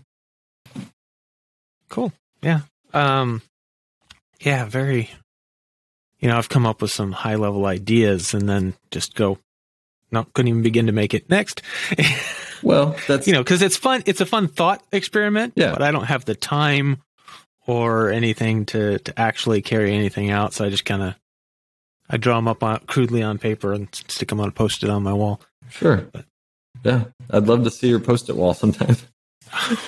Cool. 1.90 2.12
Yeah. 2.42 2.62
Um, 2.94 3.42
Yeah, 4.42 4.66
very. 4.66 5.12
You 6.20 6.30
know, 6.30 6.38
I've 6.38 6.50
come 6.50 6.66
up 6.66 6.82
with 6.82 6.92
some 6.92 7.12
high 7.12 7.36
level 7.36 7.66
ideas 7.66 8.34
and 8.34 8.48
then 8.48 8.76
just 8.92 9.14
go, 9.14 9.40
no, 10.14 10.26
couldn't 10.34 10.48
even 10.50 10.62
begin 10.62 10.86
to 10.86 10.92
make 10.94 11.14
it. 11.14 11.30
Next. 11.30 11.62
Well, 12.66 12.96
that's 13.10 13.28
you 13.28 13.34
know, 13.34 13.44
because 13.44 13.62
it's 13.62 13.76
fun. 13.76 14.04
It's 14.06 14.22
a 14.22 14.26
fun 14.26 14.48
thought 14.48 14.82
experiment. 14.94 15.52
Yeah. 15.58 15.74
But 15.74 15.82
I 15.82 15.92
don't 15.92 16.06
have 16.06 16.24
the 16.24 16.34
time 16.34 17.02
or 17.68 18.10
anything 18.10 18.66
to 18.68 19.00
to 19.00 19.20
actually 19.20 19.62
carry 19.62 19.94
anything 19.94 20.32
out, 20.32 20.54
so 20.54 20.64
I 20.64 20.70
just 20.70 20.86
kind 20.86 21.04
of 21.04 21.16
I 22.10 22.16
draw 22.16 22.38
them 22.38 22.48
up 22.48 22.64
on, 22.64 22.80
crudely 22.88 23.22
on 23.22 23.38
paper 23.38 23.74
and 23.74 23.94
stick 24.08 24.30
them 24.30 24.40
on 24.40 24.48
a 24.48 24.52
post 24.54 24.82
it 24.82 24.90
on 24.90 25.04
my 25.04 25.12
wall. 25.12 25.42
sure. 25.72 26.06
Yeah, 26.86 27.04
I'd 27.30 27.48
love 27.48 27.66
to 27.66 27.70
see 27.70 27.90
your 27.90 28.00
post-it 28.00 28.38
wall 28.38 28.54
sometime. 28.54 28.96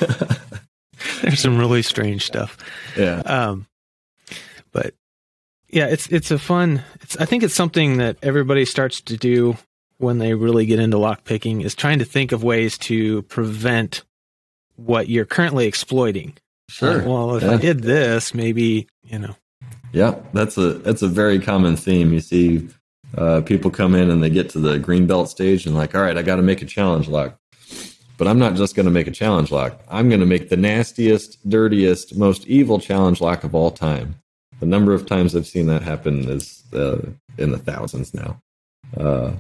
There's 1.21 1.39
some 1.39 1.57
really 1.57 1.82
strange 1.82 2.26
stuff. 2.26 2.57
yeah, 2.97 3.19
Um, 3.19 3.67
but 4.73 4.93
yeah, 5.69 5.88
it's 5.88 6.07
it's 6.07 6.30
a 6.32 6.38
fun. 6.39 6.84
It's 7.01 7.15
I 7.17 7.26
think 7.26 7.43
it's 7.43 7.53
something 7.55 7.99
that 7.99 8.17
everybody 8.21 8.65
starts 8.65 8.99
to 9.01 9.15
do 9.17 9.55
when 9.97 10.17
they 10.17 10.33
really 10.33 10.65
get 10.65 10.79
into 10.79 10.97
lock 10.97 11.23
picking 11.23 11.61
is 11.61 11.75
trying 11.75 11.99
to 11.99 12.05
think 12.05 12.31
of 12.31 12.43
ways 12.43 12.77
to 12.77 13.21
prevent 13.23 14.03
what 14.75 15.07
you're 15.07 15.25
currently 15.25 15.67
exploiting. 15.67 16.33
sure. 16.69 16.97
Like, 16.97 17.05
well, 17.07 17.35
if 17.35 17.43
Yeah. 17.43 17.51
I 17.51 17.57
did 17.57 17.81
this, 17.83 18.33
maybe 18.33 18.87
you 19.03 19.19
know. 19.19 19.35
Yeah, 19.93 20.15
that's 20.33 20.57
a 20.57 20.73
that's 20.73 21.01
a 21.01 21.07
very 21.07 21.39
common 21.39 21.75
theme. 21.77 22.11
You 22.11 22.19
see 22.19 22.67
uh, 23.17 23.41
people 23.41 23.71
come 23.71 23.95
in 23.95 24.09
and 24.09 24.21
they 24.21 24.29
get 24.29 24.49
to 24.49 24.59
the 24.59 24.77
green 24.79 25.07
belt 25.07 25.29
stage 25.29 25.65
and 25.65 25.75
like, 25.75 25.95
all 25.95 26.01
right, 26.01 26.17
I 26.17 26.21
got 26.21 26.35
to 26.35 26.41
make 26.41 26.61
a 26.61 26.65
challenge 26.65 27.07
lock. 27.07 27.37
But 28.17 28.27
I'm 28.27 28.39
not 28.39 28.55
just 28.55 28.75
going 28.75 28.85
to 28.85 28.91
make 28.91 29.07
a 29.07 29.11
challenge 29.11 29.51
lock. 29.51 29.79
I'm 29.89 30.07
going 30.09 30.21
to 30.21 30.25
make 30.25 30.49
the 30.49 30.57
nastiest, 30.57 31.37
dirtiest, 31.49 32.17
most 32.17 32.47
evil 32.47 32.79
challenge 32.79 33.21
lock 33.21 33.43
of 33.43 33.53
all 33.53 33.71
time. 33.71 34.15
The 34.59 34.65
number 34.65 34.93
of 34.93 35.05
times 35.05 35.35
I've 35.35 35.47
seen 35.47 35.67
that 35.67 35.81
happen 35.81 36.27
is 36.29 36.63
uh, 36.73 36.97
in 37.37 37.51
the 37.51 37.57
thousands 37.57 38.13
now, 38.13 38.41
uh, 38.97 39.33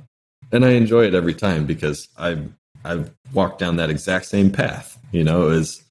and 0.55 0.65
I 0.65 0.71
enjoy 0.71 1.05
it 1.05 1.13
every 1.13 1.33
time 1.33 1.65
because 1.65 2.07
I've 2.17 2.51
I've 2.83 3.11
walked 3.33 3.59
down 3.59 3.75
that 3.77 3.89
exact 3.89 4.25
same 4.25 4.51
path. 4.51 4.97
You 5.11 5.23
know, 5.23 5.49
is 5.49 5.83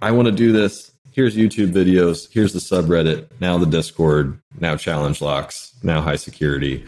I 0.00 0.12
want 0.12 0.26
to 0.26 0.32
do 0.32 0.52
this. 0.52 0.92
Here's 1.12 1.36
YouTube 1.36 1.72
videos. 1.72 2.32
Here's 2.32 2.52
the 2.52 2.60
subreddit. 2.60 3.26
Now 3.40 3.58
the 3.58 3.66
Discord. 3.66 4.38
Now 4.60 4.76
challenge 4.76 5.20
locks. 5.20 5.74
Now 5.82 6.00
high 6.00 6.16
security. 6.16 6.84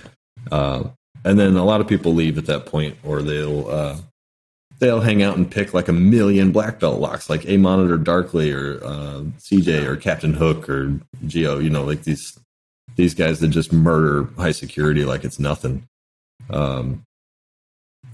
Uh, 0.52 0.84
and 1.24 1.38
then 1.38 1.56
a 1.56 1.64
lot 1.64 1.80
of 1.80 1.88
people 1.88 2.14
leave 2.14 2.38
at 2.38 2.46
that 2.46 2.66
point, 2.66 2.96
or 3.02 3.22
they'll 3.22 3.68
uh, 3.68 3.96
they'll 4.78 5.00
hang 5.00 5.22
out 5.22 5.36
and 5.36 5.50
pick 5.50 5.74
like 5.74 5.88
a 5.88 5.92
million 5.92 6.52
black 6.52 6.78
belt 6.78 7.00
locks, 7.00 7.28
like 7.28 7.46
A 7.48 7.56
Monitor 7.56 7.98
Darkly 7.98 8.52
or 8.52 8.82
uh, 8.84 9.22
CJ 9.38 9.84
or 9.84 9.96
Captain 9.96 10.34
Hook 10.34 10.68
or 10.68 10.98
Geo. 11.26 11.58
You 11.58 11.70
know, 11.70 11.84
like 11.84 12.04
these 12.04 12.38
these 12.96 13.14
guys 13.14 13.40
that 13.40 13.48
just 13.48 13.72
murder 13.72 14.28
high 14.36 14.52
security 14.52 15.04
like 15.04 15.24
it's 15.24 15.38
nothing. 15.38 15.88
Um, 16.53 17.05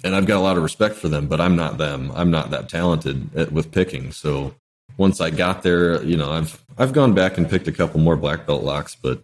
and 0.05 0.14
I've 0.14 0.26
got 0.26 0.39
a 0.39 0.41
lot 0.41 0.57
of 0.57 0.62
respect 0.62 0.97
for 0.97 1.09
them, 1.09 1.26
but 1.26 1.41
I'm 1.41 1.57
not 1.57 1.78
them. 1.78 2.12
I'm 2.14 2.30
not 2.30 2.51
that 2.51 2.68
talented 2.68 3.34
at, 3.37 3.53
with 3.53 3.72
picking. 3.72 4.12
So 4.12 4.55
once 4.97 5.20
I 5.20 5.30
got 5.30 5.62
there, 5.62 6.03
you 6.03 6.16
know, 6.16 6.30
I've 6.32 6.62
I've 6.78 6.93
gone 6.93 7.14
back 7.14 7.39
and 7.39 7.49
picked 7.49 7.68
a 7.68 7.72
couple 7.72 8.01
more 8.01 8.16
black 8.16 8.47
belt 8.47 8.62
locks, 8.62 8.95
but 8.95 9.22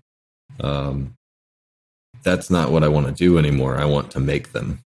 um, 0.61 1.15
that's 2.23 2.51
not 2.51 2.71
what 2.71 2.85
I 2.85 2.89
want 2.89 3.07
to 3.07 3.13
do 3.13 3.39
anymore. 3.39 3.77
I 3.77 3.85
want 3.85 4.11
to 4.13 4.21
make 4.21 4.53
them, 4.53 4.81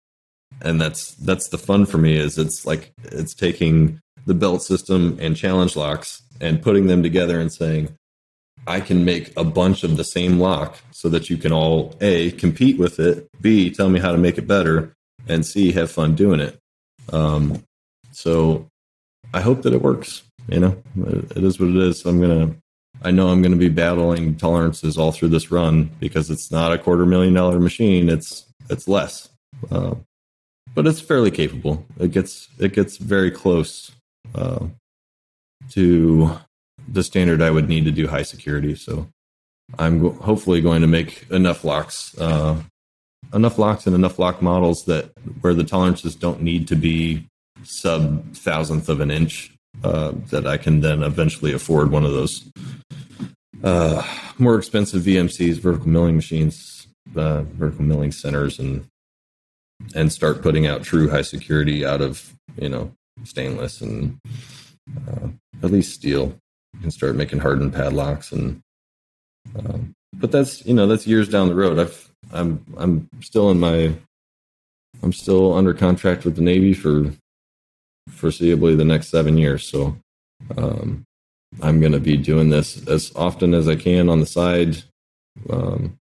and 0.61 0.81
that's 0.81 1.15
that's 1.15 1.49
the 1.49 1.59
fun 1.59 1.87
for 1.87 1.99
me. 1.99 2.17
Is 2.17 2.39
it's 2.39 2.67
like 2.67 2.93
it's 3.05 3.35
taking 3.35 4.01
the 4.27 4.35
belt 4.35 4.63
system 4.63 5.19
and 5.21 5.37
challenge 5.37 5.77
locks 5.77 6.23
and 6.41 6.63
putting 6.63 6.89
them 6.89 7.03
together 7.03 7.41
and 7.41 7.53
saying, 7.53 7.97
I 8.67 8.81
can 8.81 9.05
make 9.05 9.33
a 9.37 9.45
bunch 9.45 9.85
of 9.85 9.97
the 9.97 10.05
same 10.05 10.39
lock 10.39 10.79
so 10.91 11.09
that 11.09 11.31
you 11.31 11.37
can 11.37 11.53
all 11.53 11.95
a 12.01 12.33
compete 12.33 12.79
with 12.79 12.99
it, 12.99 13.29
b 13.41 13.71
tell 13.71 13.89
me 13.89 14.01
how 14.01 14.13
to 14.13 14.19
make 14.19 14.39
it 14.39 14.47
better, 14.47 14.95
and 15.29 15.47
c 15.47 15.73
have 15.73 15.91
fun 15.91 16.15
doing 16.15 16.41
it. 16.41 16.59
Um, 17.13 17.63
so 18.13 18.67
I 19.33 19.41
hope 19.41 19.63
that 19.63 19.73
it 19.73 19.83
works. 19.83 20.23
You 20.49 20.61
know, 20.61 20.83
it 21.37 21.43
is 21.43 21.59
what 21.59 21.71
it 21.71 21.77
is. 21.77 22.05
I'm 22.05 22.21
gonna. 22.21 22.57
I 23.03 23.11
know 23.11 23.29
I'm 23.29 23.43
going 23.43 23.53
to 23.53 23.59
be 23.59 23.69
battling 23.69 24.37
tolerances 24.37 24.97
all 24.97 25.13
through 25.13 25.29
this 25.29 25.51
run 25.51 25.91
because 26.01 26.31
it's 26.31 26.51
not 26.51 26.73
a 26.73 26.79
quarter 26.79 27.05
million 27.05 27.35
dollar 27.35 27.61
machine. 27.61 28.09
It's 28.09 28.47
it's 28.71 28.89
less, 28.89 29.29
uh, 29.71 29.97
but 30.75 30.87
it's 30.87 31.01
fairly 31.01 31.31
capable. 31.31 31.85
It 32.01 32.13
gets 32.13 32.49
it 32.59 32.73
gets 32.73 32.97
very 32.97 33.31
close 33.31 33.93
uh, 34.35 34.67
to 35.73 36.39
the 36.89 37.03
standard 37.03 37.43
I 37.43 37.51
would 37.51 37.69
need 37.69 37.85
to 37.85 37.91
do 37.91 38.09
high 38.09 38.23
security. 38.23 38.75
So 38.75 39.09
I'm 39.79 40.01
go- 40.01 40.13
hopefully 40.13 40.61
going 40.61 40.83
to 40.83 40.87
make 40.87 41.27
enough 41.31 41.65
locks, 41.65 42.17
uh, 42.19 42.63
enough 43.35 43.59
locks 43.59 43.87
and 43.87 43.95
enough 43.95 44.19
lock 44.19 44.41
models 44.41 44.85
that 44.85 45.11
where 45.41 45.55
the 45.55 45.65
tolerances 45.65 46.15
don't 46.15 46.43
need 46.43 46.69
to 46.69 46.77
be 46.77 47.27
sub 47.63 48.35
thousandth 48.35 48.89
of 48.89 49.01
an 49.01 49.11
inch. 49.11 49.53
Uh, 49.85 50.13
that 50.31 50.47
I 50.47 50.57
can 50.57 50.81
then 50.81 51.03
eventually 51.03 51.53
afford 51.53 51.91
one 51.91 52.03
of 52.03 52.11
those 52.11 52.51
uh, 53.63 54.03
more 54.39 54.57
expensive 54.57 55.03
VMCs, 55.03 55.59
vertical 55.59 55.89
milling 55.89 56.17
machines, 56.17 56.87
uh, 57.15 57.43
vertical 57.43 57.85
milling 57.85 58.13
centers, 58.13 58.59
and 58.59 58.87
and 59.95 60.13
start 60.13 60.43
putting 60.43 60.67
out 60.67 60.83
true 60.83 61.11
high 61.11 61.23
security 61.23 61.85
out 61.85 62.01
of 62.01 62.35
you 62.59 62.69
know 62.69 62.93
stainless 63.25 63.81
and 63.81 64.19
uh, 65.09 65.29
at 65.63 65.71
least 65.71 65.95
steel. 65.95 66.37
Can 66.81 66.91
start 66.91 67.17
making 67.17 67.41
hardened 67.41 67.73
padlocks 67.73 68.33
and. 68.33 68.61
Um, 69.57 69.95
but 70.13 70.33
that's 70.33 70.65
you 70.67 70.75
know 70.75 70.87
that's 70.87 71.07
years 71.07 71.29
down 71.29 71.49
the 71.49 71.55
road. 71.55 71.79
I've 71.79 72.11
I'm 72.33 72.65
I'm 72.77 73.09
still 73.21 73.51
in 73.51 73.61
my 73.61 73.95
I'm 75.03 75.13
still 75.13 75.55
under 75.55 75.75
contract 75.75 76.25
with 76.25 76.37
the 76.37 76.43
Navy 76.43 76.75
for 76.75 77.13
foreseeably 78.11 78.77
the 78.77 78.85
next 78.85 79.09
seven 79.09 79.37
years. 79.39 79.69
So 79.69 79.97
um, 80.57 81.05
I'm 81.63 81.81
going 81.81 81.93
to 81.93 82.01
be 82.01 82.17
doing 82.17 82.51
this 82.51 82.87
as 82.89 83.13
often 83.17 83.55
as 83.55 83.69
I 83.69 83.77
can 83.77 84.09
on 84.09 84.21
the 84.21 84.27
side 84.27 84.83
um, 85.51 85.99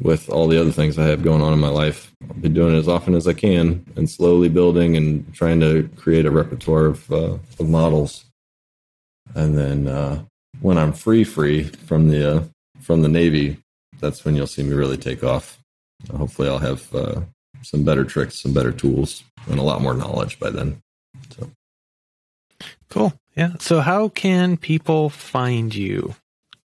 with 0.00 0.28
all 0.28 0.48
the 0.48 0.60
other 0.60 0.72
things 0.72 0.98
I 0.98 1.04
have 1.04 1.22
going 1.22 1.42
on 1.42 1.52
in 1.52 1.58
my 1.58 1.68
life. 1.68 2.12
I'll 2.28 2.34
be 2.34 2.48
doing 2.48 2.74
it 2.74 2.78
as 2.78 2.88
often 2.88 3.14
as 3.14 3.26
I 3.26 3.34
can 3.34 3.84
and 3.96 4.08
slowly 4.08 4.48
building 4.48 4.96
and 4.96 5.32
trying 5.34 5.60
to 5.60 5.88
create 5.96 6.26
a 6.26 6.30
repertoire 6.30 6.86
of, 6.86 7.12
uh, 7.12 7.38
of 7.58 7.68
models. 7.68 8.24
And 9.34 9.56
then 9.56 9.88
uh, 9.88 10.24
when 10.60 10.78
I'm 10.78 10.92
free, 10.92 11.24
free 11.24 11.64
from 11.64 12.08
the 12.08 12.36
uh, 12.36 12.42
from 12.80 13.02
the 13.02 13.08
Navy, 13.08 13.58
that's 14.00 14.24
when 14.24 14.36
you'll 14.36 14.46
see 14.46 14.62
me 14.62 14.74
really 14.74 14.96
take 14.96 15.24
off. 15.24 15.58
Hopefully, 16.14 16.48
I'll 16.48 16.58
have 16.58 16.94
uh, 16.94 17.22
some 17.62 17.84
better 17.84 18.04
tricks, 18.04 18.40
some 18.40 18.52
better 18.52 18.72
tools, 18.72 19.22
and 19.48 19.58
a 19.58 19.62
lot 19.62 19.80
more 19.80 19.94
knowledge 19.94 20.38
by 20.38 20.50
then. 20.50 20.82
So. 21.30 21.50
Cool. 22.90 23.14
Yeah. 23.36 23.54
So 23.60 23.80
how 23.80 24.08
can 24.08 24.56
people 24.56 25.08
find 25.08 25.74
you? 25.74 26.14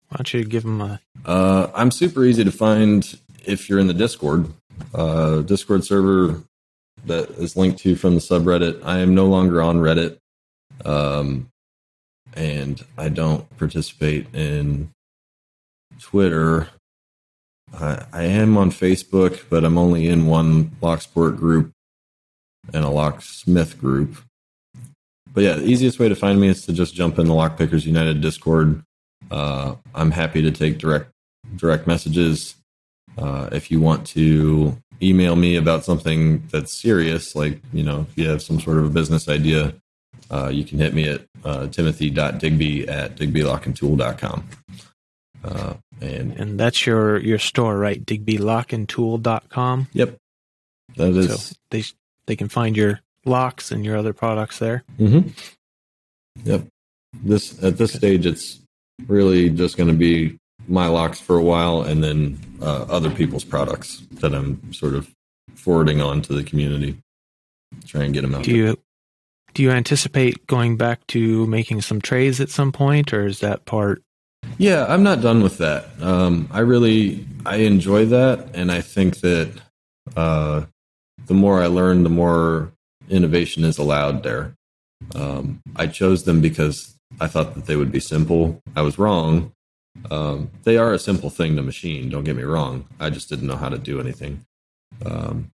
Why 0.09 0.17
don't 0.17 0.33
you 0.33 0.43
give 0.43 0.63
them 0.63 0.81
a 0.81 0.99
Uh, 1.25 1.69
I'm 1.73 1.91
super 1.91 2.23
easy 2.23 2.43
to 2.43 2.51
find 2.51 3.19
if 3.45 3.69
you're 3.69 3.79
in 3.79 3.87
the 3.87 3.93
Discord. 3.93 4.51
Uh, 4.93 5.41
Discord 5.41 5.83
server 5.83 6.43
that 7.05 7.29
is 7.31 7.55
linked 7.55 7.79
to 7.79 7.95
from 7.95 8.15
the 8.15 8.21
subreddit. 8.21 8.81
I 8.83 8.99
am 8.99 9.15
no 9.15 9.25
longer 9.27 9.61
on 9.61 9.77
Reddit, 9.77 10.17
um, 10.85 11.49
and 12.33 12.83
I 12.97 13.09
don't 13.09 13.49
participate 13.57 14.33
in 14.33 14.91
Twitter. 15.99 16.69
I, 17.73 18.05
I 18.13 18.23
am 18.23 18.57
on 18.57 18.71
Facebook, 18.71 19.43
but 19.49 19.63
I'm 19.63 19.77
only 19.77 20.07
in 20.07 20.27
one 20.27 20.71
Locksport 20.81 21.37
group 21.37 21.71
and 22.73 22.83
a 22.83 22.89
Locksmith 22.89 23.79
group. 23.79 24.17
But 25.33 25.43
yeah, 25.43 25.53
the 25.53 25.65
easiest 25.65 25.99
way 25.99 26.09
to 26.09 26.15
find 26.15 26.39
me 26.39 26.47
is 26.47 26.65
to 26.65 26.73
just 26.73 26.95
jump 26.95 27.19
in 27.19 27.27
the 27.27 27.33
Lockpickers 27.33 27.85
United 27.85 28.21
Discord. 28.21 28.81
Uh, 29.29 29.75
I'm 29.93 30.11
happy 30.11 30.41
to 30.41 30.51
take 30.51 30.77
direct 30.77 31.11
direct 31.55 31.87
messages. 31.87 32.55
Uh, 33.17 33.49
if 33.51 33.71
you 33.71 33.79
want 33.79 34.05
to 34.07 34.77
email 35.01 35.35
me 35.35 35.55
about 35.55 35.85
something 35.85 36.43
that's 36.51 36.73
serious, 36.81 37.35
like 37.35 37.61
you 37.73 37.83
know, 37.83 38.05
if 38.09 38.17
you 38.17 38.27
have 38.27 38.41
some 38.41 38.59
sort 38.59 38.77
of 38.77 38.85
a 38.85 38.89
business 38.89 39.27
idea, 39.29 39.75
uh, 40.31 40.49
you 40.49 40.63
can 40.63 40.79
hit 40.79 40.93
me 40.93 41.07
at 41.07 41.21
uh, 41.43 41.67
timothy.digby 41.67 42.87
at 42.87 43.15
digbylockandtool.com. 43.15 44.47
Uh, 45.43 45.73
and 46.01 46.33
and 46.33 46.59
that's 46.59 46.85
your 46.85 47.19
your 47.19 47.39
store, 47.39 47.77
right? 47.77 48.05
digbylockandtool.com. 48.05 49.87
yep, 49.93 50.17
that 50.95 51.09
is. 51.09 51.49
So 51.49 51.55
they 51.71 51.83
they 52.25 52.35
can 52.35 52.49
find 52.49 52.75
your 52.75 53.01
locks 53.25 53.71
and 53.71 53.85
your 53.85 53.97
other 53.97 54.13
products 54.13 54.59
there. 54.59 54.83
Mm-hmm. 54.99 55.29
Yep. 56.43 56.67
This 57.23 57.63
at 57.63 57.77
this 57.77 57.93
stage, 57.93 58.25
it's 58.25 58.59
really 59.07 59.49
just 59.49 59.77
going 59.77 59.89
to 59.89 59.95
be 59.95 60.37
my 60.67 60.87
locks 60.87 61.19
for 61.19 61.37
a 61.37 61.43
while, 61.43 61.81
and 61.81 62.03
then 62.03 62.37
uh, 62.61 62.85
other 62.89 63.09
people's 63.09 63.43
products 63.43 64.01
that 64.19 64.33
I'm 64.33 64.73
sort 64.73 64.93
of 64.93 65.09
forwarding 65.55 66.01
on 66.01 66.21
to 66.23 66.33
the 66.33 66.43
community. 66.43 66.97
Try 67.85 68.03
and 68.03 68.13
get 68.13 68.21
them 68.21 68.35
out. 68.35 68.43
Do 68.43 68.55
you 68.55 68.77
do 69.57 69.63
you 69.63 69.71
anticipate 69.71 70.45
going 70.45 70.77
back 70.77 71.05
to 71.07 71.47
making 71.47 71.81
some 71.81 71.99
trays 71.99 72.39
at 72.39 72.51
some 72.51 72.71
point, 72.71 73.11
or 73.11 73.25
is 73.25 73.39
that 73.39 73.65
part 73.65 74.03
Yeah, 74.59 74.85
I'm 74.87 75.01
not 75.01 75.21
done 75.21 75.41
with 75.41 75.57
that. 75.57 75.87
Um, 75.99 76.47
I 76.51 76.59
really 76.59 77.25
I 77.43 77.55
enjoy 77.57 78.05
that, 78.05 78.51
and 78.53 78.71
I 78.71 78.81
think 78.81 79.21
that 79.21 79.51
uh, 80.15 80.65
the 81.25 81.33
more 81.33 81.59
I 81.59 81.65
learn, 81.65 82.03
the 82.03 82.09
more 82.09 82.71
innovation 83.09 83.63
is 83.63 83.79
allowed 83.79 84.21
there. 84.21 84.53
Um, 85.15 85.59
I 85.75 85.87
chose 85.87 86.25
them 86.25 86.39
because 86.39 86.95
I 87.19 87.25
thought 87.25 87.55
that 87.55 87.65
they 87.65 87.75
would 87.75 87.91
be 87.91 87.99
simple. 87.99 88.61
I 88.75 88.83
was 88.83 88.99
wrong. 88.99 89.53
Um, 90.11 90.51
they 90.65 90.77
are 90.77 90.93
a 90.93 90.99
simple 90.99 91.31
thing 91.31 91.55
to 91.55 91.63
machine. 91.63 92.09
Don't 92.09 92.25
get 92.25 92.35
me 92.35 92.43
wrong. 92.43 92.85
I 92.99 93.09
just 93.09 93.27
didn't 93.27 93.47
know 93.47 93.55
how 93.55 93.69
to 93.69 93.79
do 93.79 93.99
anything. 93.99 94.45
Um, 95.03 95.49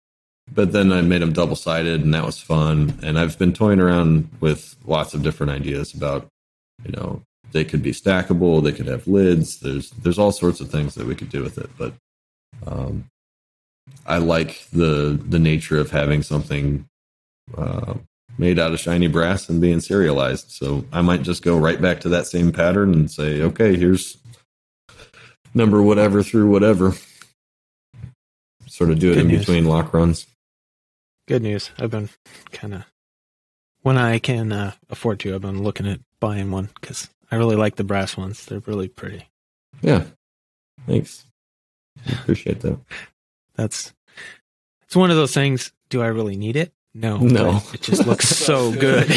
but 0.55 0.73
then 0.73 0.93
I 0.93 1.01
made 1.01 1.23
them 1.23 1.33
double 1.33 1.57
sided, 1.57 2.03
and 2.03 2.13
that 2.15 2.27
was 2.27 2.39
fun. 2.41 2.99
And 3.03 3.19
I've 3.19 3.39
been 3.39 3.53
toying 3.53 3.81
around 3.81 4.29
with 4.41 4.77
lots 4.85 5.15
of 5.15 5.23
different 5.23 5.53
ideas 5.53 5.95
about, 5.95 6.29
you 6.85 6.93
know, 6.93 7.23
they 7.53 7.65
could 7.65 7.83
be 7.83 7.93
stackable, 7.93 8.63
they 8.63 8.73
could 8.73 8.87
have 8.87 9.07
lids. 9.07 9.61
There's 9.61 9.91
there's 9.91 10.19
all 10.19 10.33
sorts 10.33 10.61
of 10.61 10.71
things 10.71 10.95
that 10.95 11.07
we 11.07 11.15
could 11.15 11.31
do 11.31 11.43
with 11.43 11.59
it. 11.59 11.71
But 11.79 11.95
um, 12.67 13.07
I 14.07 14.19
like 14.19 14.67
the 14.73 15.19
the 15.23 15.39
nature 15.39 15.79
of 15.79 15.91
having 15.91 16.23
something 16.23 16.87
uh, 17.57 17.95
made 18.39 18.59
out 18.59 18.73
of 18.73 18.81
shiny 18.81 19.09
brass 19.09 19.49
and 19.49 19.61
being 19.61 19.81
serialized. 19.81 20.51
So 20.51 20.85
I 20.93 21.03
might 21.03 21.23
just 21.23 21.43
go 21.43 21.59
right 21.59 21.81
back 21.81 22.01
to 22.01 22.09
that 22.11 22.27
same 22.27 22.53
pattern 22.53 22.95
and 22.95 23.11
say, 23.11 23.43
okay, 23.43 23.77
here's 23.77 24.17
number 25.55 25.83
whatever 25.83 26.23
through 26.23 26.51
whatever. 26.51 26.95
Sort 28.67 28.91
of 28.91 28.99
do 28.99 29.11
it 29.13 29.15
Good 29.17 29.23
in 29.25 29.29
news. 29.29 29.41
between 29.41 29.67
lock 29.67 29.93
runs. 29.93 30.27
Good 31.29 31.43
news. 31.43 31.71
I've 31.79 31.91
been 31.91 32.09
kind 32.51 32.75
of 32.75 32.85
when 33.83 33.97
I 33.99 34.19
can 34.19 34.53
uh, 34.53 34.73
afford 34.91 35.21
to. 35.21 35.35
I've 35.35 35.41
been 35.43 35.63
looking 35.63 35.87
at 35.87 36.01
buying 36.21 36.51
one 36.51 36.69
because 36.81 37.09
I 37.31 37.37
really 37.37 37.57
like 37.57 37.77
the 37.77 37.85
brass 37.85 38.17
ones. 38.17 38.45
They're 38.45 38.61
really 38.61 38.89
pretty. 38.89 39.29
Yeah. 39.81 40.05
Thanks. 40.87 41.25
I 42.09 42.13
appreciate 42.13 42.61
that. 42.61 42.79
That's 43.55 43.93
it's 44.83 44.97
one 44.97 45.11
of 45.11 45.17
those 45.17 45.35
things. 45.35 45.73
Do 45.89 46.03
I 46.03 46.07
really 46.07 46.37
need 46.37 46.57
it? 46.57 46.73
No, 46.95 47.17
No. 47.19 47.63
It 47.73 47.81
just 47.83 48.07
looks 48.07 48.29
so 48.29 48.71
good. 48.79 49.09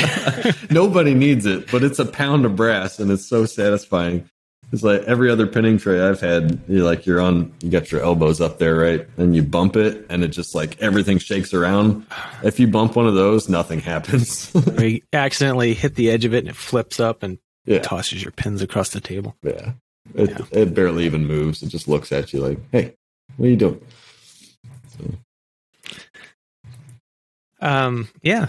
Nobody 0.71 1.13
needs 1.13 1.45
it, 1.45 1.69
but 1.71 1.83
it's 1.83 1.99
a 1.99 2.05
pound 2.05 2.45
of 2.45 2.55
brass 2.55 2.99
and 2.99 3.11
it's 3.11 3.25
so 3.25 3.45
satisfying. 3.45 4.29
It's 4.71 4.83
like 4.83 5.03
every 5.03 5.29
other 5.29 5.47
pinning 5.47 5.77
tray 5.77 6.01
I've 6.01 6.19
had, 6.19 6.59
you're 6.67 6.83
like 6.83 7.05
you're 7.05 7.21
on 7.21 7.53
you 7.61 7.69
got 7.69 7.91
your 7.91 8.01
elbows 8.01 8.41
up 8.41 8.57
there, 8.59 8.75
right? 8.75 9.07
And 9.17 9.35
you 9.35 9.43
bump 9.43 9.75
it 9.77 10.05
and 10.09 10.23
it 10.23 10.29
just 10.29 10.53
like 10.55 10.81
everything 10.81 11.17
shakes 11.17 11.53
around. 11.53 12.05
If 12.43 12.59
you 12.59 12.67
bump 12.67 12.95
one 12.95 13.07
of 13.07 13.15
those, 13.15 13.47
nothing 13.47 13.79
happens. 13.79 14.51
You 14.79 15.01
accidentally 15.13 15.73
hit 15.73 15.95
the 15.95 16.09
edge 16.11 16.25
of 16.25 16.33
it 16.33 16.39
and 16.39 16.49
it 16.49 16.55
flips 16.55 16.99
up 16.99 17.23
and 17.23 17.37
yeah. 17.65 17.79
tosses 17.79 18.21
your 18.21 18.31
pins 18.31 18.61
across 18.61 18.89
the 18.89 18.99
table. 19.01 19.35
Yeah. 19.43 19.73
It, 20.13 20.29
Yeah. 20.31 20.45
it 20.51 20.73
barely 20.73 21.05
even 21.05 21.25
moves. 21.25 21.63
It 21.63 21.67
just 21.69 21.87
looks 21.87 22.11
at 22.11 22.33
you 22.33 22.41
like, 22.41 22.59
hey, 22.71 22.93
what 23.37 23.45
are 23.45 23.49
you 23.49 23.55
doing? 23.55 23.81
So, 24.89 25.13
Um, 27.61 28.09
yeah. 28.21 28.47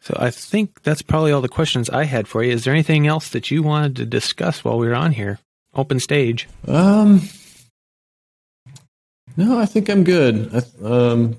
So 0.00 0.16
I 0.18 0.30
think 0.30 0.82
that's 0.82 1.02
probably 1.02 1.30
all 1.30 1.42
the 1.42 1.48
questions 1.48 1.90
I 1.90 2.04
had 2.04 2.26
for 2.26 2.42
you. 2.42 2.52
Is 2.52 2.64
there 2.64 2.72
anything 2.72 3.06
else 3.06 3.28
that 3.30 3.50
you 3.50 3.62
wanted 3.62 3.96
to 3.96 4.06
discuss 4.06 4.64
while 4.64 4.78
we 4.78 4.88
were 4.88 4.94
on 4.94 5.12
here? 5.12 5.38
Open 5.74 6.00
stage. 6.00 6.48
um, 6.66 7.22
no, 9.36 9.58
I 9.58 9.66
think 9.66 9.88
I'm 9.88 10.02
good. 10.04 10.50
I, 10.52 10.84
um, 10.84 11.36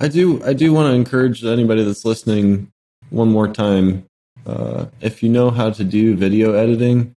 I 0.00 0.08
do. 0.08 0.42
I 0.44 0.52
do 0.52 0.72
want 0.72 0.90
to 0.90 0.94
encourage 0.94 1.44
anybody 1.44 1.82
that's 1.82 2.04
listening 2.04 2.70
one 3.10 3.28
more 3.28 3.48
time. 3.48 4.06
Uh, 4.46 4.86
if 5.00 5.22
you 5.22 5.28
know 5.28 5.50
how 5.50 5.70
to 5.70 5.82
do 5.82 6.14
video 6.16 6.52
editing, 6.52 7.14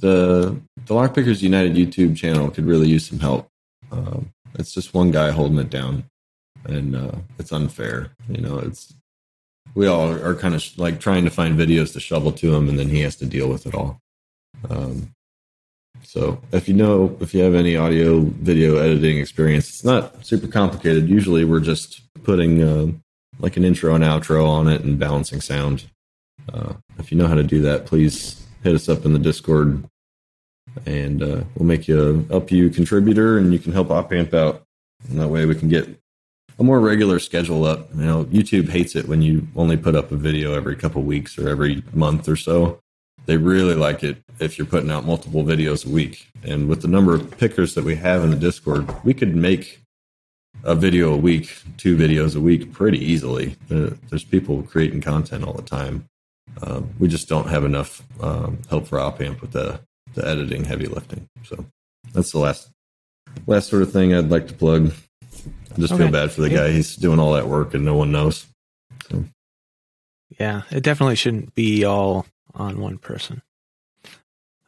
the 0.00 0.60
the 0.86 0.94
Lockpickers 0.94 1.42
United 1.42 1.74
YouTube 1.74 2.16
channel 2.16 2.50
could 2.50 2.66
really 2.66 2.88
use 2.88 3.06
some 3.06 3.20
help. 3.20 3.48
Um, 3.92 4.32
it's 4.58 4.72
just 4.72 4.92
one 4.94 5.10
guy 5.12 5.30
holding 5.30 5.58
it 5.58 5.70
down, 5.70 6.04
and 6.64 6.96
uh, 6.96 7.12
it's 7.38 7.52
unfair. 7.52 8.10
You 8.28 8.40
know, 8.40 8.58
it's 8.58 8.92
we 9.74 9.86
all 9.86 10.10
are 10.10 10.34
kind 10.34 10.54
of 10.54 10.64
like 10.78 11.00
trying 11.00 11.24
to 11.24 11.30
find 11.30 11.58
videos 11.58 11.92
to 11.92 12.00
shovel 12.00 12.32
to 12.32 12.54
him, 12.54 12.68
and 12.68 12.78
then 12.78 12.88
he 12.88 13.00
has 13.00 13.16
to 13.16 13.26
deal 13.26 13.48
with 13.48 13.66
it 13.66 13.74
all. 13.74 14.00
Um, 14.68 15.14
so 16.02 16.40
if 16.52 16.68
you 16.68 16.74
know 16.74 17.16
if 17.20 17.34
you 17.34 17.42
have 17.42 17.54
any 17.54 17.76
audio 17.76 18.20
video 18.20 18.78
editing 18.78 19.18
experience, 19.18 19.68
it's 19.68 19.84
not 19.84 20.24
super 20.26 20.46
complicated. 20.48 21.08
Usually, 21.08 21.44
we're 21.44 21.60
just 21.60 22.02
putting 22.24 22.62
uh, 22.62 22.86
like 23.38 23.56
an 23.56 23.64
intro 23.64 23.94
and 23.94 24.04
outro 24.04 24.46
on 24.46 24.68
it 24.68 24.82
and 24.82 24.98
balancing 24.98 25.40
sound. 25.40 25.86
Uh, 26.52 26.74
if 26.98 27.12
you 27.12 27.18
know 27.18 27.26
how 27.26 27.34
to 27.34 27.42
do 27.42 27.60
that, 27.62 27.86
please 27.86 28.44
hit 28.62 28.74
us 28.74 28.88
up 28.88 29.04
in 29.04 29.12
the 29.12 29.18
Discord, 29.18 29.84
and 30.86 31.22
uh, 31.22 31.42
we'll 31.54 31.66
make 31.66 31.86
you 31.86 32.00
a 32.00 32.40
LPU 32.40 32.74
contributor, 32.74 33.38
and 33.38 33.52
you 33.52 33.58
can 33.58 33.72
help 33.72 33.88
OpAmp 33.88 34.34
out. 34.34 34.64
And 35.08 35.18
that 35.20 35.28
way, 35.28 35.46
we 35.46 35.54
can 35.54 35.68
get 35.68 35.99
a 36.60 36.62
more 36.62 36.78
regular 36.78 37.18
schedule 37.18 37.64
up. 37.64 37.88
You 37.94 38.04
know, 38.04 38.24
YouTube 38.26 38.68
hates 38.68 38.94
it 38.94 39.08
when 39.08 39.22
you 39.22 39.48
only 39.56 39.78
put 39.78 39.96
up 39.96 40.12
a 40.12 40.16
video 40.16 40.52
every 40.52 40.76
couple 40.76 41.02
weeks 41.02 41.38
or 41.38 41.48
every 41.48 41.82
month 41.94 42.28
or 42.28 42.36
so. 42.36 42.80
They 43.24 43.38
really 43.38 43.74
like 43.74 44.04
it 44.04 44.22
if 44.38 44.58
you're 44.58 44.66
putting 44.66 44.90
out 44.90 45.06
multiple 45.06 45.42
videos 45.42 45.86
a 45.86 45.88
week. 45.88 46.28
And 46.42 46.68
with 46.68 46.82
the 46.82 46.88
number 46.88 47.14
of 47.14 47.38
pickers 47.38 47.74
that 47.74 47.84
we 47.84 47.96
have 47.96 48.22
in 48.22 48.30
the 48.30 48.36
Discord, 48.36 49.04
we 49.04 49.14
could 49.14 49.34
make 49.34 49.80
a 50.62 50.74
video 50.74 51.14
a 51.14 51.16
week, 51.16 51.62
two 51.78 51.96
videos 51.96 52.36
a 52.36 52.40
week 52.40 52.72
pretty 52.72 52.98
easily. 52.98 53.56
There's 53.68 54.24
people 54.24 54.62
creating 54.62 55.00
content 55.00 55.44
all 55.44 55.54
the 55.54 55.62
time. 55.62 56.06
Um, 56.62 56.90
we 56.98 57.08
just 57.08 57.28
don't 57.28 57.48
have 57.48 57.64
enough 57.64 58.02
um, 58.20 58.58
help 58.68 58.86
for 58.86 58.98
OpAmp 58.98 59.40
with 59.40 59.52
the, 59.52 59.80
the 60.14 60.26
editing, 60.26 60.64
heavy 60.64 60.86
lifting. 60.86 61.26
So 61.44 61.64
that's 62.12 62.32
the 62.32 62.38
last 62.38 62.68
last 63.46 63.70
sort 63.70 63.82
of 63.82 63.92
thing 63.92 64.14
I'd 64.14 64.28
like 64.28 64.48
to 64.48 64.54
plug. 64.54 64.92
I 65.72 65.80
just 65.80 65.92
Okay. 65.92 66.04
feel 66.04 66.12
bad 66.12 66.32
for 66.32 66.40
the 66.42 66.50
Yeah. 66.50 66.56
guy. 66.66 66.72
He's 66.72 66.96
doing 66.96 67.18
all 67.18 67.32
that 67.34 67.46
work 67.48 67.74
and 67.74 67.84
no 67.84 67.94
one 67.94 68.10
knows. 68.12 68.46
Yeah, 70.38 70.62
it 70.70 70.82
definitely 70.82 71.16
shouldn't 71.16 71.54
be 71.54 71.84
all 71.84 72.26
on 72.54 72.80
one 72.80 72.98
person. 72.98 73.42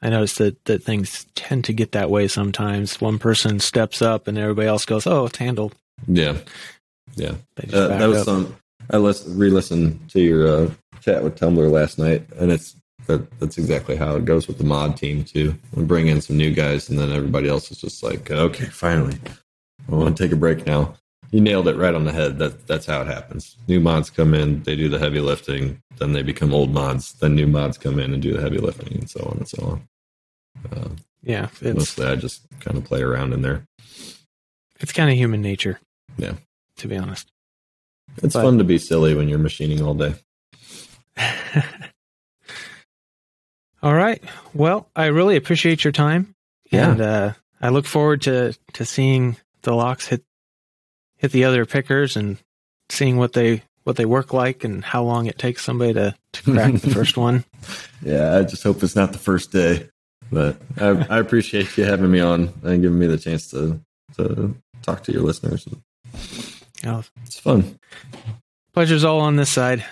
I 0.03 0.11
noticed 0.11 0.38
that, 0.38 0.64
that 0.64 0.82
things 0.82 1.26
tend 1.36 1.64
to 1.66 1.72
get 1.72 1.92
that 1.92 2.11
way 2.11 2.26
sometimes. 2.26 3.00
One 3.00 3.18
person 3.18 3.61
steps 3.61 4.03
up 4.03 4.26
and 4.26 4.36
everybody 4.36 4.66
else 4.66 4.84
goes, 4.84 5.07
"Oh, 5.07 5.26
it's 5.26 5.38
handled." 5.38 5.74
Yeah, 6.09 6.38
yeah. 7.14 7.34
Uh, 7.72 7.86
that 7.88 8.09
was 8.09 8.18
up. 8.18 8.24
some. 8.24 8.57
I 8.90 8.96
listen, 8.96 9.38
re-listened 9.38 10.11
to 10.11 10.20
your 10.20 10.48
uh, 10.48 10.70
chat 11.00 11.22
with 11.22 11.38
Tumblr 11.38 11.70
last 11.70 11.98
night, 12.00 12.26
and 12.36 12.50
it's 12.50 12.74
that, 13.07 13.30
that's 13.38 13.59
exactly 13.59 13.94
how 13.94 14.16
it 14.16 14.24
goes 14.24 14.48
with 14.48 14.59
the 14.59 14.64
mod 14.64 14.96
team 14.96 15.22
too. 15.22 15.55
We 15.74 15.84
bring 15.84 16.09
in 16.09 16.20
some 16.20 16.36
new 16.36 16.50
guys, 16.53 16.90
and 16.90 16.98
then 16.98 17.12
everybody 17.12 17.48
else 17.48 17.70
is 17.70 17.80
just 17.80 18.03
like, 18.03 18.28
okay, 18.30 18.64
finally, 18.66 19.18
I 19.91 19.95
want 19.95 20.16
to 20.16 20.22
take 20.22 20.33
a 20.33 20.37
break 20.37 20.66
now. 20.66 20.95
You 21.30 21.41
nailed 21.41 21.66
it 21.68 21.76
right 21.76 21.95
on 21.95 22.05
the 22.05 22.12
head. 22.12 22.39
That 22.39 22.66
that's 22.66 22.87
how 22.87 23.01
it 23.01 23.07
happens. 23.07 23.57
New 23.68 23.80
mods 23.80 24.11
come 24.11 24.35
in, 24.35 24.63
they 24.64 24.76
do 24.76 24.88
the 24.88 24.99
heavy 24.99 25.21
lifting, 25.21 25.83
then 25.96 26.13
they 26.13 26.22
become 26.22 26.53
old 26.53 26.72
mods. 26.72 27.14
Then 27.14 27.34
new 27.34 27.46
mods 27.46 27.79
come 27.79 27.99
in 27.99 28.13
and 28.13 28.22
do 28.22 28.34
the 28.34 28.41
heavy 28.42 28.59
lifting, 28.59 28.92
and 28.99 29.09
so 29.11 29.21
on 29.25 29.38
and 29.38 29.49
so 29.49 29.63
on. 29.64 29.88
Uh, 30.71 30.88
yeah, 31.22 31.49
it's 31.61 31.76
mostly, 31.79 32.07
I 32.07 32.17
just 32.17 32.42
kind 32.61 32.76
of 32.76 32.84
play 32.84 33.00
around 33.03 33.33
in 33.33 33.41
there. 33.42 33.67
it's 34.80 34.92
kind 34.92 35.09
of 35.11 35.17
human 35.17 35.41
nature. 35.41 35.80
Yeah. 36.18 36.34
to 36.76 36.88
be 36.88 36.96
honest. 36.99 37.30
It's 38.22 38.34
But- 38.34 38.42
fun 38.42 38.59
to 38.59 38.64
be 38.64 38.76
silly 38.79 39.14
when 39.14 39.29
you're 39.29 39.38
machining 39.38 39.80
all 39.83 39.95
day. 39.95 40.14
All 43.83 43.95
right. 43.95 44.22
Well, 44.54 44.88
I 44.95 45.07
really 45.07 45.37
appreciate 45.37 45.83
your 45.83 45.92
time, 45.92 46.34
Yeah. 46.71 46.91
and 46.92 47.00
uh, 47.00 47.33
I 47.61 47.71
look 47.71 47.87
forward 47.87 48.22
to 48.22 48.57
to 48.75 48.84
seeing 48.84 49.37
the 49.63 49.75
locks 49.75 50.07
hit 50.07 50.22
hit 51.18 51.33
the 51.33 51.45
other 51.45 51.64
pickers 51.67 52.17
and 52.17 52.39
seeing 52.91 53.17
what 53.17 53.33
they 53.33 53.63
what 53.84 53.97
they 53.97 54.05
work 54.05 54.33
like 54.33 54.63
and 54.64 54.84
how 54.84 55.03
long 55.03 55.26
it 55.26 55.39
takes 55.39 55.64
somebody 55.64 55.93
to, 55.95 56.14
to 56.33 56.43
crack 56.53 56.72
the 56.75 56.91
first 56.91 57.17
one. 57.29 57.45
Yeah, 58.03 58.37
I 58.37 58.43
just 58.43 58.63
hope 58.63 58.83
it's 58.83 58.95
not 58.97 59.13
the 59.13 59.18
first 59.18 59.51
day. 59.53 59.89
But 60.30 60.57
I, 60.80 60.89
I 61.11 61.18
appreciate 61.18 61.76
you 61.76 61.84
having 61.84 62.11
me 62.11 62.21
on 62.21 62.53
and 62.63 62.80
giving 62.80 62.99
me 62.99 63.07
the 63.07 63.18
chance 63.18 63.51
to 63.51 63.80
to 64.17 64.55
talk 64.83 65.03
to 65.05 65.13
your 65.13 65.22
listeners. 65.22 65.67
Know, 66.84 67.03
It's 67.25 67.39
fun. 67.39 67.79
pleasure's 68.72 69.05
all 69.05 69.21
on 69.21 69.37
this 69.37 69.51
side. 69.51 69.84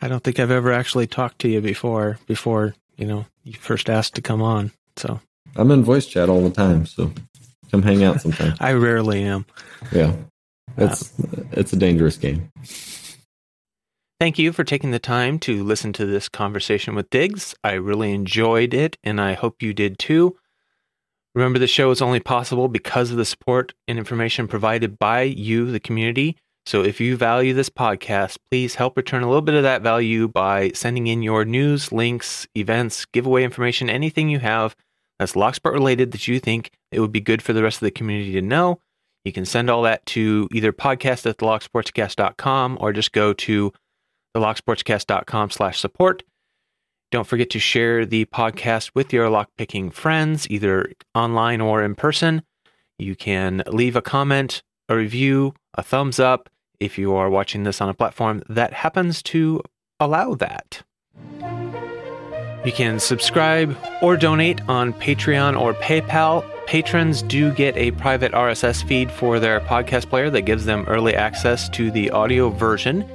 I 0.00 0.08
don't 0.08 0.22
think 0.22 0.38
I've 0.38 0.50
ever 0.50 0.72
actually 0.72 1.06
talked 1.06 1.40
to 1.40 1.48
you 1.48 1.60
before. 1.60 2.18
Before 2.26 2.74
you 2.96 3.06
know, 3.06 3.26
you 3.44 3.54
first 3.54 3.90
asked 3.90 4.14
to 4.14 4.22
come 4.22 4.42
on. 4.42 4.70
So 4.96 5.20
I'm 5.56 5.70
in 5.70 5.82
voice 5.82 6.06
chat 6.06 6.28
all 6.28 6.42
the 6.42 6.54
time, 6.54 6.86
so 6.86 7.12
come 7.70 7.82
hang 7.82 8.04
out 8.04 8.20
sometime. 8.20 8.54
I 8.60 8.72
rarely 8.72 9.22
am. 9.22 9.46
Yeah, 9.92 10.14
it's 10.76 11.18
uh, 11.20 11.44
it's 11.52 11.72
a 11.72 11.76
dangerous 11.76 12.16
game. 12.16 12.50
Thank 14.20 14.38
you 14.38 14.52
for 14.52 14.64
taking 14.64 14.90
the 14.90 14.98
time 14.98 15.38
to 15.40 15.62
listen 15.62 15.92
to 15.92 16.04
this 16.04 16.28
conversation 16.28 16.96
with 16.96 17.08
Digs. 17.10 17.54
I 17.62 17.74
really 17.74 18.12
enjoyed 18.12 18.74
it, 18.74 18.96
and 19.04 19.20
I 19.20 19.34
hope 19.34 19.62
you 19.62 19.72
did 19.72 19.98
too. 19.98 20.36
Remember, 21.36 21.60
the 21.60 21.68
show 21.68 21.92
is 21.92 22.02
only 22.02 22.18
possible 22.18 22.66
because 22.66 23.12
of 23.12 23.16
the 23.16 23.24
support 23.24 23.74
and 23.86 23.96
information 23.96 24.48
provided 24.48 24.98
by 24.98 25.22
you, 25.22 25.70
the 25.70 25.78
community. 25.78 26.36
So 26.66 26.82
if 26.82 27.00
you 27.00 27.16
value 27.16 27.54
this 27.54 27.70
podcast, 27.70 28.38
please 28.50 28.74
help 28.74 28.96
return 28.96 29.22
a 29.22 29.26
little 29.28 29.40
bit 29.40 29.54
of 29.54 29.62
that 29.62 29.82
value 29.82 30.26
by 30.26 30.72
sending 30.74 31.06
in 31.06 31.22
your 31.22 31.44
news, 31.44 31.92
links, 31.92 32.46
events, 32.56 33.06
giveaway 33.06 33.44
information, 33.44 33.88
anything 33.88 34.28
you 34.28 34.40
have 34.40 34.74
that's 35.18 35.32
Locksport 35.32 35.72
related 35.72 36.12
that 36.12 36.28
you 36.28 36.38
think 36.40 36.70
it 36.90 37.00
would 37.00 37.12
be 37.12 37.20
good 37.20 37.42
for 37.42 37.52
the 37.52 37.62
rest 37.62 37.76
of 37.76 37.86
the 37.86 37.90
community 37.90 38.32
to 38.32 38.42
know. 38.42 38.80
You 39.24 39.32
can 39.32 39.44
send 39.44 39.68
all 39.68 39.82
that 39.82 40.06
to 40.06 40.48
either 40.52 40.72
podcast 40.72 41.28
at 41.28 41.38
thelocksportscast.com 41.38 42.78
or 42.80 42.92
just 42.92 43.12
go 43.12 43.32
to 43.32 43.72
thelocksportscast.com 44.36 45.50
slash 45.50 45.80
support. 45.80 46.22
Don't 47.10 47.26
forget 47.26 47.50
to 47.50 47.58
share 47.58 48.04
the 48.04 48.26
podcast 48.26 48.90
with 48.94 49.12
your 49.12 49.28
lockpicking 49.28 49.92
friends, 49.92 50.48
either 50.50 50.92
online 51.14 51.60
or 51.60 51.82
in 51.82 51.94
person. 51.94 52.42
You 52.98 53.16
can 53.16 53.62
leave 53.66 53.96
a 53.96 54.02
comment, 54.02 54.62
a 54.88 54.96
review, 54.96 55.54
a 55.74 55.82
thumbs 55.82 56.18
up 56.18 56.48
if 56.80 56.98
you 56.98 57.14
are 57.14 57.30
watching 57.30 57.64
this 57.64 57.80
on 57.80 57.88
a 57.88 57.94
platform 57.94 58.42
that 58.48 58.72
happens 58.72 59.22
to 59.24 59.62
allow 60.00 60.34
that. 60.34 60.82
You 62.64 62.72
can 62.72 62.98
subscribe 63.00 63.76
or 64.02 64.16
donate 64.16 64.60
on 64.68 64.92
Patreon 64.92 65.58
or 65.58 65.74
PayPal. 65.74 66.44
Patrons 66.68 67.22
do 67.22 67.50
get 67.50 67.74
a 67.78 67.92
private 67.92 68.32
RSS 68.32 68.84
feed 68.86 69.10
for 69.10 69.40
their 69.40 69.58
podcast 69.58 70.10
player 70.10 70.28
that 70.28 70.42
gives 70.42 70.66
them 70.66 70.84
early 70.86 71.14
access 71.14 71.66
to 71.70 71.90
the 71.90 72.10
audio 72.10 72.50
version. 72.50 73.08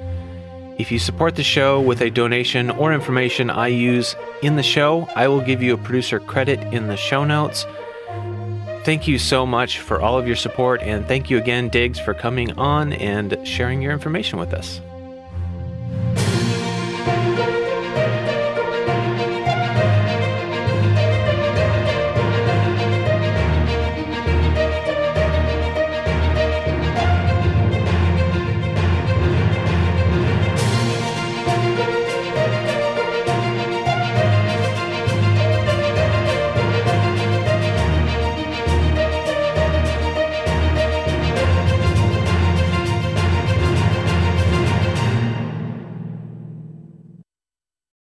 If 0.79 0.91
you 0.91 0.97
support 0.97 1.35
the 1.35 1.43
show 1.43 1.79
with 1.79 2.01
a 2.01 2.09
donation 2.09 2.71
or 2.71 2.91
information 2.91 3.51
I 3.51 3.67
use 3.67 4.15
in 4.41 4.55
the 4.55 4.63
show, 4.63 5.07
I 5.15 5.27
will 5.27 5.39
give 5.39 5.61
you 5.61 5.75
a 5.75 5.77
producer 5.77 6.19
credit 6.19 6.61
in 6.73 6.87
the 6.87 6.97
show 6.97 7.25
notes. 7.25 7.67
Thank 8.85 9.07
you 9.07 9.19
so 9.19 9.45
much 9.45 9.77
for 9.77 10.01
all 10.01 10.17
of 10.17 10.25
your 10.25 10.35
support, 10.35 10.81
and 10.81 11.07
thank 11.07 11.29
you 11.29 11.37
again, 11.37 11.69
Digs, 11.69 11.99
for 11.99 12.15
coming 12.15 12.53
on 12.53 12.93
and 12.93 13.37
sharing 13.47 13.83
your 13.83 13.91
information 13.91 14.39
with 14.39 14.51
us. 14.51 14.81